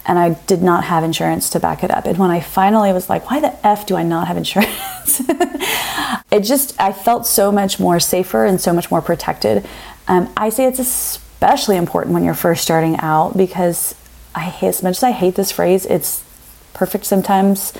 and 0.06 0.18
I 0.18 0.30
did 0.46 0.62
not 0.62 0.84
have 0.84 1.04
insurance 1.04 1.50
to 1.50 1.60
back 1.60 1.84
it 1.84 1.90
up. 1.90 2.06
And 2.06 2.18
when 2.18 2.30
I 2.30 2.40
finally 2.40 2.92
was 2.92 3.08
like, 3.08 3.30
why 3.30 3.40
the 3.40 3.66
F 3.66 3.86
do 3.86 3.96
I 3.96 4.02
not 4.02 4.28
have 4.28 4.36
insurance? 4.36 5.20
it 6.30 6.40
just, 6.40 6.78
I 6.80 6.92
felt 6.92 7.26
so 7.26 7.52
much 7.52 7.78
more 7.78 8.00
safer 8.00 8.44
and 8.44 8.60
so 8.60 8.72
much 8.72 8.90
more 8.90 9.02
protected. 9.02 9.66
Um, 10.08 10.32
I 10.36 10.48
say 10.48 10.64
it's 10.64 10.78
especially 10.78 11.76
important 11.76 12.14
when 12.14 12.24
you're 12.24 12.34
first 12.34 12.62
starting 12.62 12.96
out 12.98 13.36
because 13.36 13.94
I 14.34 14.40
hate, 14.40 14.68
as 14.68 14.82
much 14.82 14.96
as 14.96 15.02
I 15.02 15.12
hate 15.12 15.34
this 15.34 15.52
phrase, 15.52 15.86
it's 15.86 16.24
perfect 16.72 17.04
sometimes. 17.04 17.72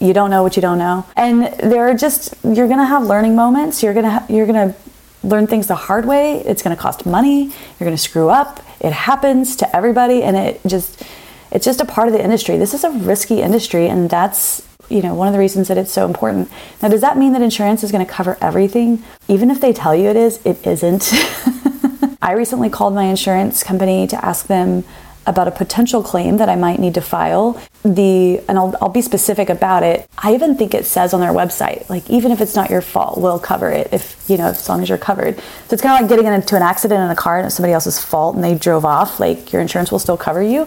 You 0.00 0.12
don't 0.12 0.30
know 0.30 0.42
what 0.42 0.56
you 0.56 0.62
don't 0.62 0.78
know. 0.78 1.06
And 1.16 1.52
there 1.58 1.88
are 1.88 1.94
just, 1.94 2.34
you're 2.44 2.68
going 2.68 2.78
to 2.78 2.84
have 2.84 3.04
learning 3.04 3.34
moments. 3.34 3.82
You're 3.82 3.94
going 3.94 4.04
to, 4.04 4.10
ha- 4.10 4.26
you're 4.28 4.46
going 4.46 4.72
to, 4.72 4.78
learn 5.22 5.46
things 5.46 5.66
the 5.66 5.74
hard 5.74 6.04
way. 6.04 6.40
It's 6.44 6.62
going 6.62 6.74
to 6.74 6.80
cost 6.80 7.06
money. 7.06 7.44
You're 7.44 7.86
going 7.86 7.96
to 7.96 7.98
screw 7.98 8.28
up. 8.28 8.60
It 8.80 8.92
happens 8.92 9.56
to 9.56 9.76
everybody 9.76 10.22
and 10.22 10.36
it 10.36 10.60
just 10.66 11.02
it's 11.50 11.64
just 11.64 11.80
a 11.80 11.84
part 11.84 12.08
of 12.08 12.14
the 12.14 12.22
industry. 12.22 12.58
This 12.58 12.74
is 12.74 12.84
a 12.84 12.90
risky 12.90 13.40
industry 13.40 13.88
and 13.88 14.08
that's 14.10 14.66
you 14.88 15.02
know 15.02 15.14
one 15.14 15.26
of 15.26 15.32
the 15.32 15.38
reasons 15.38 15.68
that 15.68 15.78
it's 15.78 15.92
so 15.92 16.06
important. 16.06 16.50
Now 16.82 16.88
does 16.88 17.00
that 17.00 17.18
mean 17.18 17.32
that 17.32 17.42
insurance 17.42 17.82
is 17.82 17.90
going 17.90 18.04
to 18.04 18.10
cover 18.10 18.38
everything? 18.40 19.02
Even 19.26 19.50
if 19.50 19.60
they 19.60 19.72
tell 19.72 19.94
you 19.94 20.08
it 20.08 20.16
is, 20.16 20.40
it 20.44 20.64
isn't. 20.66 21.12
I 22.22 22.32
recently 22.32 22.68
called 22.68 22.94
my 22.94 23.04
insurance 23.04 23.62
company 23.62 24.06
to 24.06 24.24
ask 24.24 24.46
them 24.46 24.84
about 25.28 25.46
a 25.46 25.50
potential 25.50 26.02
claim 26.02 26.38
that 26.38 26.48
I 26.48 26.56
might 26.56 26.80
need 26.80 26.94
to 26.94 27.00
file. 27.02 27.60
The 27.82 28.40
and 28.48 28.58
I'll, 28.58 28.74
I'll 28.80 28.88
be 28.88 29.02
specific 29.02 29.50
about 29.50 29.82
it. 29.82 30.08
I 30.18 30.34
even 30.34 30.56
think 30.56 30.74
it 30.74 30.86
says 30.86 31.12
on 31.12 31.20
their 31.20 31.32
website, 31.32 31.88
like 31.90 32.08
even 32.08 32.32
if 32.32 32.40
it's 32.40 32.56
not 32.56 32.70
your 32.70 32.80
fault, 32.80 33.18
we'll 33.20 33.38
cover 33.38 33.70
it 33.70 33.92
if 33.92 34.24
you 34.28 34.38
know 34.38 34.46
as 34.46 34.68
long 34.68 34.82
as 34.82 34.88
you're 34.88 34.98
covered. 34.98 35.38
So 35.38 35.74
it's 35.74 35.82
kind 35.82 35.94
of 35.94 36.00
like 36.00 36.08
getting 36.08 36.32
into 36.32 36.56
an 36.56 36.62
accident 36.62 37.00
in 37.00 37.10
a 37.10 37.16
car 37.16 37.38
and 37.38 37.46
it's 37.46 37.56
somebody 37.56 37.74
else's 37.74 38.02
fault 38.02 38.34
and 38.34 38.42
they 38.42 38.54
drove 38.54 38.84
off. 38.84 39.20
Like 39.20 39.52
your 39.52 39.60
insurance 39.60 39.92
will 39.92 39.98
still 39.98 40.16
cover 40.16 40.42
you. 40.42 40.66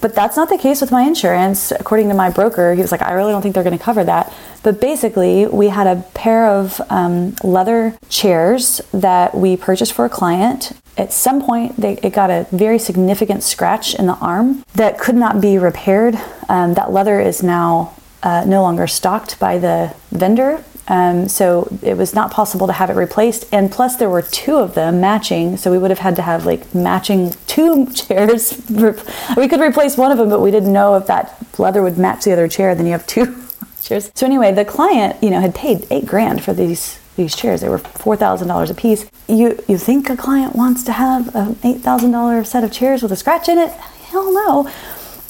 But 0.00 0.14
that's 0.14 0.36
not 0.36 0.48
the 0.48 0.58
case 0.58 0.80
with 0.80 0.92
my 0.92 1.02
insurance. 1.02 1.72
According 1.72 2.08
to 2.08 2.14
my 2.14 2.30
broker, 2.30 2.74
he 2.74 2.82
was 2.82 2.92
like, 2.92 3.02
I 3.02 3.12
really 3.12 3.32
don't 3.32 3.42
think 3.42 3.54
they're 3.54 3.64
going 3.64 3.78
to 3.78 3.82
cover 3.82 4.04
that. 4.04 4.32
But 4.62 4.80
basically, 4.80 5.46
we 5.46 5.68
had 5.68 5.86
a 5.86 6.02
pair 6.14 6.46
of 6.46 6.80
um, 6.90 7.34
leather 7.42 7.96
chairs 8.08 8.80
that 8.92 9.34
we 9.34 9.56
purchased 9.56 9.92
for 9.92 10.04
a 10.04 10.08
client. 10.08 10.72
At 10.96 11.12
some 11.12 11.42
point, 11.42 11.76
they, 11.76 11.94
it 11.98 12.12
got 12.12 12.30
a 12.30 12.46
very 12.52 12.78
significant 12.78 13.42
scratch 13.42 13.94
in 13.94 14.06
the 14.06 14.16
arm 14.16 14.64
that 14.74 14.98
could 14.98 15.14
not 15.14 15.40
be 15.40 15.58
repaired. 15.58 16.18
Um, 16.48 16.74
that 16.74 16.90
leather 16.92 17.20
is 17.20 17.42
now 17.42 17.94
uh, 18.22 18.44
no 18.46 18.62
longer 18.62 18.86
stocked 18.86 19.38
by 19.38 19.58
the 19.58 19.94
vendor. 20.10 20.64
Um, 20.88 21.28
so 21.28 21.68
it 21.82 21.96
was 21.96 22.14
not 22.14 22.30
possible 22.30 22.66
to 22.66 22.72
have 22.72 22.90
it 22.90 22.94
replaced. 22.94 23.46
And 23.52 23.70
plus, 23.70 23.96
there 23.96 24.08
were 24.08 24.22
two 24.22 24.56
of 24.56 24.74
them 24.74 25.00
matching. 25.00 25.56
So 25.56 25.70
we 25.70 25.78
would 25.78 25.90
have 25.90 25.98
had 25.98 26.16
to 26.16 26.22
have 26.22 26.46
like 26.46 26.74
matching 26.74 27.34
two 27.46 27.86
chairs. 27.92 28.62
We 29.36 29.48
could 29.48 29.60
replace 29.60 29.96
one 29.96 30.12
of 30.12 30.18
them, 30.18 30.28
but 30.28 30.40
we 30.40 30.50
didn't 30.50 30.72
know 30.72 30.96
if 30.96 31.06
that 31.06 31.36
leather 31.58 31.82
would 31.82 31.98
match 31.98 32.24
the 32.24 32.32
other 32.32 32.48
chair. 32.48 32.74
Then 32.74 32.86
you 32.86 32.92
have 32.92 33.06
two 33.06 33.36
chairs. 33.82 34.10
So 34.14 34.26
anyway, 34.26 34.52
the 34.52 34.64
client, 34.64 35.22
you 35.22 35.30
know, 35.30 35.40
had 35.40 35.54
paid 35.54 35.86
eight 35.90 36.06
grand 36.06 36.44
for 36.44 36.52
these 36.52 36.98
these 37.16 37.34
chairs. 37.34 37.62
They 37.62 37.68
were 37.68 37.78
four 37.78 38.16
thousand 38.16 38.48
dollars 38.48 38.70
a 38.70 38.74
piece. 38.74 39.10
You 39.28 39.58
you 39.66 39.78
think 39.78 40.08
a 40.10 40.16
client 40.16 40.54
wants 40.54 40.82
to 40.84 40.92
have 40.92 41.34
an 41.34 41.58
eight 41.64 41.80
thousand 41.80 42.12
dollar 42.12 42.44
set 42.44 42.62
of 42.62 42.72
chairs 42.72 43.02
with 43.02 43.10
a 43.12 43.16
scratch 43.16 43.48
in 43.48 43.58
it? 43.58 43.70
Hell 44.10 44.32
no. 44.32 44.70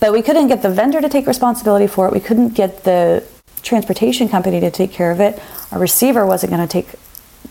But 0.01 0.12
we 0.12 0.21
couldn't 0.21 0.49
get 0.49 0.62
the 0.62 0.71
vendor 0.71 1.01
to 1.01 1.09
take 1.09 1.27
responsibility 1.27 1.87
for 1.87 2.07
it. 2.07 2.12
We 2.12 2.21
couldn't 2.21 2.51
get 2.51 2.85
the 2.85 3.25
transportation 3.66 4.29
company 4.29 4.61
to 4.61 4.70
take 4.70 4.92
care 4.92 5.11
of 5.11 5.20
it. 5.20 5.40
Our 5.72 5.79
receiver 5.79 6.24
wasn't 6.24 6.52
going 6.52 6.66
to 6.66 6.72
take 6.72 6.88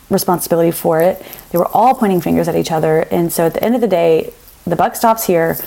responsibility 0.10 0.72
for 0.72 1.02
it. 1.02 1.24
They 1.52 1.58
were 1.58 1.68
all 1.68 1.96
pointing 1.96 2.22
fingers 2.22 2.48
at 2.48 2.56
each 2.56 2.72
other. 2.72 3.02
And 3.12 3.32
so 3.32 3.46
at 3.46 3.54
the 3.54 3.64
end 3.64 3.76
of 3.76 3.82
the 3.82 3.88
day, 3.88 4.34
the 4.66 4.76
buck 4.76 4.96
stops 4.96 5.26
here. 5.26 5.58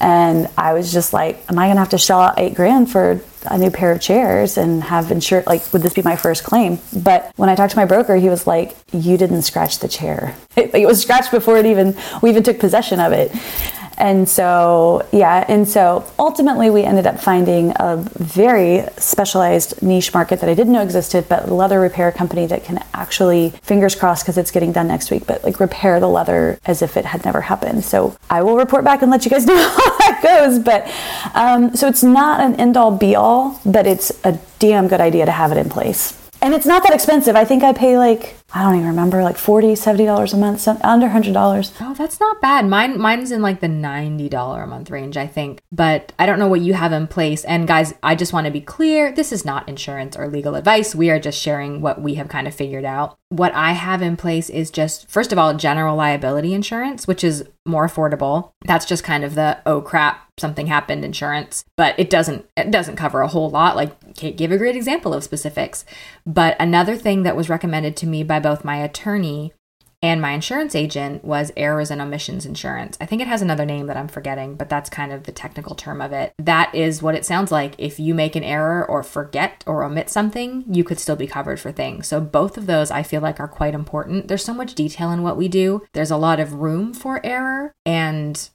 And 0.00 0.48
I 0.58 0.74
was 0.74 0.92
just 0.92 1.12
like, 1.12 1.42
am 1.48 1.58
I 1.58 1.66
going 1.66 1.76
to 1.76 1.80
have 1.80 1.90
to 1.90 1.98
shell 1.98 2.20
out 2.20 2.38
eight 2.38 2.54
grand 2.54 2.90
for 2.90 3.20
a 3.46 3.56
new 3.56 3.70
pair 3.70 3.92
of 3.92 4.00
chairs 4.00 4.58
and 4.58 4.82
have 4.82 5.10
insured? 5.10 5.46
Like, 5.46 5.72
would 5.72 5.82
this 5.82 5.94
be 5.94 6.02
my 6.02 6.16
first 6.16 6.44
claim? 6.44 6.78
But 6.94 7.32
when 7.36 7.48
I 7.48 7.54
talked 7.54 7.72
to 7.72 7.78
my 7.78 7.84
broker, 7.84 8.16
he 8.16 8.28
was 8.28 8.46
like, 8.46 8.76
you 8.92 9.16
didn't 9.16 9.42
scratch 9.42 9.78
the 9.78 9.88
chair. 9.88 10.36
Like, 10.56 10.74
it 10.74 10.86
was 10.86 11.00
scratched 11.00 11.30
before 11.30 11.56
it 11.58 11.66
even, 11.66 11.96
we 12.22 12.30
even 12.30 12.42
took 12.42 12.58
possession 12.58 13.00
of 13.00 13.12
it. 13.12 13.32
And 13.98 14.28
so, 14.28 15.06
yeah, 15.12 15.44
and 15.48 15.68
so 15.68 16.04
ultimately 16.18 16.70
we 16.70 16.82
ended 16.82 17.06
up 17.06 17.20
finding 17.20 17.72
a 17.76 17.96
very 17.96 18.84
specialized 18.98 19.82
niche 19.82 20.12
market 20.12 20.40
that 20.40 20.48
I 20.48 20.54
didn't 20.54 20.72
know 20.72 20.82
existed, 20.82 21.26
but 21.28 21.50
leather 21.50 21.80
repair 21.80 22.10
company 22.12 22.46
that 22.46 22.64
can 22.64 22.82
actually, 22.92 23.50
fingers 23.62 23.94
crossed 23.94 24.24
because 24.24 24.38
it's 24.38 24.50
getting 24.50 24.72
done 24.72 24.88
next 24.88 25.10
week, 25.10 25.26
but 25.26 25.44
like 25.44 25.60
repair 25.60 26.00
the 26.00 26.08
leather 26.08 26.58
as 26.64 26.82
if 26.82 26.96
it 26.96 27.04
had 27.04 27.24
never 27.24 27.40
happened. 27.40 27.84
So 27.84 28.16
I 28.30 28.42
will 28.42 28.56
report 28.56 28.84
back 28.84 29.02
and 29.02 29.10
let 29.10 29.24
you 29.24 29.30
guys 29.30 29.46
know 29.46 29.54
how 29.54 29.98
that 29.98 30.20
goes. 30.22 30.58
But 30.58 30.90
um, 31.34 31.76
so 31.76 31.88
it's 31.88 32.02
not 32.02 32.40
an 32.40 32.56
end 32.56 32.76
all 32.76 32.96
be 32.96 33.14
all, 33.14 33.60
but 33.64 33.86
it's 33.86 34.10
a 34.24 34.38
damn 34.58 34.88
good 34.88 35.00
idea 35.00 35.26
to 35.26 35.32
have 35.32 35.52
it 35.52 35.58
in 35.58 35.68
place. 35.68 36.23
And 36.44 36.52
it's 36.52 36.66
not 36.66 36.82
that 36.82 36.92
expensive. 36.92 37.36
I 37.36 37.46
think 37.46 37.64
I 37.64 37.72
pay 37.72 37.96
like, 37.96 38.36
I 38.52 38.62
don't 38.62 38.74
even 38.74 38.88
remember, 38.88 39.22
like 39.22 39.38
40 39.38 39.68
$70 39.68 40.34
a 40.34 40.36
month, 40.36 40.68
under 40.84 41.08
$100. 41.08 41.72
Oh, 41.80 41.94
that's 41.94 42.20
not 42.20 42.42
bad. 42.42 42.66
Mine 42.66 43.00
mine's 43.00 43.32
in 43.32 43.40
like 43.40 43.60
the 43.60 43.66
$90 43.66 44.62
a 44.62 44.66
month 44.66 44.90
range, 44.90 45.16
I 45.16 45.26
think. 45.26 45.62
But 45.72 46.12
I 46.18 46.26
don't 46.26 46.38
know 46.38 46.48
what 46.48 46.60
you 46.60 46.74
have 46.74 46.92
in 46.92 47.06
place. 47.06 47.46
And 47.46 47.66
guys, 47.66 47.94
I 48.02 48.14
just 48.14 48.34
want 48.34 48.44
to 48.44 48.50
be 48.50 48.60
clear, 48.60 49.10
this 49.10 49.32
is 49.32 49.46
not 49.46 49.66
insurance 49.70 50.18
or 50.18 50.28
legal 50.28 50.54
advice. 50.54 50.94
We 50.94 51.08
are 51.08 51.18
just 51.18 51.40
sharing 51.40 51.80
what 51.80 52.02
we 52.02 52.16
have 52.16 52.28
kind 52.28 52.46
of 52.46 52.54
figured 52.54 52.84
out. 52.84 53.16
What 53.30 53.54
I 53.54 53.72
have 53.72 54.02
in 54.02 54.18
place 54.18 54.50
is 54.50 54.70
just 54.70 55.10
first 55.10 55.32
of 55.32 55.38
all, 55.38 55.54
general 55.54 55.96
liability 55.96 56.52
insurance, 56.52 57.06
which 57.06 57.24
is 57.24 57.48
more 57.64 57.88
affordable. 57.88 58.52
That's 58.66 58.84
just 58.84 59.02
kind 59.02 59.24
of 59.24 59.34
the 59.34 59.60
oh 59.64 59.80
crap, 59.80 60.23
something 60.38 60.66
happened 60.66 61.04
insurance, 61.04 61.64
but 61.76 61.94
it 61.98 62.10
doesn't 62.10 62.46
it 62.56 62.70
doesn't 62.70 62.96
cover 62.96 63.20
a 63.20 63.28
whole 63.28 63.50
lot. 63.50 63.76
Like 63.76 64.14
Kate 64.14 64.36
gave 64.36 64.52
a 64.52 64.58
great 64.58 64.76
example 64.76 65.14
of 65.14 65.24
specifics. 65.24 65.84
But 66.26 66.56
another 66.58 66.96
thing 66.96 67.22
that 67.22 67.36
was 67.36 67.48
recommended 67.48 67.96
to 67.98 68.06
me 68.06 68.22
by 68.22 68.40
both 68.40 68.64
my 68.64 68.76
attorney 68.76 69.52
and 70.04 70.20
my 70.20 70.32
insurance 70.32 70.74
agent 70.74 71.24
was 71.24 71.50
errors 71.56 71.90
and 71.90 71.98
omissions 71.98 72.44
insurance. 72.44 72.98
I 73.00 73.06
think 73.06 73.22
it 73.22 73.28
has 73.28 73.40
another 73.40 73.64
name 73.64 73.86
that 73.86 73.96
I'm 73.96 74.08
forgetting, 74.08 74.54
but 74.54 74.68
that's 74.68 74.90
kind 74.90 75.12
of 75.12 75.22
the 75.22 75.32
technical 75.32 75.74
term 75.74 76.02
of 76.02 76.12
it. 76.12 76.34
That 76.36 76.74
is 76.74 77.00
what 77.00 77.14
it 77.14 77.24
sounds 77.24 77.50
like. 77.50 77.74
If 77.78 77.98
you 77.98 78.14
make 78.14 78.36
an 78.36 78.44
error 78.44 78.84
or 78.84 79.02
forget 79.02 79.64
or 79.66 79.82
omit 79.82 80.10
something, 80.10 80.64
you 80.68 80.84
could 80.84 80.98
still 80.98 81.16
be 81.16 81.26
covered 81.26 81.58
for 81.58 81.72
things. 81.72 82.06
So 82.06 82.20
both 82.20 82.58
of 82.58 82.66
those 82.66 82.90
I 82.90 83.02
feel 83.02 83.22
like 83.22 83.40
are 83.40 83.48
quite 83.48 83.72
important. 83.72 84.28
There's 84.28 84.44
so 84.44 84.52
much 84.52 84.74
detail 84.74 85.10
in 85.10 85.22
what 85.22 85.38
we 85.38 85.48
do. 85.48 85.82
There's 85.94 86.10
a 86.10 86.18
lot 86.18 86.38
of 86.38 86.52
room 86.52 86.92
for 86.92 87.24
error 87.24 87.72
and 87.86 88.50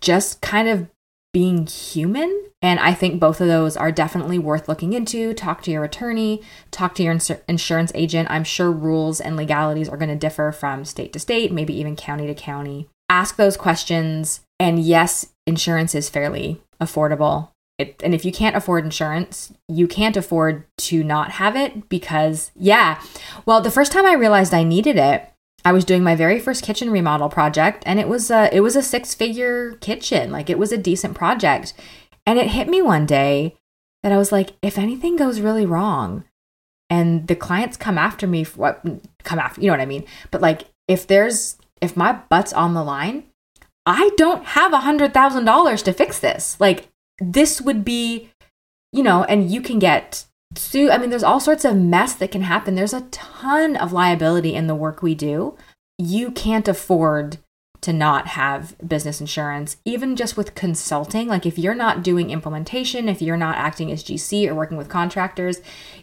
just 0.00 0.40
kind 0.40 0.68
of 0.68 0.88
being 1.32 1.66
human. 1.66 2.44
And 2.60 2.80
I 2.80 2.92
think 2.94 3.20
both 3.20 3.40
of 3.40 3.46
those 3.46 3.76
are 3.76 3.92
definitely 3.92 4.38
worth 4.38 4.68
looking 4.68 4.92
into. 4.92 5.32
Talk 5.32 5.62
to 5.62 5.70
your 5.70 5.84
attorney, 5.84 6.42
talk 6.70 6.94
to 6.96 7.02
your 7.02 7.12
ins- 7.12 7.30
insurance 7.46 7.92
agent. 7.94 8.30
I'm 8.30 8.44
sure 8.44 8.72
rules 8.72 9.20
and 9.20 9.36
legalities 9.36 9.88
are 9.88 9.96
going 9.96 10.08
to 10.08 10.16
differ 10.16 10.50
from 10.50 10.84
state 10.84 11.12
to 11.12 11.18
state, 11.18 11.52
maybe 11.52 11.78
even 11.78 11.94
county 11.94 12.26
to 12.26 12.34
county. 12.34 12.88
Ask 13.08 13.36
those 13.36 13.56
questions. 13.56 14.40
And 14.58 14.80
yes, 14.80 15.32
insurance 15.46 15.94
is 15.94 16.08
fairly 16.08 16.60
affordable. 16.80 17.50
It, 17.78 18.00
and 18.02 18.12
if 18.12 18.24
you 18.24 18.32
can't 18.32 18.56
afford 18.56 18.84
insurance, 18.84 19.52
you 19.68 19.86
can't 19.86 20.16
afford 20.16 20.64
to 20.78 21.04
not 21.04 21.32
have 21.32 21.54
it 21.54 21.88
because, 21.88 22.50
yeah. 22.56 23.00
Well, 23.46 23.60
the 23.60 23.70
first 23.70 23.92
time 23.92 24.04
I 24.04 24.14
realized 24.14 24.52
I 24.52 24.64
needed 24.64 24.96
it, 24.96 25.32
I 25.68 25.72
was 25.72 25.84
doing 25.84 26.02
my 26.02 26.16
very 26.16 26.40
first 26.40 26.64
kitchen 26.64 26.90
remodel 26.90 27.28
project 27.28 27.82
and 27.84 28.00
it 28.00 28.08
was 28.08 28.30
a 28.30 28.48
it 28.56 28.60
was 28.60 28.74
a 28.74 28.82
six-figure 28.82 29.72
kitchen. 29.82 30.30
Like 30.32 30.48
it 30.48 30.58
was 30.58 30.72
a 30.72 30.78
decent 30.78 31.14
project. 31.14 31.74
And 32.24 32.38
it 32.38 32.52
hit 32.52 32.68
me 32.68 32.80
one 32.80 33.04
day 33.04 33.54
that 34.02 34.10
I 34.10 34.16
was 34.16 34.32
like 34.32 34.54
if 34.62 34.78
anything 34.78 35.16
goes 35.16 35.42
really 35.42 35.66
wrong 35.66 36.24
and 36.88 37.26
the 37.28 37.36
clients 37.36 37.76
come 37.76 37.98
after 37.98 38.26
me 38.26 38.44
for 38.44 38.58
what 38.58 38.82
come 39.24 39.38
after, 39.38 39.60
you 39.60 39.66
know 39.66 39.74
what 39.74 39.82
I 39.82 39.84
mean? 39.84 40.06
But 40.30 40.40
like 40.40 40.70
if 40.88 41.06
there's 41.06 41.58
if 41.82 41.98
my 41.98 42.12
butt's 42.30 42.54
on 42.54 42.72
the 42.72 42.82
line, 42.82 43.24
I 43.84 44.08
don't 44.16 44.46
have 44.46 44.72
a 44.72 44.80
hundred 44.80 45.12
thousand 45.12 45.44
dollars 45.44 45.82
to 45.82 45.92
fix 45.92 46.18
this. 46.18 46.58
Like 46.58 46.88
this 47.18 47.60
would 47.60 47.84
be, 47.84 48.30
you 48.90 49.02
know, 49.02 49.24
and 49.24 49.50
you 49.50 49.60
can 49.60 49.78
get 49.78 50.24
sue. 50.58 50.90
I 50.90 50.98
mean, 50.98 51.10
there's 51.10 51.22
all 51.22 51.40
sorts 51.40 51.64
of 51.64 51.76
mess 51.76 52.14
that 52.14 52.30
can 52.32 52.42
happen. 52.42 52.74
There's 52.74 52.92
a 52.92 53.08
ton 53.10 53.76
of 53.76 53.92
liability 53.92 54.54
in 54.54 54.66
the 54.66 54.74
work 54.74 55.02
we 55.02 55.14
do. 55.14 55.56
You 55.98 56.30
can't 56.30 56.68
afford 56.68 57.38
to 57.80 57.92
not 57.92 58.28
have 58.28 58.76
business 58.86 59.20
insurance, 59.20 59.76
even 59.84 60.16
just 60.16 60.36
with 60.36 60.54
consulting. 60.54 61.28
Like, 61.28 61.46
if 61.46 61.58
you're 61.58 61.74
not 61.74 62.02
doing 62.02 62.30
implementation, 62.30 63.08
if 63.08 63.22
you're 63.22 63.36
not 63.36 63.56
acting 63.56 63.92
as 63.92 64.02
GC 64.02 64.48
or 64.48 64.54
working 64.54 64.76
with 64.76 64.88
contractors, 64.88 65.60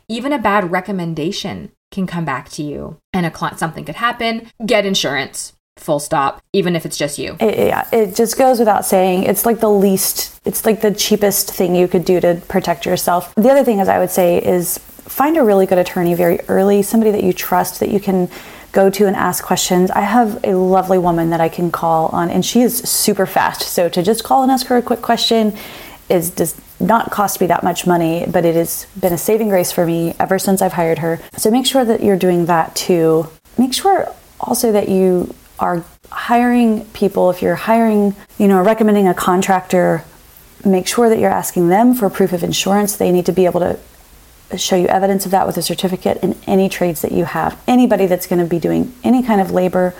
even 0.07 0.31
a 0.31 0.39
bad 0.39 0.71
recommendation 0.71 1.71
can 1.91 2.07
come 2.07 2.25
back 2.25 2.49
to 2.49 2.63
you 2.63 2.97
and 3.13 3.25
a 3.25 3.31
client, 3.31 3.59
something 3.59 3.85
could 3.85 3.95
happen. 3.95 4.49
Get 4.65 4.85
insurance 4.85 5.53
full 5.77 5.99
stop 5.99 6.41
even 6.53 6.75
if 6.75 6.85
it's 6.85 6.97
just 6.97 7.19
you. 7.19 7.35
It, 7.39 7.67
yeah 7.67 7.87
it 7.91 8.15
just 8.15 8.37
goes 8.37 8.59
without 8.59 8.85
saying 8.85 9.23
it's 9.23 9.45
like 9.45 9.59
the 9.59 9.69
least 9.69 10.39
it's 10.45 10.65
like 10.65 10.79
the 10.81 10.91
cheapest 10.91 11.51
thing 11.51 11.75
you 11.75 11.87
could 11.87 12.05
do 12.05 12.21
to 12.21 12.41
protect 12.47 12.85
yourself. 12.85 13.35
The 13.35 13.49
other 13.49 13.63
thing 13.63 13.81
as 13.81 13.89
i 13.89 13.99
would 13.99 14.09
say 14.09 14.41
is 14.41 14.77
find 14.77 15.35
a 15.37 15.43
really 15.43 15.65
good 15.65 15.77
attorney 15.77 16.13
very 16.13 16.39
early 16.47 16.81
somebody 16.81 17.11
that 17.11 17.23
you 17.23 17.33
trust 17.33 17.81
that 17.81 17.89
you 17.89 17.99
can 17.99 18.29
go 18.71 18.89
to 18.89 19.05
and 19.05 19.15
ask 19.15 19.43
questions. 19.43 19.91
I 19.91 20.01
have 20.01 20.43
a 20.45 20.53
lovely 20.53 20.97
woman 20.97 21.29
that 21.31 21.41
i 21.41 21.49
can 21.49 21.71
call 21.71 22.07
on 22.07 22.29
and 22.29 22.45
she 22.45 22.61
is 22.61 22.77
super 22.77 23.25
fast. 23.25 23.63
So 23.63 23.89
to 23.89 24.01
just 24.01 24.23
call 24.23 24.43
and 24.43 24.51
ask 24.51 24.67
her 24.67 24.77
a 24.77 24.81
quick 24.81 25.01
question 25.01 25.57
is 26.07 26.29
does 26.29 26.59
not 26.79 27.11
cost 27.11 27.41
me 27.41 27.47
that 27.47 27.63
much 27.63 27.85
money 27.85 28.25
but 28.31 28.45
it 28.45 28.55
has 28.55 28.87
been 28.99 29.11
a 29.11 29.17
saving 29.17 29.49
grace 29.49 29.71
for 29.73 29.85
me 29.85 30.13
ever 30.19 30.39
since 30.39 30.61
i've 30.61 30.73
hired 30.73 30.99
her. 30.99 31.19
So 31.35 31.51
make 31.51 31.65
sure 31.65 31.83
that 31.83 32.01
you're 32.01 32.17
doing 32.17 32.45
that 32.45 32.77
too. 32.77 33.27
Make 33.57 33.73
sure 33.73 34.07
also 34.39 34.71
that 34.71 34.87
you 34.87 35.33
are 35.59 35.83
hiring 36.11 36.85
people, 36.87 37.29
if 37.29 37.41
you're 37.41 37.55
hiring, 37.55 38.15
you 38.37 38.47
know, 38.47 38.61
recommending 38.61 39.07
a 39.07 39.13
contractor, 39.13 40.03
make 40.63 40.87
sure 40.87 41.09
that 41.09 41.19
you're 41.19 41.31
asking 41.31 41.69
them 41.69 41.93
for 41.93 42.09
proof 42.09 42.33
of 42.33 42.43
insurance. 42.43 42.95
They 42.95 43.11
need 43.11 43.25
to 43.25 43.31
be 43.31 43.45
able 43.45 43.59
to 43.61 43.79
show 44.57 44.75
you 44.75 44.87
evidence 44.87 45.25
of 45.25 45.31
that 45.31 45.47
with 45.47 45.57
a 45.57 45.61
certificate 45.61 46.17
in 46.23 46.37
any 46.47 46.69
trades 46.69 47.01
that 47.01 47.11
you 47.11 47.25
have. 47.25 47.61
Anybody 47.67 48.05
that's 48.05 48.27
going 48.27 48.39
to 48.39 48.45
be 48.45 48.59
doing 48.59 48.93
any 49.03 49.23
kind 49.23 49.41
of 49.41 49.51
labor 49.51 49.93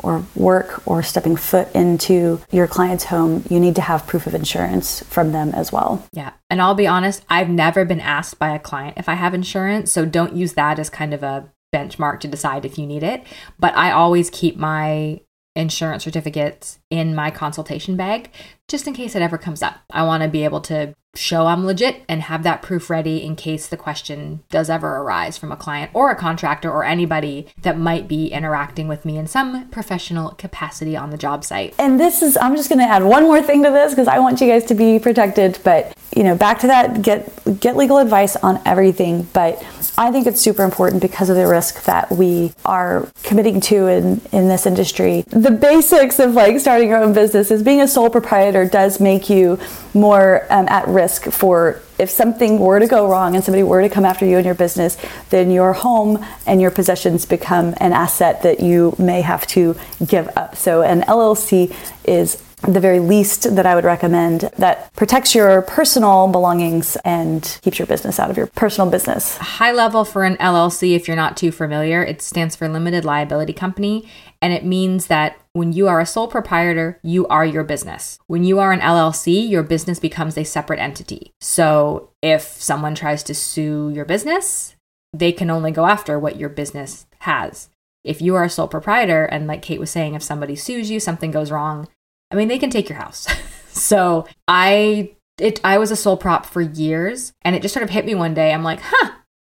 or 0.00 0.24
work 0.36 0.86
or 0.86 1.02
stepping 1.02 1.36
foot 1.36 1.68
into 1.74 2.40
your 2.52 2.66
client's 2.66 3.04
home, 3.04 3.44
you 3.50 3.58
need 3.58 3.74
to 3.74 3.82
have 3.82 4.06
proof 4.06 4.26
of 4.26 4.34
insurance 4.34 5.02
from 5.04 5.32
them 5.32 5.50
as 5.50 5.72
well. 5.72 6.06
Yeah. 6.12 6.32
And 6.48 6.62
I'll 6.62 6.74
be 6.74 6.86
honest, 6.86 7.24
I've 7.28 7.48
never 7.48 7.84
been 7.84 8.00
asked 8.00 8.38
by 8.38 8.54
a 8.54 8.58
client 8.58 8.96
if 8.96 9.08
I 9.08 9.14
have 9.14 9.34
insurance. 9.34 9.90
So 9.90 10.04
don't 10.04 10.34
use 10.34 10.54
that 10.54 10.78
as 10.78 10.88
kind 10.88 11.12
of 11.12 11.22
a 11.22 11.50
benchmark 11.74 12.20
to 12.20 12.28
decide 12.28 12.64
if 12.64 12.78
you 12.78 12.86
need 12.86 13.02
it. 13.02 13.24
But 13.58 13.76
I 13.76 13.90
always 13.90 14.30
keep 14.30 14.56
my 14.56 15.20
insurance 15.54 16.04
certificates 16.04 16.78
in 16.88 17.14
my 17.14 17.30
consultation 17.30 17.96
bag 17.96 18.30
just 18.68 18.86
in 18.86 18.94
case 18.94 19.16
it 19.16 19.22
ever 19.22 19.38
comes 19.38 19.62
up. 19.62 19.80
I 19.90 20.04
want 20.04 20.22
to 20.22 20.28
be 20.28 20.44
able 20.44 20.60
to 20.62 20.94
show 21.14 21.46
I'm 21.46 21.64
legit 21.64 22.02
and 22.08 22.22
have 22.22 22.42
that 22.44 22.62
proof 22.62 22.90
ready 22.90 23.24
in 23.24 23.34
case 23.34 23.66
the 23.66 23.76
question 23.76 24.44
does 24.50 24.70
ever 24.70 24.98
arise 24.98 25.36
from 25.36 25.50
a 25.50 25.56
client 25.56 25.90
or 25.94 26.10
a 26.10 26.16
contractor 26.16 26.70
or 26.70 26.84
anybody 26.84 27.48
that 27.62 27.78
might 27.78 28.06
be 28.06 28.28
interacting 28.28 28.88
with 28.88 29.04
me 29.04 29.16
in 29.16 29.26
some 29.26 29.68
professional 29.70 30.30
capacity 30.32 30.96
on 30.96 31.10
the 31.10 31.16
job 31.16 31.44
site. 31.44 31.74
And 31.78 31.98
this 31.98 32.22
is 32.22 32.36
I'm 32.36 32.54
just 32.56 32.68
going 32.68 32.78
to 32.78 32.84
add 32.84 33.02
one 33.02 33.24
more 33.24 33.42
thing 33.42 33.64
to 33.64 33.70
this 33.70 33.92
because 33.92 34.06
I 34.06 34.18
want 34.18 34.40
you 34.40 34.46
guys 34.46 34.64
to 34.66 34.74
be 34.74 34.98
protected, 34.98 35.58
but 35.64 35.96
you 36.14 36.22
know, 36.22 36.36
back 36.36 36.60
to 36.60 36.66
that 36.68 37.02
get 37.02 37.60
get 37.60 37.76
legal 37.76 37.98
advice 37.98 38.36
on 38.36 38.60
everything, 38.64 39.22
but 39.32 39.62
I 39.96 40.12
think 40.12 40.26
it's 40.26 40.40
super 40.40 40.62
important 40.62 41.02
because 41.02 41.28
of 41.30 41.36
the 41.36 41.46
risk 41.46 41.84
that 41.84 42.10
we 42.12 42.52
are 42.64 43.08
committing 43.22 43.60
to 43.62 43.86
in 43.88 44.20
in 44.32 44.48
this 44.48 44.66
industry. 44.66 45.24
The 45.28 45.50
basics 45.50 46.18
of 46.18 46.34
like 46.34 46.60
starting 46.60 46.88
your 46.88 46.98
own 46.98 47.12
business 47.12 47.50
is 47.50 47.62
being 47.62 47.80
a 47.80 47.88
sole 47.88 48.10
proprietor 48.10 48.57
does 48.64 49.00
make 49.00 49.28
you 49.28 49.58
more 49.94 50.46
um, 50.50 50.68
at 50.68 50.86
risk 50.88 51.24
for 51.24 51.82
if 51.98 52.10
something 52.10 52.58
were 52.58 52.78
to 52.78 52.86
go 52.86 53.10
wrong 53.10 53.34
and 53.34 53.44
somebody 53.44 53.62
were 53.62 53.82
to 53.82 53.88
come 53.88 54.04
after 54.04 54.24
you 54.24 54.36
and 54.36 54.46
your 54.46 54.54
business, 54.54 54.96
then 55.30 55.50
your 55.50 55.72
home 55.72 56.24
and 56.46 56.60
your 56.60 56.70
possessions 56.70 57.26
become 57.26 57.74
an 57.78 57.92
asset 57.92 58.42
that 58.42 58.60
you 58.60 58.94
may 58.98 59.20
have 59.20 59.46
to 59.48 59.76
give 60.06 60.28
up. 60.36 60.56
So 60.56 60.82
an 60.82 61.02
LLC 61.02 61.74
is 62.04 62.42
the 62.62 62.80
very 62.80 62.98
least 62.98 63.54
that 63.54 63.66
I 63.66 63.74
would 63.74 63.84
recommend 63.84 64.50
that 64.58 64.92
protects 64.94 65.34
your 65.34 65.62
personal 65.62 66.26
belongings 66.28 66.96
and 67.04 67.58
keeps 67.62 67.78
your 67.78 67.86
business 67.86 68.18
out 68.18 68.30
of 68.30 68.36
your 68.36 68.48
personal 68.48 68.90
business. 68.90 69.36
High 69.36 69.72
level 69.72 70.04
for 70.04 70.24
an 70.24 70.36
LLC, 70.36 70.96
if 70.96 71.06
you're 71.06 71.16
not 71.16 71.36
too 71.36 71.52
familiar, 71.52 72.02
it 72.02 72.20
stands 72.20 72.56
for 72.56 72.68
Limited 72.68 73.04
Liability 73.04 73.52
Company. 73.52 74.08
And 74.42 74.52
it 74.52 74.64
means 74.64 75.06
that 75.06 75.40
when 75.58 75.72
you 75.72 75.88
are 75.88 75.98
a 76.00 76.06
sole 76.06 76.28
proprietor, 76.28 77.00
you 77.02 77.26
are 77.26 77.44
your 77.44 77.64
business. 77.64 78.20
When 78.28 78.44
you 78.44 78.60
are 78.60 78.70
an 78.70 78.78
LLC, 78.78 79.50
your 79.50 79.64
business 79.64 79.98
becomes 79.98 80.38
a 80.38 80.44
separate 80.44 80.78
entity. 80.78 81.32
So 81.40 82.10
if 82.22 82.42
someone 82.42 82.94
tries 82.94 83.24
to 83.24 83.34
sue 83.34 83.90
your 83.92 84.04
business, 84.04 84.76
they 85.12 85.32
can 85.32 85.50
only 85.50 85.72
go 85.72 85.86
after 85.86 86.16
what 86.16 86.36
your 86.36 86.48
business 86.48 87.06
has. 87.20 87.70
If 88.04 88.22
you 88.22 88.36
are 88.36 88.44
a 88.44 88.50
sole 88.50 88.68
proprietor, 88.68 89.24
and 89.24 89.48
like 89.48 89.60
Kate 89.60 89.80
was 89.80 89.90
saying, 89.90 90.14
if 90.14 90.22
somebody 90.22 90.54
sues 90.54 90.92
you, 90.92 91.00
something 91.00 91.32
goes 91.32 91.50
wrong, 91.50 91.88
I 92.30 92.36
mean, 92.36 92.46
they 92.46 92.58
can 92.58 92.70
take 92.70 92.88
your 92.88 92.98
house. 92.98 93.26
so 93.68 94.28
I 94.46 95.16
it 95.40 95.60
I 95.64 95.78
was 95.78 95.90
a 95.90 95.96
sole 95.96 96.16
prop 96.16 96.46
for 96.46 96.60
years 96.60 97.32
and 97.42 97.56
it 97.56 97.62
just 97.62 97.74
sort 97.74 97.84
of 97.84 97.90
hit 97.90 98.06
me 98.06 98.14
one 98.14 98.34
day. 98.34 98.52
I'm 98.52 98.62
like, 98.62 98.80
huh, 98.80 99.10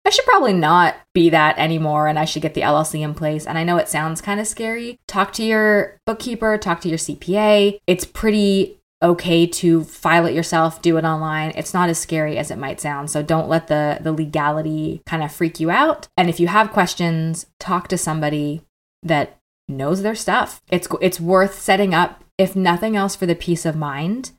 I 0.10 0.12
should 0.12 0.26
probably 0.26 0.54
not 0.54 0.96
be 1.14 1.30
that 1.30 1.60
anymore 1.60 2.08
and 2.08 2.18
I 2.18 2.26
should 2.26 2.42
get 2.42 2.56
the 2.56 2.62
LLC 2.62 3.02
in 3.02 3.14
place. 3.14 3.46
And 3.46 3.60
I 3.60 3.64
know 3.64 3.78
it 3.78 3.88
sounds 3.88 4.22
kind 4.22 4.40
of 4.40 4.48
scary. 4.48 4.98
Talk 5.08 5.32
to 5.34 5.44
your 5.44 6.00
bookkeeper, 6.08 6.58
talk 6.58 6.82
to 6.82 6.90
your 6.90 6.98
CPA. 6.98 7.78
It's 7.86 8.06
pretty 8.06 8.80
okay 9.04 9.46
to 9.46 9.84
file 9.84 10.26
it 10.26 10.34
yourself, 10.34 10.82
do 10.82 10.98
it 10.98 11.06
online. 11.06 11.52
It's 11.56 11.76
not 11.76 11.90
as 11.90 12.00
scary 12.00 12.40
as 12.40 12.50
it 12.50 12.58
might 12.58 12.82
sound. 12.82 13.12
So 13.12 13.22
don't 13.22 13.50
let 13.50 13.68
the 13.68 14.00
the 14.02 14.12
legality 14.12 15.04
kind 15.06 15.22
of 15.22 15.32
freak 15.32 15.60
you 15.60 15.70
out. 15.70 16.08
And 16.18 16.28
if 16.28 16.40
you 16.40 16.48
have 16.48 16.72
questions, 16.72 17.46
talk 17.60 17.88
to 17.90 17.98
somebody 17.98 18.64
that 19.04 19.38
knows 19.68 20.02
their 20.02 20.16
stuff. 20.16 20.64
It's 20.72 20.88
it's 21.02 21.20
worth 21.20 21.60
setting 21.60 21.94
up 21.94 22.24
if 22.40 22.56
nothing 22.56 22.96
else, 22.96 23.18
for 23.18 23.26
the 23.26 23.36
peace 23.36 23.66
of 23.66 23.76
mind, 23.76 24.32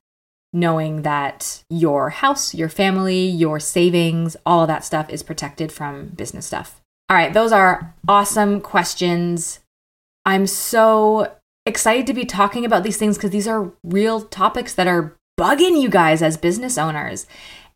knowing 0.52 1.02
that 1.02 1.62
your 1.70 2.10
house, 2.10 2.54
your 2.54 2.68
family, 2.68 3.26
your 3.26 3.60
savings, 3.60 4.36
all 4.44 4.62
of 4.62 4.68
that 4.68 4.84
stuff 4.84 5.08
is 5.10 5.22
protected 5.22 5.72
from 5.72 6.06
business 6.08 6.46
stuff. 6.46 6.80
All 7.08 7.16
right, 7.16 7.32
those 7.32 7.52
are 7.52 7.94
awesome 8.08 8.60
questions. 8.60 9.60
I'm 10.24 10.46
so 10.46 11.32
excited 11.66 12.06
to 12.06 12.14
be 12.14 12.24
talking 12.24 12.64
about 12.64 12.82
these 12.82 12.96
things 12.96 13.16
because 13.16 13.30
these 13.30 13.48
are 13.48 13.72
real 13.84 14.22
topics 14.22 14.74
that 14.74 14.86
are 14.86 15.16
bugging 15.38 15.80
you 15.80 15.88
guys 15.88 16.22
as 16.22 16.36
business 16.36 16.78
owners. 16.78 17.26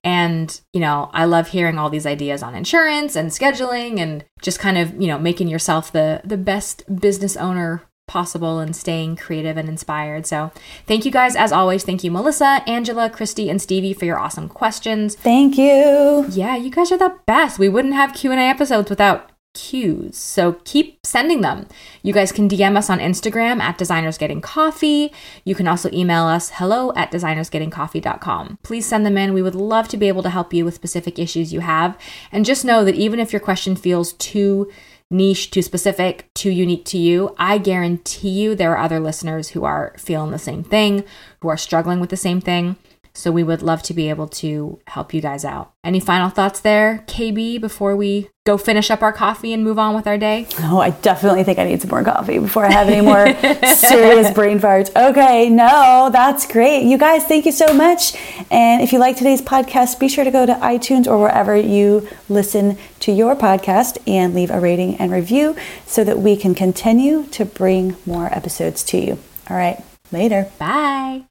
And, 0.02 0.60
you 0.74 0.80
know, 0.80 1.10
I 1.14 1.24
love 1.24 1.48
hearing 1.48 1.78
all 1.78 1.88
these 1.88 2.04
ideas 2.04 2.42
on 2.42 2.54
insurance 2.54 3.16
and 3.16 3.30
scheduling 3.30 3.98
and 3.98 4.24
just 4.42 4.60
kind 4.60 4.76
of, 4.76 5.00
you 5.00 5.08
know, 5.08 5.18
making 5.18 5.48
yourself 5.48 5.90
the 5.90 6.20
the 6.24 6.36
best 6.36 6.84
business 7.00 7.36
owner 7.36 7.82
possible 8.06 8.58
and 8.58 8.74
staying 8.74 9.16
creative 9.16 9.56
and 9.56 9.68
inspired. 9.68 10.26
So, 10.26 10.52
thank 10.86 11.04
you 11.04 11.10
guys 11.10 11.36
as 11.36 11.52
always. 11.52 11.84
Thank 11.84 12.04
you, 12.04 12.10
Melissa, 12.10 12.62
Angela, 12.66 13.08
Christy, 13.10 13.48
and 13.50 13.60
Stevie 13.60 13.94
for 13.94 14.04
your 14.04 14.18
awesome 14.18 14.48
questions. 14.48 15.14
Thank 15.14 15.56
you. 15.58 16.26
Yeah, 16.30 16.56
you 16.56 16.70
guys 16.70 16.92
are 16.92 16.98
the 16.98 17.18
best. 17.26 17.58
We 17.58 17.68
wouldn't 17.68 17.94
have 17.94 18.14
Q&A 18.14 18.36
episodes 18.36 18.90
without 18.90 19.30
cues. 19.54 20.16
So 20.18 20.54
keep 20.64 20.98
sending 21.06 21.40
them. 21.40 21.66
You 22.02 22.12
guys 22.12 22.32
can 22.32 22.48
DM 22.48 22.76
us 22.76 22.90
on 22.90 22.98
Instagram 22.98 23.60
at 23.60 23.78
Designers 23.78 24.18
Getting 24.18 24.40
Coffee. 24.40 25.12
You 25.44 25.54
can 25.54 25.68
also 25.68 25.88
email 25.92 26.24
us 26.24 26.50
hello 26.54 26.92
at 26.94 27.10
designersgettingcoffee.com. 27.12 28.58
Please 28.62 28.84
send 28.84 29.06
them 29.06 29.16
in. 29.16 29.32
We 29.32 29.42
would 29.42 29.54
love 29.54 29.88
to 29.88 29.96
be 29.96 30.08
able 30.08 30.24
to 30.24 30.30
help 30.30 30.52
you 30.52 30.64
with 30.64 30.74
specific 30.74 31.18
issues 31.18 31.52
you 31.52 31.60
have. 31.60 31.96
And 32.32 32.44
just 32.44 32.64
know 32.64 32.84
that 32.84 32.96
even 32.96 33.20
if 33.20 33.32
your 33.32 33.40
question 33.40 33.76
feels 33.76 34.12
too 34.14 34.70
niche, 35.10 35.50
too 35.50 35.62
specific, 35.62 36.32
too 36.34 36.50
unique 36.50 36.84
to 36.86 36.98
you, 36.98 37.34
I 37.38 37.58
guarantee 37.58 38.30
you 38.30 38.54
there 38.54 38.72
are 38.72 38.84
other 38.84 39.00
listeners 39.00 39.50
who 39.50 39.64
are 39.64 39.94
feeling 39.98 40.30
the 40.30 40.38
same 40.38 40.64
thing, 40.64 41.04
who 41.40 41.48
are 41.48 41.56
struggling 41.56 42.00
with 42.00 42.10
the 42.10 42.16
same 42.16 42.40
thing. 42.40 42.76
So 43.16 43.30
we 43.30 43.44
would 43.44 43.62
love 43.62 43.82
to 43.84 43.94
be 43.94 44.10
able 44.10 44.26
to 44.28 44.80
help 44.88 45.14
you 45.14 45.20
guys 45.20 45.44
out. 45.44 45.72
Any 45.84 46.00
final 46.00 46.30
thoughts 46.30 46.58
there, 46.58 47.04
KB, 47.06 47.60
before 47.60 47.94
we 47.94 48.28
go 48.44 48.58
finish 48.58 48.90
up 48.90 49.02
our 49.02 49.12
coffee 49.12 49.52
and 49.52 49.62
move 49.62 49.78
on 49.78 49.94
with 49.94 50.06
our 50.06 50.18
day? 50.18 50.46
Oh, 50.60 50.80
I 50.80 50.90
definitely 50.90 51.44
think 51.44 51.58
I 51.60 51.64
need 51.64 51.80
some 51.80 51.90
more 51.90 52.02
coffee 52.02 52.38
before 52.40 52.66
I 52.66 52.72
have 52.72 52.88
any 52.88 53.00
more 53.00 53.26
serious 53.74 54.32
brain 54.32 54.58
farts. 54.58 54.94
Okay, 54.96 55.48
no, 55.48 56.10
that's 56.12 56.46
great. 56.50 56.82
You 56.82 56.98
guys, 56.98 57.24
thank 57.24 57.46
you 57.46 57.52
so 57.52 57.72
much. 57.72 58.16
And 58.50 58.82
if 58.82 58.92
you 58.92 58.98
like 58.98 59.16
today's 59.16 59.40
podcast, 59.40 60.00
be 60.00 60.08
sure 60.08 60.24
to 60.24 60.30
go 60.32 60.44
to 60.44 60.54
iTunes 60.54 61.06
or 61.06 61.18
wherever 61.18 61.56
you 61.56 62.08
listen 62.28 62.76
to 63.00 63.12
your 63.12 63.36
podcast 63.36 63.96
and 64.08 64.34
leave 64.34 64.50
a 64.50 64.58
rating 64.58 64.96
and 64.96 65.12
review 65.12 65.56
so 65.86 66.02
that 66.02 66.18
we 66.18 66.36
can 66.36 66.54
continue 66.54 67.26
to 67.28 67.44
bring 67.44 67.96
more 68.04 68.26
episodes 68.26 68.82
to 68.84 68.98
you. 68.98 69.18
All 69.48 69.56
right, 69.56 69.82
later. 70.10 70.50
Bye. 70.58 71.24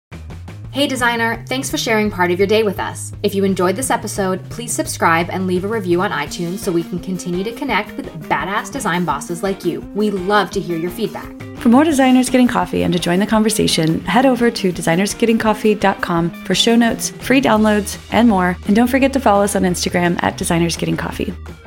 Hey 0.73 0.87
designer, 0.87 1.45
thanks 1.47 1.69
for 1.69 1.77
sharing 1.77 2.09
part 2.09 2.31
of 2.31 2.39
your 2.39 2.47
day 2.47 2.63
with 2.63 2.79
us. 2.79 3.11
If 3.21 3.35
you 3.35 3.43
enjoyed 3.43 3.75
this 3.75 3.91
episode, 3.91 4.43
please 4.49 4.73
subscribe 4.73 5.29
and 5.29 5.45
leave 5.45 5.65
a 5.65 5.67
review 5.67 6.01
on 6.01 6.09
iTunes 6.09 6.57
so 6.57 6.71
we 6.71 6.81
can 6.81 6.97
continue 6.97 7.43
to 7.43 7.51
connect 7.51 7.95
with 7.95 8.07
badass 8.27 8.71
design 8.71 9.05
bosses 9.05 9.43
like 9.43 9.63
you. 9.63 9.81
We 9.93 10.09
love 10.09 10.49
to 10.49 10.59
hear 10.59 10.75
your 10.75 10.89
feedback. 10.89 11.31
For 11.57 11.69
more 11.69 11.83
designers 11.83 12.31
getting 12.31 12.47
coffee 12.47 12.81
and 12.81 12.91
to 12.91 12.97
join 12.97 13.19
the 13.19 13.27
conversation, 13.27 13.99
head 14.05 14.25
over 14.25 14.49
to 14.49 14.73
designersgettingcoffee.com 14.73 16.31
for 16.43 16.55
show 16.55 16.75
notes, 16.75 17.11
free 17.11 17.39
downloads, 17.39 18.03
and 18.11 18.27
more. 18.27 18.57
And 18.65 18.75
don't 18.75 18.89
forget 18.89 19.13
to 19.13 19.19
follow 19.19 19.43
us 19.43 19.55
on 19.55 19.61
Instagram 19.61 20.17
at 20.23 20.39
designersgettingcoffee. 20.39 21.62